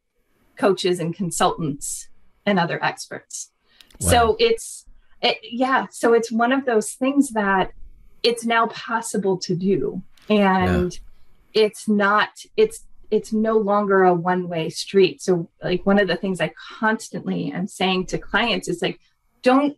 coaches 0.57 0.99
and 0.99 1.15
consultants 1.15 2.09
and 2.45 2.59
other 2.59 2.83
experts. 2.83 3.51
Wow. 3.99 4.09
So 4.09 4.35
it's, 4.39 4.85
it, 5.21 5.37
yeah, 5.43 5.87
so 5.91 6.13
it's 6.13 6.31
one 6.31 6.51
of 6.51 6.65
those 6.65 6.93
things 6.93 7.31
that 7.31 7.71
it's 8.23 8.45
now 8.45 8.67
possible 8.67 9.37
to 9.37 9.55
do. 9.55 10.01
And 10.29 10.93
yeah 10.93 10.99
it's 11.55 11.87
not 11.87 12.29
it's 12.55 12.85
it's 13.09 13.33
no 13.33 13.57
longer 13.57 14.03
a 14.03 14.13
one 14.13 14.47
way 14.47 14.69
street 14.69 15.21
so 15.21 15.49
like 15.63 15.83
one 15.85 15.99
of 15.99 16.07
the 16.07 16.15
things 16.15 16.39
i 16.39 16.51
constantly 16.77 17.51
am 17.51 17.65
saying 17.65 18.05
to 18.05 18.17
clients 18.17 18.67
is 18.67 18.81
like 18.81 18.99
don't 19.41 19.77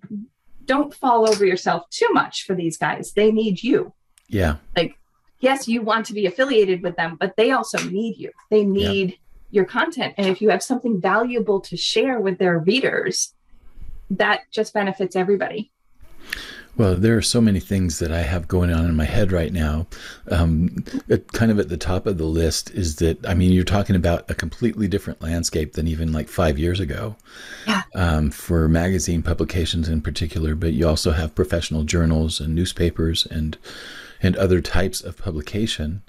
don't 0.65 0.93
fall 0.93 1.29
over 1.29 1.45
yourself 1.45 1.89
too 1.89 2.09
much 2.11 2.43
for 2.43 2.55
these 2.55 2.77
guys 2.77 3.13
they 3.13 3.31
need 3.31 3.63
you 3.63 3.93
yeah 4.27 4.55
like 4.75 4.97
yes 5.39 5.67
you 5.67 5.81
want 5.81 6.05
to 6.05 6.13
be 6.13 6.25
affiliated 6.25 6.81
with 6.81 6.95
them 6.97 7.15
but 7.17 7.35
they 7.37 7.51
also 7.51 7.77
need 7.89 8.17
you 8.17 8.31
they 8.49 8.65
need 8.65 9.11
yeah. 9.11 9.15
Your 9.49 9.65
content 9.65 10.13
and 10.17 10.27
if 10.27 10.41
you 10.41 10.49
have 10.49 10.63
something 10.63 10.99
valuable 10.99 11.59
to 11.59 11.77
share 11.77 12.19
with 12.19 12.37
their 12.37 12.59
readers 12.59 13.33
that 14.09 14.41
just 14.51 14.73
benefits 14.73 15.15
everybody 15.15 15.71
well, 16.77 16.93
there 16.93 17.17
are 17.17 17.23
so 17.23 17.41
many 17.41 17.59
things 17.59 17.97
that 17.99 18.11
I 18.11 18.21
have 18.21 18.47
going 18.47 18.71
on 18.71 18.85
in 18.85 18.95
my 18.95 19.05
head 19.05 19.31
right 19.31 19.51
now. 19.51 19.87
Um, 20.29 20.83
it, 21.07 21.33
kind 21.33 21.49
of 21.49 21.59
at 21.59 21.69
the 21.69 21.77
top 21.77 22.05
of 22.05 22.19
the 22.19 22.25
list 22.25 22.69
is 22.69 22.97
that, 22.97 23.25
I 23.25 23.33
mean, 23.33 23.51
you're 23.51 23.63
talking 23.63 23.95
about 23.95 24.29
a 24.29 24.35
completely 24.35 24.87
different 24.87 25.19
landscape 25.21 25.73
than 25.73 25.87
even 25.87 26.13
like 26.13 26.29
five 26.29 26.59
years 26.59 26.79
ago 26.79 27.15
yeah. 27.65 27.81
um, 27.95 28.29
for 28.29 28.69
magazine 28.69 29.23
publications 29.23 29.89
in 29.89 30.01
particular, 30.01 30.53
but 30.53 30.73
you 30.73 30.87
also 30.87 31.11
have 31.11 31.33
professional 31.33 31.83
journals 31.83 32.39
and 32.39 32.53
newspapers 32.53 33.25
and, 33.25 33.57
and 34.21 34.35
other 34.35 34.61
types 34.61 35.01
of 35.01 35.17
publication. 35.17 36.03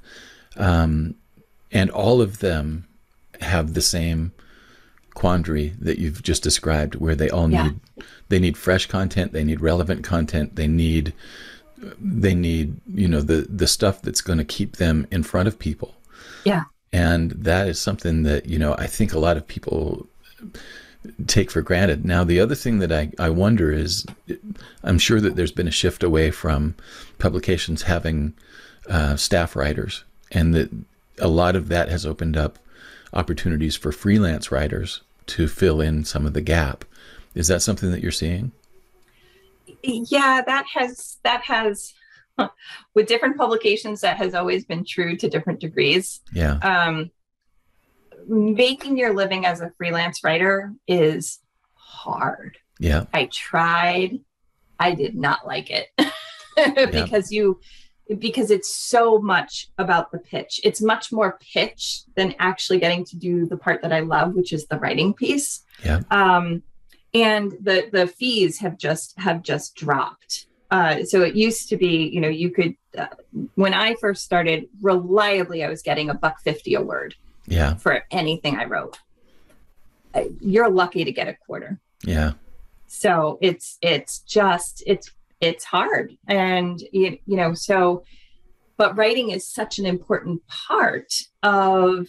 Um, 0.59 1.15
and 1.73 1.91
all 1.91 2.21
of 2.21 2.41
them 2.41 2.88
have 3.41 3.75
the 3.75 3.83
same 3.83 4.33
quandary 5.15 5.75
that 5.81 5.99
you've 5.99 6.23
just 6.23 6.43
described 6.43 6.95
where 6.95 7.15
they 7.15 7.29
all 7.29 7.51
yeah. 7.51 7.65
need 7.65 7.81
they 8.29 8.39
need 8.39 8.57
fresh 8.57 8.87
content 8.87 9.33
they 9.33 9.43
need 9.43 9.61
relevant 9.61 10.05
content 10.05 10.55
they 10.55 10.69
need 10.69 11.13
they 12.01 12.35
need 12.35 12.81
you 12.95 13.09
know 13.09 13.21
the 13.21 13.47
the 13.49 13.67
stuff 13.67 14.01
that's 14.01 14.21
going 14.21 14.39
to 14.39 14.45
keep 14.45 14.77
them 14.77 15.07
in 15.11 15.23
front 15.25 15.49
of 15.49 15.59
people 15.59 15.97
yeah 16.45 16.65
and 16.93 17.33
that 17.33 17.67
is 17.67 17.81
something 17.81 18.23
that 18.23 18.47
you 18.47 18.59
know 18.59 18.75
i 18.79 18.87
think 18.87 19.13
a 19.13 19.19
lot 19.19 19.37
of 19.37 19.47
people 19.49 20.07
take 21.27 21.51
for 21.51 21.63
granted. 21.63 22.05
Now, 22.05 22.25
the 22.25 22.41
other 22.41 22.55
thing 22.55 22.79
that 22.79 22.93
I, 22.93 23.11
I 23.19 23.31
wonder 23.31 23.73
is 23.73 24.07
I'm 24.83 24.99
sure 24.99 25.21
that 25.21 25.37
there's 25.37 25.53
been 25.53 25.69
a 25.69 25.73
shift 25.73 26.03
away 26.03 26.31
from 26.31 26.75
publications 27.19 27.83
having 27.83 28.35
uh, 28.89 29.17
staff 29.17 29.57
writers, 29.57 30.05
and 30.33 30.55
that 30.55 30.71
a 31.19 31.29
lot 31.29 31.57
of 31.57 31.69
that 31.69 31.89
has 31.89 32.07
opened 32.07 32.37
up 32.37 32.59
opportunities 33.13 33.77
for 33.77 33.93
freelance 33.93 34.51
writers 34.53 35.03
to 35.27 35.49
fill 35.49 35.81
in 35.81 36.05
some 36.05 36.27
of 36.27 36.33
the 36.33 36.41
gap. 36.41 36.85
Is 37.35 37.49
that 37.49 37.63
something 37.63 37.91
that 37.91 38.03
you're 38.03 38.11
seeing? 38.11 38.53
Yeah, 39.83 40.43
that 40.47 40.67
has 40.75 41.19
that 41.25 41.43
has 41.43 41.95
with 42.95 43.07
different 43.07 43.37
publications 43.37 44.01
that 44.01 44.17
has 44.17 44.35
always 44.35 44.65
been 44.65 44.85
true 44.85 45.17
to 45.17 45.29
different 45.29 45.61
degrees. 45.61 46.21
Yeah. 46.33 46.59
Um, 46.63 47.11
making 48.27 48.97
your 48.97 49.15
living 49.15 49.47
as 49.47 49.61
a 49.61 49.71
freelance 49.77 50.25
writer 50.25 50.73
is 50.87 51.39
hard. 51.75 52.59
Yeah. 52.79 53.05
I 53.13 53.29
tried. 53.33 54.21
I 54.79 54.95
did 54.95 55.17
not 55.17 55.47
like 55.47 55.71
it 55.71 55.89
because 56.57 57.33
yeah. 57.33 57.43
you 57.43 57.61
because 58.19 58.51
it's 58.51 58.75
so 58.75 59.19
much 59.19 59.69
about 59.77 60.11
the 60.13 60.19
pitch. 60.19 60.61
It's 60.65 60.81
much 60.81 61.13
more 61.13 61.39
pitch 61.53 62.03
than 62.15 62.35
actually 62.39 62.79
getting 62.79 63.05
to 63.05 63.17
do 63.17 63.47
the 63.47 63.57
part 63.57 63.83
that 63.83 63.93
I 63.93 64.01
love, 64.01 64.35
which 64.35 64.53
is 64.53 64.67
the 64.67 64.79
writing 64.79 65.13
piece. 65.13 65.63
Yeah. 65.85 66.01
Um, 66.11 66.63
and 67.15 67.53
the 67.61 67.89
the 67.93 68.07
fees 68.07 68.59
have 68.59 68.79
just 68.79 69.19
have 69.19 69.43
just 69.43 69.75
dropped. 69.75 70.47
Uh, 70.71 71.03
so 71.05 71.23
it 71.23 71.35
used 71.35 71.71
to 71.71 71.77
be, 71.79 72.09
you 72.09 72.21
know, 72.21 72.29
you 72.29 72.51
could 72.51 72.75
uh, 72.97 73.07
when 73.55 73.75
I 73.75 73.95
first 73.95 74.25
started, 74.25 74.69
reliably, 74.81 75.65
I 75.65 75.69
was 75.69 75.83
getting 75.83 76.11
a 76.11 76.15
buck 76.15 76.41
fifty 76.41 76.75
a 76.75 76.83
word. 76.83 77.15
Yeah. 77.47 77.77
For 77.77 78.05
anything 78.11 78.57
I 78.57 78.65
wrote, 78.67 78.99
uh, 80.15 80.25
you're 80.41 80.69
lucky 80.69 81.05
to 81.05 81.13
get 81.13 81.29
a 81.29 81.35
quarter. 81.35 81.79
Yeah. 82.05 82.33
So 82.87 83.39
it's 83.41 83.79
it's 83.81 84.21
just 84.21 84.83
it's 84.87 85.11
it's 85.41 85.65
hard, 85.65 86.17
and 86.27 86.81
you, 86.93 87.19
you 87.27 87.37
know 87.37 87.55
so, 87.55 88.05
but 88.77 88.97
writing 88.97 89.31
is 89.31 89.47
such 89.47 89.79
an 89.79 89.87
important 89.87 90.43
part 90.47 91.13
of 91.43 92.09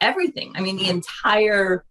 everything. 0.00 0.52
I 0.54 0.60
mean, 0.60 0.76
the 0.76 0.88
entire 0.88 1.84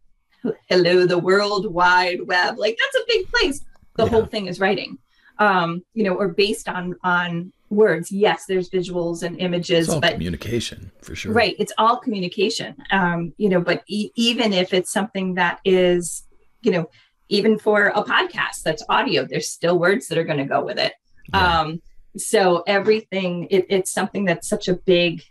hello 0.70 1.06
the 1.06 1.18
world 1.18 1.74
wide 1.74 2.20
web 2.28 2.58
like 2.58 2.78
that's 2.80 3.04
a 3.04 3.08
big 3.08 3.28
place. 3.30 3.62
The 3.96 4.04
yeah. 4.04 4.10
whole 4.10 4.26
thing 4.26 4.48
is 4.48 4.60
writing. 4.60 4.98
Um 5.40 5.84
you 5.94 6.04
know 6.04 6.16
or 6.16 6.30
based 6.30 6.70
on 6.70 6.96
on 7.04 7.52
words. 7.70 8.12
Yes 8.12 8.46
there's 8.48 8.70
visuals 8.70 9.24
and 9.24 9.40
images 9.40 9.88
but 9.88 10.14
communication 10.14 10.92
for 11.02 11.16
sure. 11.16 11.34
Right. 11.34 11.56
It's 11.60 11.74
all 11.78 11.98
communication. 11.98 12.76
Um 12.92 13.34
you 13.38 13.50
know 13.50 13.62
but 13.62 13.84
e- 13.88 14.12
even 14.16 14.54
if 14.54 14.74
it's 14.74 14.92
something 14.92 15.36
that 15.36 15.60
is 15.66 16.24
you 16.62 16.72
know 16.72 16.90
even 17.30 17.58
for 17.58 17.88
a 17.88 18.04
podcast 18.04 18.64
that's 18.64 18.84
audio 18.90 19.26
there's 19.26 19.50
still 19.50 19.78
words 19.78 20.08
that 20.08 20.18
are 20.18 20.24
going 20.24 20.38
to 20.38 20.46
go 20.46 20.64
with 20.64 20.78
it 20.78 20.94
yeah. 21.34 21.62
um 21.62 21.82
so 22.18 22.64
everything 22.68 23.48
it, 23.50 23.66
it's 23.70 23.92
something 23.92 24.26
that's 24.26 24.48
such 24.48 24.68
a 24.68 24.74
big 24.74 25.24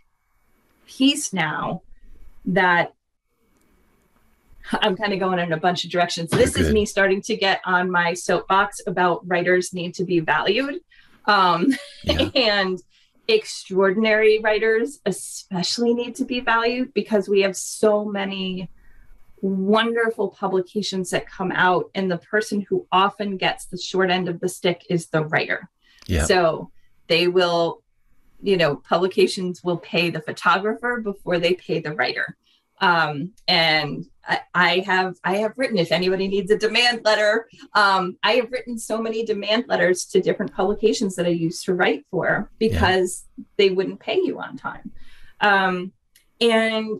piece 0.87 1.33
now 1.33 1.81
that 2.45 2.93
I'm 4.71 4.95
kind 4.95 5.13
of 5.13 5.19
going 5.19 5.39
in 5.39 5.53
a 5.53 5.57
bunch 5.57 5.85
of 5.85 5.91
directions. 5.91 6.31
This 6.31 6.55
is 6.57 6.73
me 6.73 6.85
starting 6.85 7.21
to 7.23 7.35
get 7.35 7.61
on 7.65 7.91
my 7.91 8.13
soapbox 8.13 8.81
about 8.87 9.27
writers 9.27 9.73
need 9.73 9.93
to 9.95 10.03
be 10.03 10.19
valued. 10.19 10.79
Um, 11.25 11.75
yeah. 12.03 12.29
and 12.35 12.79
extraordinary 13.27 14.39
writers 14.39 14.99
especially 15.05 15.93
need 15.93 16.15
to 16.15 16.25
be 16.25 16.39
valued 16.39 16.93
because 16.93 17.27
we 17.27 17.41
have 17.41 17.57
so 17.57 18.05
many 18.05 18.69
wonderful 19.47 20.29
publications 20.29 21.09
that 21.11 21.29
come 21.29 21.51
out 21.51 21.89
and 21.95 22.09
the 22.09 22.17
person 22.17 22.61
who 22.61 22.87
often 22.91 23.37
gets 23.37 23.65
the 23.65 23.77
short 23.77 24.09
end 24.09 24.27
of 24.27 24.39
the 24.39 24.49
stick 24.49 24.85
is 24.89 25.07
the 25.07 25.23
writer. 25.25 25.69
Yeah. 26.07 26.25
So 26.25 26.71
they 27.07 27.27
will 27.27 27.81
you 28.41 28.57
know 28.57 28.75
publications 28.75 29.63
will 29.63 29.77
pay 29.77 30.09
the 30.09 30.21
photographer 30.21 30.99
before 31.01 31.39
they 31.39 31.53
pay 31.53 31.79
the 31.79 31.93
writer 31.93 32.35
um, 32.81 33.31
and 33.47 34.05
I, 34.27 34.39
I, 34.53 34.79
have 34.79 35.15
I 35.23 35.37
have 35.37 35.53
written 35.57 35.77
if 35.77 35.91
anybody 35.91 36.27
needs 36.27 36.51
a 36.51 36.57
demand 36.57 37.01
letter, 37.05 37.47
um, 37.73 38.17
I 38.23 38.33
have 38.33 38.51
written 38.51 38.77
so 38.77 39.01
many 39.01 39.23
demand 39.23 39.65
letters 39.67 40.05
to 40.07 40.21
different 40.21 40.53
publications 40.53 41.15
that 41.15 41.25
I 41.25 41.29
used 41.29 41.63
to 41.65 41.73
write 41.73 42.05
for 42.11 42.51
because 42.59 43.25
yeah. 43.37 43.43
they 43.57 43.69
wouldn't 43.69 43.99
pay 43.99 44.17
you 44.17 44.39
on 44.39 44.57
time, 44.57 44.91
um, 45.39 45.93
and 46.41 46.99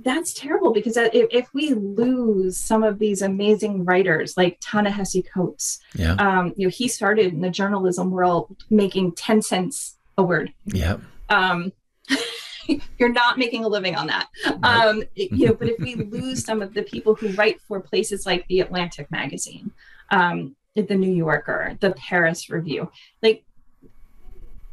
that's 0.00 0.32
terrible 0.32 0.72
because 0.72 0.96
if, 0.96 1.52
we 1.52 1.74
lose 1.74 2.56
some 2.56 2.82
of 2.82 2.98
these 2.98 3.20
amazing 3.20 3.84
writers 3.84 4.36
like 4.36 4.58
Ta-Nehisi 4.60 5.24
Coates, 5.32 5.80
yeah. 5.94 6.12
um, 6.14 6.52
you 6.56 6.66
know, 6.66 6.70
he 6.70 6.86
started 6.86 7.32
in 7.32 7.40
the 7.40 7.50
journalism 7.50 8.10
world 8.10 8.56
making 8.70 9.12
10 9.12 9.42
cents 9.42 9.96
a 10.16 10.22
word. 10.22 10.52
Yeah. 10.66 10.98
Um, 11.28 11.72
you're 12.98 13.12
not 13.12 13.38
making 13.38 13.64
a 13.64 13.68
living 13.68 13.96
on 13.96 14.06
that. 14.06 14.28
Um, 14.62 15.02
you 15.14 15.48
know, 15.48 15.54
but 15.54 15.68
if 15.68 15.78
we 15.80 15.94
lose 15.96 16.44
some 16.44 16.62
of 16.62 16.74
the 16.74 16.82
people 16.82 17.14
who 17.14 17.32
write 17.32 17.60
for 17.62 17.80
places 17.80 18.24
like 18.24 18.46
the 18.46 18.60
Atlantic 18.60 19.10
magazine, 19.10 19.72
um, 20.10 20.54
the 20.76 20.94
New 20.94 21.12
Yorker, 21.12 21.76
the 21.80 21.90
Paris 21.92 22.48
Review, 22.50 22.90
like 23.20 23.44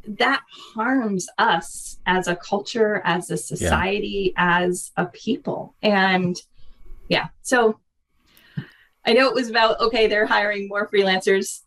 that 0.06 0.42
harms 0.50 1.28
us 1.38 1.98
as 2.06 2.28
a 2.28 2.36
culture, 2.36 3.02
as 3.04 3.30
a 3.30 3.36
society, 3.36 4.32
yeah. 4.36 4.58
as 4.60 4.92
a 4.96 5.06
people. 5.06 5.74
And 5.82 6.40
yeah, 7.08 7.28
so 7.42 7.78
I 9.04 9.12
know 9.12 9.28
it 9.28 9.34
was 9.34 9.48
about 9.48 9.80
okay, 9.80 10.06
they're 10.06 10.26
hiring 10.26 10.68
more 10.68 10.88
freelancers 10.88 11.62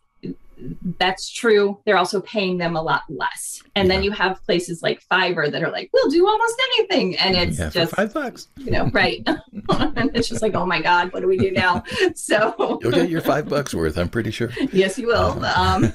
that's 0.98 1.28
true. 1.28 1.78
They're 1.84 1.96
also 1.96 2.20
paying 2.20 2.58
them 2.58 2.76
a 2.76 2.82
lot 2.82 3.02
less. 3.08 3.62
And 3.74 3.88
yeah. 3.88 3.94
then 3.94 4.04
you 4.04 4.10
have 4.12 4.42
places 4.44 4.82
like 4.82 5.02
Fiverr 5.06 5.50
that 5.50 5.62
are 5.62 5.70
like, 5.70 5.90
we'll 5.92 6.10
do 6.10 6.26
almost 6.26 6.60
anything. 6.74 7.16
And 7.18 7.36
it's 7.36 7.58
yeah, 7.58 7.70
just 7.70 7.94
five 7.94 8.12
bucks. 8.12 8.48
You 8.56 8.70
know, 8.70 8.90
right. 8.92 9.22
and 9.26 10.10
it's 10.14 10.28
just 10.28 10.42
like, 10.42 10.54
oh 10.54 10.66
my 10.66 10.80
God, 10.80 11.12
what 11.12 11.20
do 11.20 11.28
we 11.28 11.36
do 11.36 11.50
now? 11.50 11.82
So 12.14 12.78
you'll 12.82 12.92
get 12.92 13.08
your 13.08 13.20
five 13.20 13.48
bucks 13.48 13.74
worth, 13.74 13.96
I'm 13.98 14.08
pretty 14.08 14.30
sure. 14.30 14.50
Yes, 14.72 14.98
you 14.98 15.06
will. 15.08 15.44
Um, 15.44 15.92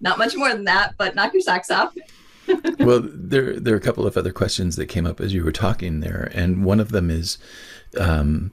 not 0.00 0.18
much 0.18 0.36
more 0.36 0.48
than 0.50 0.64
that, 0.64 0.94
but 0.96 1.14
knock 1.14 1.32
your 1.32 1.42
socks 1.42 1.70
off. 1.70 1.94
well, 2.78 3.00
there 3.02 3.58
there 3.58 3.74
are 3.74 3.76
a 3.76 3.80
couple 3.80 4.06
of 4.06 4.16
other 4.16 4.32
questions 4.32 4.76
that 4.76 4.86
came 4.86 5.06
up 5.06 5.20
as 5.20 5.34
you 5.34 5.44
were 5.44 5.52
talking 5.52 6.00
there, 6.00 6.30
and 6.34 6.64
one 6.64 6.80
of 6.80 6.90
them 6.90 7.10
is 7.10 7.38
um, 7.98 8.52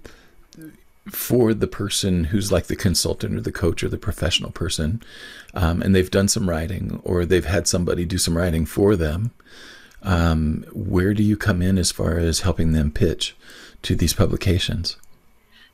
for 1.12 1.54
the 1.54 1.68
person 1.68 2.26
who's 2.26 2.52
like 2.52 2.68
the 2.68 2.76
consultant 2.76 3.36
or 3.36 3.42
the 3.42 3.52
coach 3.52 3.84
or 3.84 3.90
the 3.90 3.98
professional 3.98 4.52
person, 4.52 5.02
um, 5.54 5.82
and 5.82 5.96
they've 5.96 6.12
done 6.12 6.28
some 6.28 6.50
writing 6.50 7.02
or 7.04 7.26
they've 7.26 7.46
had 7.46 7.68
somebody 7.68 8.06
do 8.06 8.18
some 8.18 8.38
writing 8.38 8.66
for 8.66 8.96
them, 8.96 9.32
um, 10.04 10.66
where 10.72 11.14
do 11.14 11.24
you 11.24 11.38
come 11.38 11.62
in 11.62 11.78
as 11.78 11.92
far 11.92 12.18
as 12.18 12.42
helping 12.42 12.74
them 12.74 12.92
pitch 12.92 13.36
to 13.82 13.96
these 13.96 14.14
publications? 14.14 14.98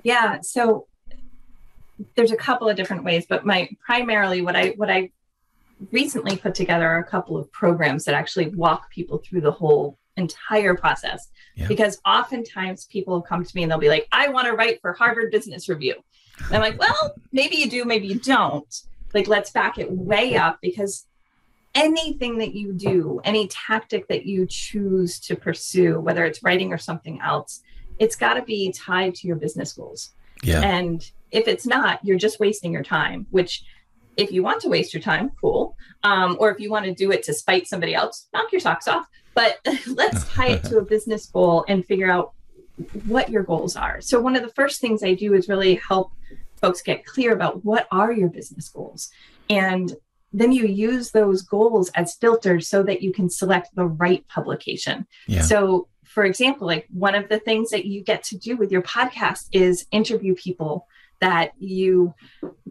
Yeah, 0.04 0.42
so 0.42 0.88
there's 2.16 2.32
a 2.32 2.38
couple 2.38 2.68
of 2.70 2.76
different 2.76 3.04
ways, 3.04 3.26
but 3.28 3.46
my 3.46 3.70
primarily 3.86 4.42
what 4.42 4.56
I 4.56 4.70
what 4.70 4.90
I 4.90 5.12
recently 5.92 6.38
put 6.38 6.56
together 6.56 6.88
are 6.88 7.00
a 7.00 7.04
couple 7.04 7.38
of 7.38 7.52
programs 7.52 8.06
that 8.06 8.16
actually 8.16 8.50
walk 8.50 8.90
people 8.90 9.18
through 9.18 9.42
the 9.42 9.52
whole 9.52 9.98
entire 10.18 10.76
process. 10.76 11.30
Yeah. 11.56 11.68
because 11.68 12.00
oftentimes 12.04 12.86
people 12.86 13.22
come 13.22 13.44
to 13.44 13.56
me 13.56 13.62
and 13.62 13.72
they'll 13.72 13.78
be 13.78 13.88
like 13.88 14.08
i 14.12 14.28
want 14.28 14.48
to 14.48 14.54
write 14.54 14.82
for 14.82 14.92
harvard 14.94 15.32
business 15.32 15.70
review. 15.70 15.96
And 16.46 16.56
i'm 16.56 16.62
like 16.62 16.80
well 16.80 17.14
maybe 17.32 17.58
you 17.58 17.70
do 17.70 17.86
maybe 17.86 18.08
you 18.08 18.20
don't. 18.20 18.74
Like 19.14 19.28
let's 19.28 19.52
back 19.52 19.78
it 19.78 19.92
way 19.92 20.36
up 20.36 20.58
because 20.62 21.06
anything 21.76 22.40
that 22.40 22.56
you 22.56 22.74
do 22.74 23.22
any 23.24 23.48
tactic 23.48 24.08
that 24.08 24.26
you 24.26 24.48
choose 24.48 25.20
to 25.20 25.36
pursue 25.36 26.00
whether 26.00 26.26
it's 26.26 26.42
writing 26.44 26.74
or 26.74 26.80
something 26.80 27.20
else 27.22 27.62
it's 28.00 28.16
got 28.16 28.34
to 28.34 28.42
be 28.42 28.72
tied 28.72 29.14
to 29.14 29.28
your 29.28 29.36
business 29.36 29.74
goals. 29.74 30.14
Yeah. 30.42 30.62
And 30.62 31.08
if 31.30 31.48
it's 31.48 31.68
not 31.68 32.00
you're 32.04 32.18
just 32.18 32.40
wasting 32.40 32.72
your 32.74 32.84
time 32.84 33.28
which 33.30 33.64
if 34.18 34.32
you 34.32 34.42
want 34.42 34.62
to 34.62 34.70
waste 34.70 34.94
your 34.94 35.02
time 35.02 35.32
cool. 35.40 35.76
Um, 36.04 36.36
or 36.40 36.52
if 36.52 36.60
you 36.60 36.72
want 36.72 36.86
to 36.86 36.94
do 36.94 37.12
it 37.12 37.22
to 37.24 37.34
spite 37.34 37.68
somebody 37.68 37.94
else 37.94 38.28
knock 38.34 38.52
your 38.52 38.62
socks 38.62 38.88
off 38.88 39.08
but 39.34 39.60
let's 39.88 40.28
tie 40.34 40.50
it 40.50 40.64
to 40.66 40.78
a 40.78 40.84
business 40.84 41.26
goal 41.28 41.66
and 41.68 41.86
figure 41.86 42.10
out 42.10 42.34
what 43.06 43.30
your 43.30 43.44
goals 43.44 43.76
are. 43.76 44.02
So 44.02 44.20
one 44.20 44.36
of 44.36 44.42
the 44.42 44.50
first 44.50 44.82
things 44.82 45.04
I 45.04 45.14
do 45.14 45.34
is 45.34 45.48
really 45.48 45.76
help 45.76 46.12
folks 46.62 46.82
get 46.82 47.06
clear 47.06 47.34
about 47.34 47.64
what 47.64 47.88
are 47.92 48.12
your 48.12 48.30
business 48.30 48.70
goals. 48.70 49.10
And 49.50 49.94
then 50.32 50.52
you 50.52 50.66
use 50.66 51.12
those 51.12 51.44
goals 51.44 51.90
as 51.90 52.16
filters 52.16 52.68
so 52.68 52.82
that 52.84 53.02
you 53.04 53.14
can 53.14 53.30
select 53.30 53.70
the 53.76 53.86
right 53.86 54.28
publication. 54.28 55.06
Yeah. 55.28 55.42
So 55.42 55.88
for 56.04 56.26
example, 56.26 56.68
like 56.68 56.88
one 56.92 57.16
of 57.16 57.30
the 57.30 57.40
things 57.40 57.70
that 57.72 57.86
you 57.86 58.02
get 58.02 58.24
to 58.26 58.38
do 58.38 58.56
with 58.56 58.72
your 58.72 58.82
podcast 58.82 59.48
is 59.52 59.86
interview 59.92 60.36
people 60.36 60.88
that 61.24 61.54
you 61.58 62.14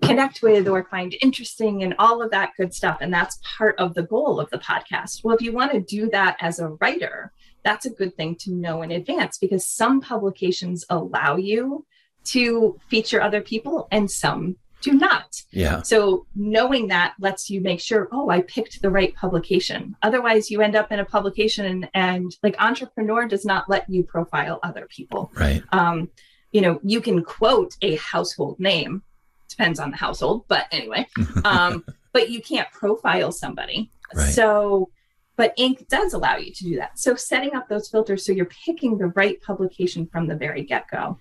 connect 0.02 0.42
with 0.42 0.68
or 0.68 0.84
find 0.84 1.16
interesting 1.22 1.82
and 1.82 1.94
all 1.98 2.20
of 2.20 2.30
that 2.32 2.50
good 2.58 2.74
stuff. 2.74 2.98
And 3.00 3.12
that's 3.12 3.40
part 3.56 3.74
of 3.78 3.94
the 3.94 4.02
goal 4.02 4.38
of 4.38 4.50
the 4.50 4.58
podcast. 4.58 5.24
Well, 5.24 5.34
if 5.34 5.40
you 5.40 5.52
want 5.52 5.72
to 5.72 5.80
do 5.80 6.10
that 6.10 6.36
as 6.38 6.58
a 6.58 6.68
writer, 6.68 7.32
that's 7.64 7.86
a 7.86 7.90
good 7.90 8.14
thing 8.14 8.36
to 8.40 8.52
know 8.52 8.82
in 8.82 8.90
advance 8.90 9.38
because 9.38 9.66
some 9.66 10.02
publications 10.02 10.84
allow 10.90 11.36
you 11.36 11.86
to 12.24 12.78
feature 12.88 13.22
other 13.22 13.40
people 13.40 13.88
and 13.90 14.10
some 14.10 14.56
do 14.82 14.92
not. 14.92 15.42
Yeah. 15.50 15.80
So 15.80 16.26
knowing 16.34 16.88
that 16.88 17.14
lets 17.18 17.48
you 17.48 17.62
make 17.62 17.80
sure, 17.80 18.08
oh, 18.12 18.28
I 18.28 18.42
picked 18.42 18.82
the 18.82 18.90
right 18.90 19.14
publication. 19.14 19.96
Otherwise, 20.02 20.50
you 20.50 20.60
end 20.60 20.76
up 20.76 20.92
in 20.92 20.98
a 20.98 21.06
publication 21.06 21.64
and, 21.64 21.88
and 21.94 22.36
like 22.42 22.56
entrepreneur 22.60 23.26
does 23.26 23.46
not 23.46 23.70
let 23.70 23.88
you 23.88 24.02
profile 24.02 24.60
other 24.62 24.86
people. 24.90 25.32
Right. 25.34 25.62
Um, 25.70 26.10
you 26.52 26.60
know, 26.60 26.80
you 26.82 27.00
can 27.00 27.22
quote 27.24 27.76
a 27.82 27.96
household 27.96 28.60
name, 28.60 29.02
depends 29.48 29.80
on 29.80 29.90
the 29.90 29.96
household, 29.96 30.44
but 30.48 30.66
anyway, 30.70 31.06
um, 31.44 31.84
but 32.12 32.30
you 32.30 32.40
can't 32.40 32.70
profile 32.72 33.32
somebody. 33.32 33.90
Right. 34.14 34.32
So, 34.32 34.90
but 35.36 35.56
Inc. 35.56 35.88
does 35.88 36.12
allow 36.12 36.36
you 36.36 36.52
to 36.52 36.64
do 36.64 36.76
that. 36.76 36.98
So 36.98 37.14
setting 37.16 37.54
up 37.54 37.68
those 37.68 37.88
filters 37.88 38.24
so 38.24 38.32
you're 38.32 38.44
picking 38.44 38.98
the 38.98 39.06
right 39.08 39.40
publication 39.40 40.06
from 40.06 40.26
the 40.28 40.36
very 40.36 40.62
get 40.62 40.88
go 40.90 41.18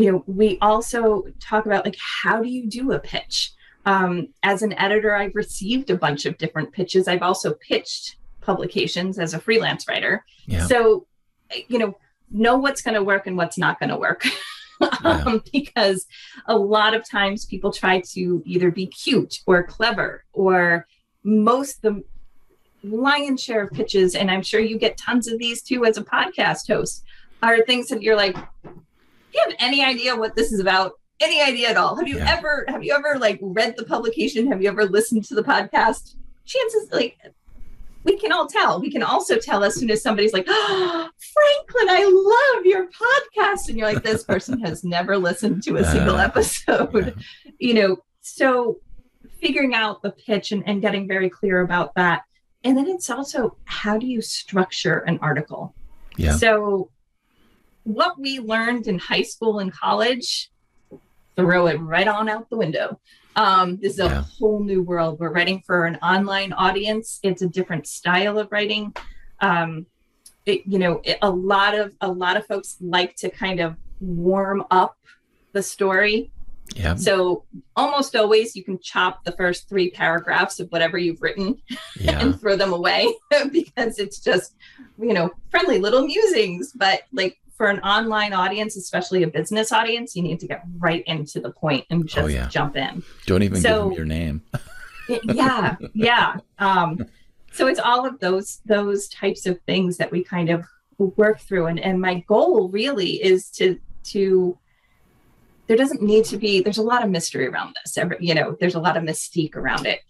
you 0.00 0.10
know, 0.10 0.24
we 0.26 0.56
also 0.62 1.26
talk 1.40 1.66
about 1.66 1.84
like 1.84 1.98
how 1.98 2.42
do 2.42 2.48
you 2.48 2.66
do 2.66 2.92
a 2.92 2.98
pitch? 2.98 3.52
Um, 3.84 4.28
as 4.42 4.62
an 4.62 4.72
editor, 4.74 5.14
I've 5.14 5.34
received 5.34 5.90
a 5.90 5.96
bunch 5.96 6.24
of 6.24 6.38
different 6.38 6.72
pitches. 6.72 7.06
I've 7.06 7.22
also 7.22 7.52
pitched 7.52 8.16
publications 8.40 9.18
as 9.18 9.34
a 9.34 9.38
freelance 9.38 9.86
writer. 9.86 10.24
Yeah. 10.46 10.66
So, 10.66 11.06
you 11.68 11.78
know, 11.78 11.98
know 12.30 12.56
what's 12.56 12.80
going 12.80 12.94
to 12.94 13.04
work 13.04 13.26
and 13.26 13.36
what's 13.36 13.58
not 13.58 13.78
going 13.78 13.90
to 13.90 13.98
work. 13.98 14.24
um, 15.04 15.42
because 15.52 16.06
a 16.46 16.56
lot 16.56 16.94
of 16.94 17.08
times 17.08 17.44
people 17.46 17.72
try 17.72 18.00
to 18.12 18.42
either 18.44 18.70
be 18.70 18.86
cute 18.86 19.40
or 19.46 19.62
clever 19.62 20.24
or 20.32 20.86
most 21.22 21.82
the 21.82 22.02
lion's 22.82 23.42
share 23.42 23.62
of 23.62 23.70
pitches, 23.70 24.14
and 24.14 24.30
I'm 24.30 24.42
sure 24.42 24.60
you 24.60 24.78
get 24.78 24.96
tons 24.96 25.28
of 25.28 25.38
these 25.38 25.62
too 25.62 25.84
as 25.84 25.98
a 25.98 26.04
podcast 26.04 26.66
host, 26.68 27.04
are 27.42 27.62
things 27.64 27.88
that 27.88 28.02
you're 28.02 28.16
like, 28.16 28.34
do 28.34 29.38
you 29.38 29.42
have 29.46 29.54
any 29.58 29.84
idea 29.84 30.16
what 30.16 30.34
this 30.34 30.52
is 30.52 30.60
about? 30.60 30.92
Any 31.20 31.42
idea 31.42 31.68
at 31.68 31.76
all? 31.76 31.96
Have 31.96 32.08
you 32.08 32.16
yeah. 32.16 32.36
ever 32.36 32.64
have 32.68 32.82
you 32.82 32.94
ever 32.94 33.18
like 33.18 33.38
read 33.42 33.74
the 33.76 33.84
publication? 33.84 34.50
Have 34.50 34.62
you 34.62 34.68
ever 34.68 34.86
listened 34.86 35.24
to 35.26 35.34
the 35.34 35.42
podcast? 35.42 36.14
Chances 36.46 36.90
like 36.90 37.18
we 38.04 38.18
can 38.18 38.32
all 38.32 38.46
tell. 38.46 38.80
We 38.80 38.90
can 38.90 39.02
also 39.02 39.36
tell 39.36 39.62
as 39.62 39.74
soon 39.74 39.90
as 39.90 40.02
somebody's 40.02 40.32
like, 40.32 40.46
oh, 40.48 41.08
Franklin, 41.18 41.88
I 41.88 42.54
love 42.56 42.66
your 42.66 42.86
podcast. 42.86 43.68
And 43.68 43.76
you're 43.76 43.92
like, 43.92 44.02
this 44.02 44.24
person 44.24 44.60
has 44.60 44.84
never 44.84 45.18
listened 45.18 45.62
to 45.64 45.76
a 45.76 45.84
single 45.84 46.16
episode. 46.16 47.14
Yeah. 47.44 47.52
You 47.58 47.74
know, 47.74 47.96
so 48.20 48.78
figuring 49.40 49.74
out 49.74 50.02
the 50.02 50.12
pitch 50.12 50.52
and, 50.52 50.62
and 50.66 50.80
getting 50.80 51.06
very 51.06 51.28
clear 51.28 51.60
about 51.60 51.94
that. 51.94 52.22
And 52.64 52.76
then 52.76 52.86
it's 52.88 53.10
also 53.10 53.56
how 53.64 53.98
do 53.98 54.06
you 54.06 54.22
structure 54.22 54.98
an 55.00 55.18
article? 55.20 55.74
Yeah. 56.16 56.36
So 56.36 56.90
what 57.84 58.18
we 58.18 58.38
learned 58.38 58.86
in 58.86 58.98
high 58.98 59.22
school 59.22 59.58
and 59.58 59.72
college, 59.72 60.50
throw 61.36 61.66
it 61.66 61.76
right 61.80 62.08
on 62.08 62.28
out 62.28 62.50
the 62.50 62.56
window. 62.56 63.00
Um, 63.36 63.78
this 63.80 63.94
is 63.94 64.00
a 64.00 64.04
yeah. 64.04 64.24
whole 64.38 64.62
new 64.62 64.82
world. 64.82 65.20
We're 65.20 65.32
writing 65.32 65.62
for 65.66 65.86
an 65.86 65.96
online 65.96 66.52
audience. 66.52 67.20
It's 67.22 67.42
a 67.42 67.48
different 67.48 67.86
style 67.86 68.38
of 68.38 68.50
writing. 68.50 68.94
Um, 69.40 69.86
it, 70.46 70.62
you 70.66 70.78
know, 70.78 71.00
it, 71.04 71.18
a 71.22 71.30
lot 71.30 71.78
of 71.78 71.94
a 72.00 72.10
lot 72.10 72.36
of 72.36 72.46
folks 72.46 72.76
like 72.80 73.14
to 73.16 73.30
kind 73.30 73.60
of 73.60 73.76
warm 74.00 74.64
up 74.70 74.96
the 75.52 75.62
story. 75.62 76.30
Yeah. 76.74 76.94
So 76.94 77.44
almost 77.74 78.14
always 78.14 78.54
you 78.54 78.62
can 78.62 78.78
chop 78.80 79.24
the 79.24 79.32
first 79.32 79.68
three 79.68 79.90
paragraphs 79.90 80.60
of 80.60 80.68
whatever 80.68 80.98
you've 80.98 81.20
written 81.20 81.60
yeah. 82.00 82.20
and 82.20 82.38
throw 82.40 82.56
them 82.56 82.72
away 82.72 83.12
because 83.52 83.98
it's 83.98 84.20
just, 84.20 84.54
you 84.98 85.12
know, 85.12 85.30
friendly 85.50 85.78
little 85.78 86.06
musings. 86.06 86.72
But 86.72 87.02
like 87.12 87.39
for 87.60 87.68
an 87.68 87.80
online 87.80 88.32
audience, 88.32 88.74
especially 88.74 89.22
a 89.22 89.26
business 89.26 89.70
audience, 89.70 90.16
you 90.16 90.22
need 90.22 90.40
to 90.40 90.46
get 90.46 90.62
right 90.78 91.04
into 91.06 91.40
the 91.40 91.50
point 91.50 91.84
and 91.90 92.04
oh, 92.04 92.06
just 92.06 92.18
oh, 92.18 92.26
yeah. 92.26 92.48
jump 92.48 92.74
in. 92.74 93.02
Don't 93.26 93.42
even 93.42 93.60
so, 93.60 93.90
give 93.90 93.98
them 93.98 93.98
your 93.98 94.06
name. 94.06 94.42
yeah, 95.24 95.76
yeah. 95.92 96.36
Um, 96.58 97.04
so 97.52 97.66
it's 97.66 97.78
all 97.78 98.06
of 98.06 98.18
those 98.18 98.62
those 98.64 99.08
types 99.08 99.44
of 99.44 99.60
things 99.66 99.98
that 99.98 100.10
we 100.10 100.24
kind 100.24 100.48
of 100.48 100.64
work 100.96 101.38
through, 101.40 101.66
and 101.66 101.78
and 101.78 102.00
my 102.00 102.20
goal 102.20 102.70
really 102.70 103.22
is 103.22 103.50
to 103.50 103.78
to 104.04 104.56
there 105.66 105.76
doesn't 105.76 106.00
need 106.00 106.24
to 106.24 106.38
be 106.38 106.62
there's 106.62 106.78
a 106.78 106.82
lot 106.82 107.04
of 107.04 107.10
mystery 107.10 107.46
around 107.46 107.76
this 107.84 107.98
Every, 107.98 108.16
you 108.20 108.34
know 108.34 108.56
there's 108.58 108.74
a 108.74 108.80
lot 108.80 108.96
of 108.96 109.02
mystique 109.02 109.54
around 109.54 109.84
it 109.84 110.00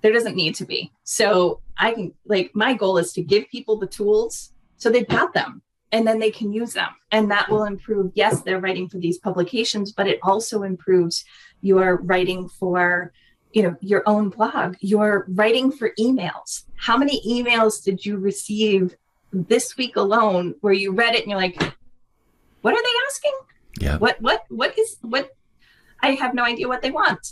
there 0.00 0.12
doesn't 0.12 0.36
need 0.36 0.54
to 0.54 0.64
be 0.64 0.92
so 1.02 1.60
i 1.76 1.92
can 1.92 2.14
like 2.24 2.52
my 2.54 2.72
goal 2.72 2.96
is 2.96 3.12
to 3.14 3.22
give 3.22 3.48
people 3.50 3.76
the 3.76 3.86
tools 3.86 4.52
so 4.76 4.88
they've 4.88 5.08
got 5.08 5.34
them 5.34 5.60
and 5.94 6.06
then 6.06 6.18
they 6.18 6.30
can 6.30 6.52
use 6.52 6.72
them. 6.72 6.90
And 7.12 7.30
that 7.30 7.48
will 7.48 7.64
improve 7.64 8.10
yes 8.14 8.42
they're 8.42 8.60
writing 8.60 8.88
for 8.88 8.98
these 8.98 9.18
publications 9.18 9.92
but 9.92 10.08
it 10.08 10.18
also 10.22 10.62
improves 10.62 11.24
your 11.62 11.96
writing 12.02 12.48
for 12.48 13.12
you 13.52 13.62
know 13.62 13.76
your 13.80 14.02
own 14.04 14.28
blog 14.28 14.74
you're 14.80 15.24
writing 15.28 15.70
for 15.70 15.92
emails. 15.98 16.64
How 16.76 16.96
many 16.96 17.22
emails 17.26 17.82
did 17.82 18.04
you 18.04 18.16
receive 18.16 18.96
this 19.32 19.76
week 19.76 19.94
alone 19.96 20.54
where 20.60 20.72
you 20.72 20.92
read 20.92 21.14
it 21.14 21.22
and 21.22 21.30
you're 21.30 21.40
like 21.40 21.56
what 22.62 22.74
are 22.74 22.82
they 22.82 22.96
asking? 23.08 23.36
Yeah. 23.80 23.96
What 23.98 24.20
what 24.20 24.44
what 24.48 24.76
is 24.76 24.96
what? 25.00 25.30
I 26.02 26.10
have 26.22 26.34
no 26.34 26.44
idea 26.44 26.66
what 26.68 26.82
they 26.82 26.90
want 26.90 27.24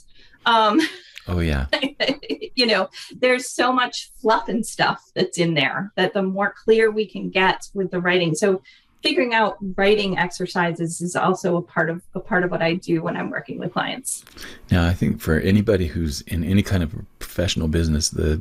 um 0.46 0.80
Oh 1.28 1.40
yeah. 1.40 1.66
you 2.54 2.66
know, 2.66 2.88
there's 3.16 3.48
so 3.48 3.72
much 3.72 4.10
fluff 4.20 4.48
and 4.48 4.64
stuff 4.64 5.10
that's 5.14 5.38
in 5.38 5.54
there 5.54 5.92
that 5.96 6.14
the 6.14 6.22
more 6.22 6.52
clear 6.64 6.90
we 6.90 7.06
can 7.06 7.30
get 7.30 7.68
with 7.74 7.90
the 7.90 8.00
writing. 8.00 8.34
So 8.34 8.62
figuring 9.02 9.34
out 9.34 9.56
writing 9.76 10.18
exercises 10.18 11.00
is 11.00 11.16
also 11.16 11.56
a 11.56 11.62
part 11.62 11.90
of 11.90 12.02
a 12.14 12.20
part 12.20 12.44
of 12.44 12.50
what 12.50 12.62
I 12.62 12.74
do 12.74 13.02
when 13.02 13.16
I'm 13.16 13.30
working 13.30 13.58
with 13.58 13.72
clients. 13.72 14.24
Now, 14.70 14.86
I 14.86 14.94
think 14.94 15.20
for 15.20 15.38
anybody 15.38 15.86
who's 15.86 16.22
in 16.22 16.44
any 16.44 16.62
kind 16.62 16.82
of 16.82 16.94
professional 17.18 17.68
business, 17.68 18.10
the 18.10 18.40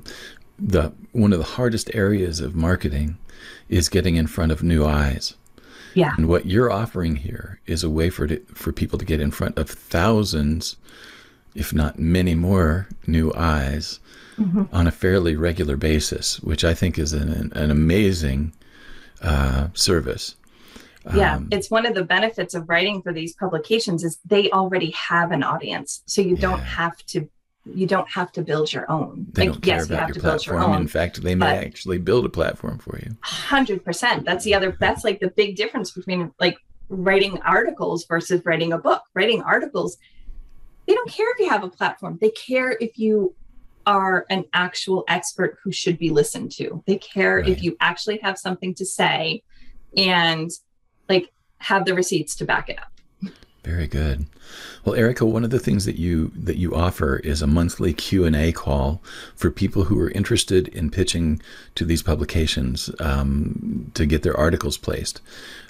the 0.58 0.94
one 1.12 1.34
of 1.34 1.40
the 1.40 1.46
hardest 1.46 1.94
areas 1.94 2.40
of 2.40 2.56
marketing 2.56 3.18
is 3.70 3.90
getting 3.90 4.16
in 4.16 4.28
front 4.28 4.52
of 4.52 4.64
new 4.64 4.86
eyes. 4.86 5.36
Yeah. 5.94 6.14
And 6.16 6.28
what 6.28 6.46
you're 6.46 6.72
offering 6.72 7.18
here 7.18 7.60
is 7.66 7.84
a 7.84 7.90
way 7.90 8.10
for 8.10 8.26
to, 8.26 8.40
for 8.54 8.72
people 8.72 8.98
to 8.98 9.04
get 9.04 9.20
in 9.20 9.30
front 9.30 9.58
of 9.58 9.70
thousands 9.70 10.78
if 11.56 11.74
not 11.74 12.00
many 12.00 12.36
more 12.36 12.88
new 13.08 13.34
eyes 13.36 14.00
mm-hmm. 14.38 14.64
on 14.74 14.88
a 14.88 14.92
fairly 14.92 15.36
regular 15.36 15.78
basis, 15.78 16.40
which 16.42 16.64
I 16.64 16.74
think 16.74 16.98
is 16.98 17.14
an, 17.14 17.52
an 17.54 17.72
amazing 17.72 18.54
uh, 19.22 19.68
service. 19.74 20.36
Yeah, 21.16 21.38
um, 21.38 21.48
it's 21.52 21.72
one 21.72 21.86
of 21.86 21.96
the 21.96 22.04
benefits 22.04 22.54
of 22.54 22.70
writing 22.70 23.02
for 23.02 23.12
these 23.12 23.34
publications 23.34 24.04
is 24.04 24.20
they 24.24 24.52
already 24.52 24.92
have 24.92 25.32
an 25.32 25.42
audience, 25.42 26.04
so 26.06 26.22
you 26.22 26.36
yeah. 26.36 26.42
don't 26.42 26.60
have 26.60 26.98
to 27.08 27.28
you 27.66 27.86
don't 27.86 28.10
have 28.10 28.32
to 28.32 28.42
build 28.42 28.74
your 28.74 28.90
own. 28.92 29.28
They 29.34 29.44
like, 29.44 29.54
don't 29.54 29.62
care 29.62 29.78
yes, 29.78 29.86
about 29.86 30.10
you 30.10 30.16
your 30.16 30.22
platform. 30.22 30.62
Your 30.62 30.70
own, 30.70 30.82
In 30.82 30.88
fact, 30.88 31.22
they 31.22 31.36
may 31.36 31.58
actually 31.58 32.00
build 32.00 32.26
a 32.26 32.30
platform 32.30 32.80
for 32.80 33.00
you. 33.00 33.16
Hundred 33.22 33.84
percent. 33.86 34.26
That's 34.26 34.44
the 34.44 34.54
other. 34.54 34.76
That's 34.80 35.04
like 35.04 35.20
the 35.20 35.30
big 35.30 35.56
difference 35.56 35.92
between 35.92 36.32
like 36.40 36.58
writing 36.90 37.40
articles 37.42 38.06
versus 38.06 38.42
writing 38.46 38.74
a 38.74 38.78
book. 38.78 39.04
Writing 39.14 39.42
articles, 39.42 39.98
they 40.88 40.94
don't 40.94 41.10
care 41.10 41.32
if 41.34 41.40
you 41.40 41.50
have 41.50 41.64
a 41.64 41.70
platform. 41.70 42.18
They 42.20 42.32
care 42.32 42.78
if 42.80 42.98
you 42.98 43.34
are 43.86 44.26
an 44.30 44.46
actual 44.54 45.04
expert 45.08 45.58
who 45.64 45.72
should 45.72 45.98
be 45.98 46.10
listened 46.10 46.52
to. 46.54 46.84
They 46.86 46.98
care 46.98 47.38
right. 47.38 47.48
if 47.48 47.64
you 47.64 47.76
actually 47.80 48.18
have 48.20 48.38
something 48.38 48.74
to 48.76 48.86
say 48.86 49.44
and 49.96 50.50
like 51.10 51.32
have 51.58 51.86
the 51.86 51.94
receipts 51.94 52.36
to 52.38 52.46
back 52.46 52.70
it 52.70 52.80
up. 52.80 53.34
Very 53.64 53.88
good. 53.88 54.26
Well, 54.84 54.96
Erica, 54.96 55.24
one 55.24 55.44
of 55.44 55.52
the 55.52 55.60
things 55.60 55.86
that 55.86 55.96
you 55.96 56.32
that 56.36 56.58
you 56.58 56.74
offer 56.74 57.18
is 57.18 57.44
a 57.44 57.48
monthly 57.48 57.94
Q 57.94 58.26
and 58.26 58.36
A 58.36 58.52
call 58.52 59.04
for 59.36 59.52
people 59.52 59.84
who 59.84 60.00
are 60.00 60.10
interested 60.10 60.68
in 60.70 60.90
pitching 60.90 61.40
to 61.76 61.86
these 61.86 62.02
publications 62.02 62.90
um, 63.00 63.92
to 63.94 64.08
get 64.08 64.24
their 64.24 64.36
articles 64.36 64.78
placed. 64.78 65.22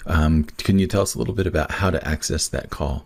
Um, 0.06 0.44
can 0.44 0.78
you 0.78 0.86
tell 0.86 1.02
us 1.02 1.14
a 1.14 1.18
little 1.18 1.34
bit 1.34 1.46
about 1.46 1.72
how 1.72 1.90
to 1.90 2.06
access 2.08 2.48
that 2.48 2.70
call? 2.70 3.04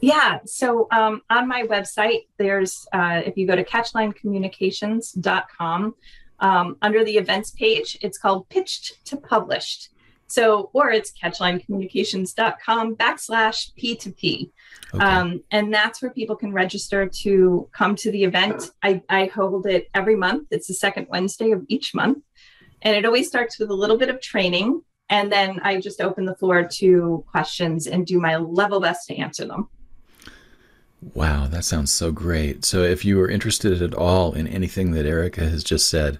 Yeah. 0.00 0.38
So 0.46 0.86
um, 0.90 1.20
on 1.30 1.48
my 1.48 1.62
website, 1.64 2.26
there's, 2.38 2.86
uh, 2.92 3.22
if 3.24 3.36
you 3.36 3.46
go 3.46 3.56
to 3.56 3.64
catchlinecommunications.com, 3.64 5.94
um, 6.40 6.76
under 6.80 7.04
the 7.04 7.18
events 7.18 7.50
page, 7.50 7.98
it's 8.00 8.18
called 8.18 8.48
Pitched 8.48 9.04
to 9.06 9.16
Published. 9.16 9.90
So, 10.26 10.70
or 10.72 10.90
it's 10.90 11.12
catchlinecommunications.com 11.12 12.96
backslash 12.96 13.72
P2P. 13.76 14.50
Okay. 14.94 15.04
Um, 15.04 15.42
and 15.50 15.74
that's 15.74 16.00
where 16.00 16.12
people 16.12 16.36
can 16.36 16.52
register 16.52 17.10
to 17.22 17.68
come 17.72 17.96
to 17.96 18.12
the 18.12 18.22
event. 18.22 18.70
I, 18.82 19.02
I 19.08 19.26
hold 19.26 19.66
it 19.66 19.88
every 19.92 20.14
month. 20.14 20.48
It's 20.52 20.68
the 20.68 20.74
second 20.74 21.08
Wednesday 21.10 21.50
of 21.50 21.64
each 21.68 21.94
month. 21.94 22.18
And 22.80 22.96
it 22.96 23.04
always 23.04 23.26
starts 23.26 23.58
with 23.58 23.70
a 23.70 23.74
little 23.74 23.98
bit 23.98 24.08
of 24.08 24.20
training. 24.20 24.82
And 25.08 25.32
then 25.32 25.58
I 25.64 25.80
just 25.80 26.00
open 26.00 26.24
the 26.24 26.36
floor 26.36 26.66
to 26.74 27.24
questions 27.28 27.88
and 27.88 28.06
do 28.06 28.20
my 28.20 28.36
level 28.36 28.80
best 28.80 29.08
to 29.08 29.16
answer 29.16 29.44
them. 29.44 29.68
Wow, 31.02 31.46
that 31.46 31.64
sounds 31.64 31.90
so 31.90 32.12
great. 32.12 32.64
So, 32.64 32.82
if 32.82 33.04
you 33.04 33.20
are 33.20 33.28
interested 33.28 33.80
at 33.80 33.94
all 33.94 34.32
in 34.32 34.46
anything 34.46 34.90
that 34.92 35.06
Erica 35.06 35.48
has 35.48 35.64
just 35.64 35.88
said 35.88 36.18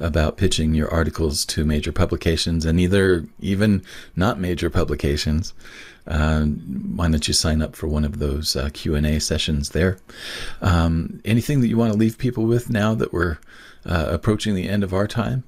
about 0.00 0.36
pitching 0.36 0.74
your 0.74 0.92
articles 0.92 1.44
to 1.46 1.64
major 1.64 1.92
publications 1.92 2.66
and 2.66 2.78
either 2.80 3.24
even 3.38 3.82
not 4.16 4.40
major 4.40 4.68
publications, 4.68 5.54
uh, 6.08 6.42
why 6.44 7.08
don't 7.08 7.26
you 7.26 7.34
sign 7.34 7.62
up 7.62 7.76
for 7.76 7.86
one 7.86 8.04
of 8.04 8.18
those 8.18 8.56
uh, 8.56 8.68
Q 8.72 8.96
and 8.96 9.06
A 9.06 9.20
sessions 9.20 9.70
there? 9.70 9.98
Um, 10.60 11.20
anything 11.24 11.60
that 11.60 11.68
you 11.68 11.76
want 11.76 11.92
to 11.92 11.98
leave 11.98 12.18
people 12.18 12.44
with 12.44 12.68
now 12.68 12.94
that 12.94 13.12
we're 13.12 13.38
uh, 13.84 14.08
approaching 14.10 14.54
the 14.54 14.68
end 14.68 14.82
of 14.82 14.92
our 14.92 15.06
time? 15.06 15.44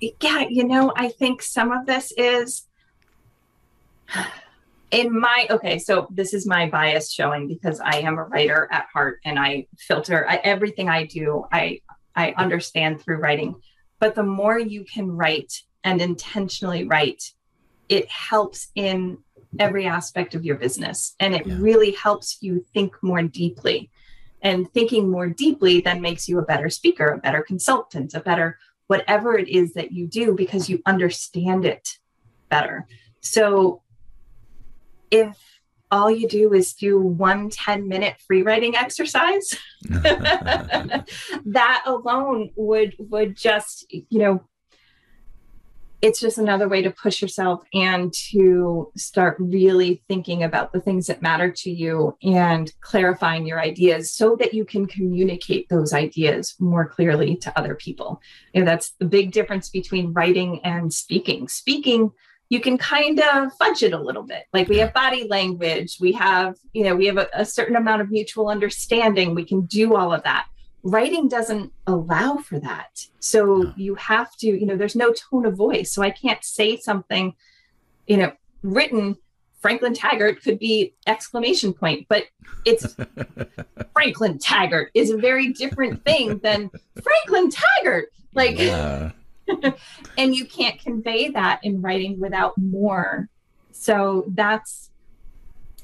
Yeah, 0.00 0.46
you 0.48 0.64
know, 0.64 0.92
I 0.96 1.08
think 1.08 1.42
some 1.42 1.72
of 1.72 1.86
this 1.86 2.12
is 2.16 2.62
in 4.92 5.18
my 5.18 5.46
okay 5.50 5.78
so 5.78 6.06
this 6.10 6.32
is 6.32 6.46
my 6.46 6.68
bias 6.68 7.12
showing 7.12 7.48
because 7.48 7.80
i 7.80 7.96
am 7.96 8.18
a 8.18 8.24
writer 8.24 8.68
at 8.70 8.86
heart 8.92 9.18
and 9.24 9.38
i 9.38 9.66
filter 9.78 10.28
I, 10.28 10.36
everything 10.36 10.88
i 10.88 11.06
do 11.06 11.44
i 11.50 11.80
i 12.14 12.34
understand 12.36 13.00
through 13.00 13.18
writing. 13.18 13.56
But 13.98 14.14
the 14.14 14.22
more 14.22 14.58
you 14.58 14.84
can 14.84 15.10
write 15.10 15.52
and 15.84 16.00
intentionally 16.00 16.84
write 16.84 17.22
it 17.88 18.08
helps 18.08 18.68
in 18.74 19.18
every 19.58 19.86
aspect 19.86 20.34
of 20.34 20.44
your 20.44 20.56
business 20.56 21.14
and 21.20 21.34
it 21.34 21.46
yeah. 21.46 21.56
really 21.58 21.92
helps 21.92 22.38
you 22.40 22.64
think 22.72 22.94
more 23.02 23.22
deeply. 23.22 23.90
And 24.40 24.68
thinking 24.72 25.08
more 25.08 25.28
deeply 25.28 25.80
then 25.80 26.00
makes 26.00 26.28
you 26.28 26.38
a 26.38 26.44
better 26.44 26.68
speaker 26.68 27.08
a 27.08 27.18
better 27.18 27.42
consultant 27.42 28.14
a 28.14 28.20
better 28.20 28.58
whatever 28.88 29.38
it 29.38 29.48
is 29.48 29.74
that 29.74 29.92
you 29.92 30.06
do 30.06 30.34
because 30.34 30.68
you 30.68 30.82
understand 30.84 31.64
it 31.64 31.98
better. 32.48 32.86
So 33.20 33.82
if 35.12 35.38
all 35.92 36.10
you 36.10 36.26
do 36.26 36.52
is 36.54 36.72
do 36.72 36.98
one 36.98 37.50
10 37.50 37.86
minute 37.86 38.16
free 38.26 38.42
writing 38.42 38.74
exercise 38.74 39.56
that 39.84 41.82
alone 41.86 42.50
would 42.56 42.96
would 42.98 43.36
just 43.36 43.86
you 43.90 44.18
know 44.18 44.42
it's 46.00 46.18
just 46.18 46.36
another 46.36 46.68
way 46.68 46.82
to 46.82 46.90
push 46.90 47.22
yourself 47.22 47.62
and 47.72 48.12
to 48.12 48.90
start 48.96 49.36
really 49.38 50.02
thinking 50.08 50.42
about 50.42 50.72
the 50.72 50.80
things 50.80 51.06
that 51.06 51.22
matter 51.22 51.48
to 51.48 51.70
you 51.70 52.16
and 52.24 52.72
clarifying 52.80 53.46
your 53.46 53.60
ideas 53.60 54.12
so 54.12 54.34
that 54.34 54.52
you 54.52 54.64
can 54.64 54.84
communicate 54.86 55.68
those 55.68 55.92
ideas 55.92 56.56
more 56.58 56.88
clearly 56.88 57.36
to 57.36 57.56
other 57.56 57.76
people. 57.76 58.20
You 58.52 58.60
know, 58.62 58.66
that's 58.66 58.94
the 58.98 59.04
big 59.04 59.30
difference 59.30 59.70
between 59.70 60.12
writing 60.12 60.60
and 60.64 60.92
speaking. 60.92 61.46
Speaking, 61.46 62.10
you 62.52 62.60
can 62.60 62.76
kind 62.76 63.18
of 63.18 63.50
fudge 63.54 63.82
it 63.82 63.94
a 63.94 63.98
little 63.98 64.24
bit. 64.24 64.44
Like 64.52 64.68
we 64.68 64.76
have 64.76 64.92
body 64.92 65.26
language, 65.26 65.96
we 65.98 66.12
have, 66.12 66.58
you 66.74 66.84
know, 66.84 66.94
we 66.94 67.06
have 67.06 67.16
a, 67.16 67.26
a 67.32 67.46
certain 67.46 67.76
amount 67.76 68.02
of 68.02 68.10
mutual 68.10 68.48
understanding. 68.50 69.34
We 69.34 69.46
can 69.46 69.62
do 69.62 69.96
all 69.96 70.12
of 70.12 70.22
that. 70.24 70.48
Writing 70.82 71.28
doesn't 71.28 71.72
allow 71.86 72.36
for 72.36 72.60
that. 72.60 73.06
So 73.20 73.72
you 73.74 73.94
have 73.94 74.36
to, 74.36 74.48
you 74.48 74.66
know, 74.66 74.76
there's 74.76 74.94
no 74.94 75.14
tone 75.14 75.46
of 75.46 75.56
voice. 75.56 75.94
So 75.94 76.02
I 76.02 76.10
can't 76.10 76.44
say 76.44 76.76
something, 76.76 77.32
you 78.06 78.18
know, 78.18 78.32
written 78.62 79.16
Franklin 79.62 79.94
Taggart 79.94 80.42
could 80.42 80.58
be 80.58 80.92
exclamation 81.06 81.72
point, 81.72 82.04
but 82.10 82.24
it's 82.66 82.94
Franklin 83.94 84.38
Taggart 84.38 84.90
is 84.92 85.08
a 85.08 85.16
very 85.16 85.54
different 85.54 86.04
thing 86.04 86.36
than 86.40 86.70
Franklin 87.02 87.50
Taggart. 87.50 88.12
Like 88.34 88.58
yeah. 88.58 89.12
and 90.18 90.34
you 90.34 90.46
can't 90.46 90.78
convey 90.80 91.30
that 91.30 91.60
in 91.62 91.80
writing 91.80 92.18
without 92.20 92.56
more. 92.56 93.28
So 93.72 94.24
that's 94.28 94.90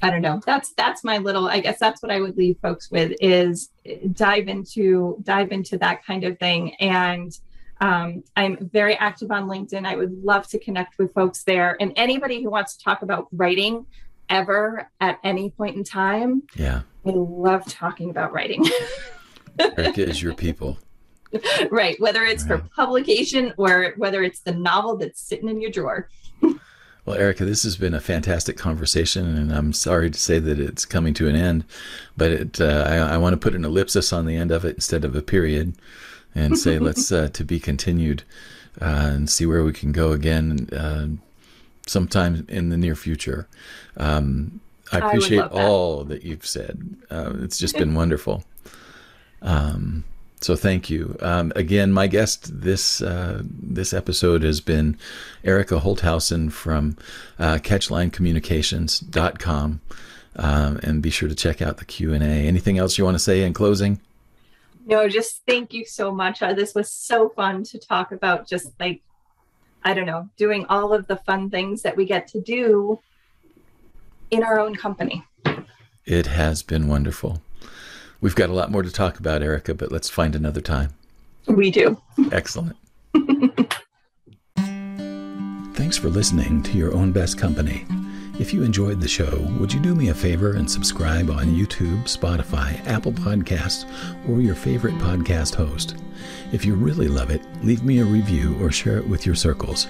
I 0.01 0.09
don't 0.09 0.21
know. 0.21 0.41
That's 0.45 0.73
that's 0.73 1.03
my 1.03 1.17
little 1.17 1.47
I 1.47 1.59
guess 1.59 1.79
that's 1.79 2.01
what 2.01 2.11
I 2.11 2.21
would 2.21 2.37
leave 2.37 2.57
folks 2.61 2.89
with 2.89 3.13
is 3.19 3.69
dive 4.13 4.47
into 4.47 5.17
dive 5.23 5.51
into 5.51 5.77
that 5.79 6.05
kind 6.05 6.23
of 6.23 6.39
thing 6.39 6.75
and 6.75 7.37
um, 7.81 8.23
I'm 8.35 8.69
very 8.73 8.95
active 8.95 9.31
on 9.31 9.47
LinkedIn. 9.47 9.85
I 9.85 9.95
would 9.95 10.11
love 10.23 10.47
to 10.49 10.59
connect 10.59 10.97
with 10.97 11.13
folks 11.13 11.43
there. 11.43 11.77
And 11.79 11.93
anybody 11.95 12.43
who 12.43 12.49
wants 12.49 12.75
to 12.75 12.83
talk 12.83 13.03
about 13.03 13.27
writing 13.31 13.85
ever 14.27 14.89
at 14.99 15.17
any 15.23 15.49
point 15.49 15.77
in 15.77 15.83
time, 15.83 16.43
yeah, 16.55 16.81
I 17.05 17.11
love 17.11 17.65
talking 17.65 18.09
about 18.09 18.33
writing. 18.33 18.65
Erica 19.59 20.07
is 20.07 20.21
your 20.21 20.33
people. 20.33 20.77
right. 21.71 21.99
Whether 21.99 22.23
it's 22.23 22.43
right. 22.45 22.61
for 22.61 22.69
publication 22.75 23.53
or 23.57 23.93
whether 23.97 24.23
it's 24.23 24.41
the 24.41 24.53
novel 24.53 24.97
that's 24.97 25.21
sitting 25.21 25.49
in 25.49 25.61
your 25.61 25.71
drawer. 25.71 26.09
well, 26.41 27.17
Erica, 27.17 27.45
this 27.45 27.63
has 27.63 27.77
been 27.77 27.93
a 27.93 27.99
fantastic 27.99 28.57
conversation, 28.57 29.35
and 29.35 29.51
I'm 29.51 29.73
sorry 29.73 30.09
to 30.09 30.19
say 30.19 30.39
that 30.39 30.59
it's 30.59 30.85
coming 30.85 31.13
to 31.15 31.27
an 31.27 31.35
end, 31.35 31.65
but 32.17 32.31
it, 32.31 32.61
uh, 32.61 32.85
I, 32.87 32.95
I, 32.97 33.17
want 33.17 33.33
to 33.33 33.37
put 33.37 33.55
an 33.55 33.65
ellipsis 33.65 34.13
on 34.13 34.25
the 34.25 34.35
end 34.35 34.51
of 34.51 34.65
it 34.65 34.75
instead 34.75 35.05
of 35.05 35.15
a 35.15 35.21
period 35.21 35.73
and 36.35 36.57
say, 36.57 36.79
let's 36.79 37.11
uh, 37.11 37.29
to 37.33 37.43
be 37.43 37.59
continued 37.59 38.23
uh, 38.81 39.11
and 39.13 39.29
see 39.29 39.45
where 39.45 39.63
we 39.63 39.73
can 39.73 39.91
go 39.91 40.11
again 40.11 40.69
uh, 40.71 41.07
sometime 41.87 42.45
in 42.47 42.69
the 42.69 42.77
near 42.77 42.95
future. 42.95 43.47
Um, 43.97 44.61
I 44.91 44.99
appreciate 44.99 45.41
I 45.41 45.47
all 45.47 46.03
that 46.05 46.23
you've 46.23 46.45
said. 46.45 46.95
Uh, 47.11 47.33
it's 47.41 47.57
just 47.57 47.77
been 47.77 47.93
wonderful. 47.93 48.43
Um, 49.41 50.03
so 50.41 50.55
thank 50.55 50.89
you 50.89 51.17
um, 51.21 51.51
again. 51.55 51.91
My 51.91 52.07
guest 52.07 52.61
this 52.61 53.01
uh, 53.01 53.41
this 53.43 53.93
episode 53.93 54.41
has 54.43 54.61
been 54.61 54.97
Erica 55.43 55.79
Holthausen 55.79 56.51
from 56.51 56.95
uh, 57.37 57.55
CatchlineCommunications.com, 57.55 59.81
um, 60.35 60.79
and 60.81 61.01
be 61.01 61.09
sure 61.09 61.27
to 61.27 61.35
check 61.35 61.61
out 61.61 61.75
the 61.77 61.85
Q 61.85 62.13
and 62.13 62.23
A. 62.23 62.27
Anything 62.27 62.77
else 62.77 62.97
you 62.97 63.03
want 63.03 63.15
to 63.15 63.19
say 63.19 63.43
in 63.43 63.53
closing? 63.53 63.99
No, 64.85 65.09
just 65.09 65.41
thank 65.45 65.73
you 65.73 65.83
so 65.85 66.09
much. 66.11 66.41
Uh, 66.41 66.53
this 66.53 66.73
was 66.73 66.89
so 66.91 67.29
fun 67.29 67.63
to 67.65 67.77
talk 67.77 68.13
about. 68.13 68.47
Just 68.47 68.71
like 68.79 69.01
I 69.83 69.93
don't 69.93 70.05
know, 70.05 70.29
doing 70.37 70.65
all 70.69 70.93
of 70.93 71.07
the 71.07 71.17
fun 71.17 71.49
things 71.49 71.81
that 71.81 71.97
we 71.97 72.05
get 72.05 72.27
to 72.29 72.39
do 72.41 72.99
in 74.31 74.43
our 74.43 74.59
own 74.59 74.75
company. 74.75 75.23
It 76.05 76.27
has 76.27 76.63
been 76.63 76.87
wonderful. 76.87 77.41
We've 78.21 78.35
got 78.35 78.49
a 78.49 78.53
lot 78.53 78.71
more 78.71 78.83
to 78.83 78.91
talk 78.91 79.17
about, 79.19 79.41
Erica, 79.41 79.73
but 79.73 79.91
let's 79.91 80.09
find 80.09 80.35
another 80.35 80.61
time. 80.61 80.89
We 81.47 81.71
do. 81.71 82.01
Excellent. 82.31 82.75
Thanks 85.75 85.97
for 85.97 86.09
listening 86.09 86.61
to 86.63 86.77
Your 86.77 86.93
Own 86.93 87.13
Best 87.13 87.37
Company. 87.37 87.85
If 88.37 88.53
you 88.53 88.63
enjoyed 88.63 88.99
the 89.01 89.07
show, 89.07 89.39
would 89.59 89.73
you 89.73 89.79
do 89.79 89.95
me 89.95 90.09
a 90.09 90.13
favor 90.13 90.53
and 90.53 90.69
subscribe 90.69 91.29
on 91.29 91.47
YouTube, 91.47 92.03
Spotify, 92.03 92.85
Apple 92.87 93.13
Podcasts, 93.13 93.85
or 94.29 94.41
your 94.41 94.55
favorite 94.55 94.95
podcast 94.95 95.55
host? 95.55 95.95
If 96.51 96.65
you 96.65 96.75
really 96.75 97.07
love 97.07 97.31
it, 97.31 97.41
leave 97.63 97.83
me 97.83 97.99
a 97.99 98.05
review 98.05 98.57
or 98.61 98.71
share 98.71 98.97
it 98.97 99.07
with 99.07 99.25
your 99.25 99.35
circles. 99.35 99.87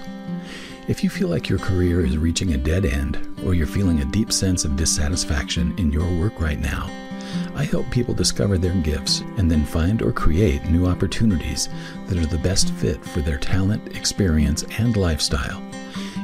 If 0.88 1.04
you 1.04 1.10
feel 1.10 1.28
like 1.28 1.48
your 1.48 1.58
career 1.58 2.04
is 2.04 2.16
reaching 2.16 2.54
a 2.54 2.58
dead 2.58 2.84
end 2.84 3.18
or 3.44 3.54
you're 3.54 3.66
feeling 3.66 4.00
a 4.00 4.04
deep 4.06 4.32
sense 4.32 4.64
of 4.64 4.76
dissatisfaction 4.76 5.76
in 5.78 5.92
your 5.92 6.08
work 6.20 6.40
right 6.40 6.60
now, 6.60 6.88
I 7.54 7.64
help 7.64 7.90
people 7.90 8.14
discover 8.14 8.58
their 8.58 8.74
gifts 8.74 9.20
and 9.36 9.50
then 9.50 9.64
find 9.64 10.02
or 10.02 10.12
create 10.12 10.64
new 10.66 10.86
opportunities 10.86 11.68
that 12.06 12.18
are 12.18 12.26
the 12.26 12.38
best 12.38 12.72
fit 12.74 13.04
for 13.04 13.20
their 13.20 13.38
talent, 13.38 13.96
experience, 13.96 14.64
and 14.78 14.96
lifestyle. 14.96 15.62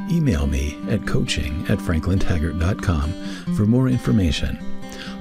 Email 0.09 0.47
me 0.47 0.77
at 0.89 1.05
coaching 1.05 1.65
at 1.69 1.79
franklintaggart.com 1.79 3.55
for 3.55 3.65
more 3.65 3.89
information. 3.89 4.57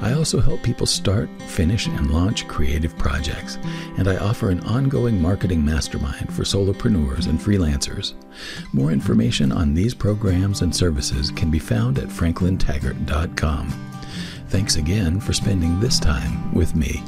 I 0.01 0.13
also 0.13 0.41
help 0.41 0.63
people 0.63 0.87
start, 0.87 1.29
finish, 1.47 1.87
and 1.87 2.11
launch 2.11 2.47
creative 2.47 2.97
projects, 2.99 3.57
and 3.97 4.09
I 4.09 4.19
offer 4.19 4.51
an 4.51 4.61
ongoing 4.61 5.21
marketing 5.21 5.65
mastermind 5.65 6.33
for 6.33 6.43
solopreneurs 6.43 7.29
and 7.29 7.41
freelancers. 7.41 8.13
More 8.73 8.93
information 8.93 9.53
on 9.53 9.73
these 9.75 9.95
programs 9.95 10.61
and 10.61 10.75
services 10.75 11.31
can 11.31 11.51
be 11.51 11.59
found 11.59 11.99
at 11.99 12.09
franklintaggart.com. 12.09 13.96
Thanks 14.49 14.77
again 14.77 15.21
for 15.21 15.33
spending 15.33 15.81
this 15.81 15.99
time 15.99 16.53
with 16.55 16.75
me. 16.75 17.03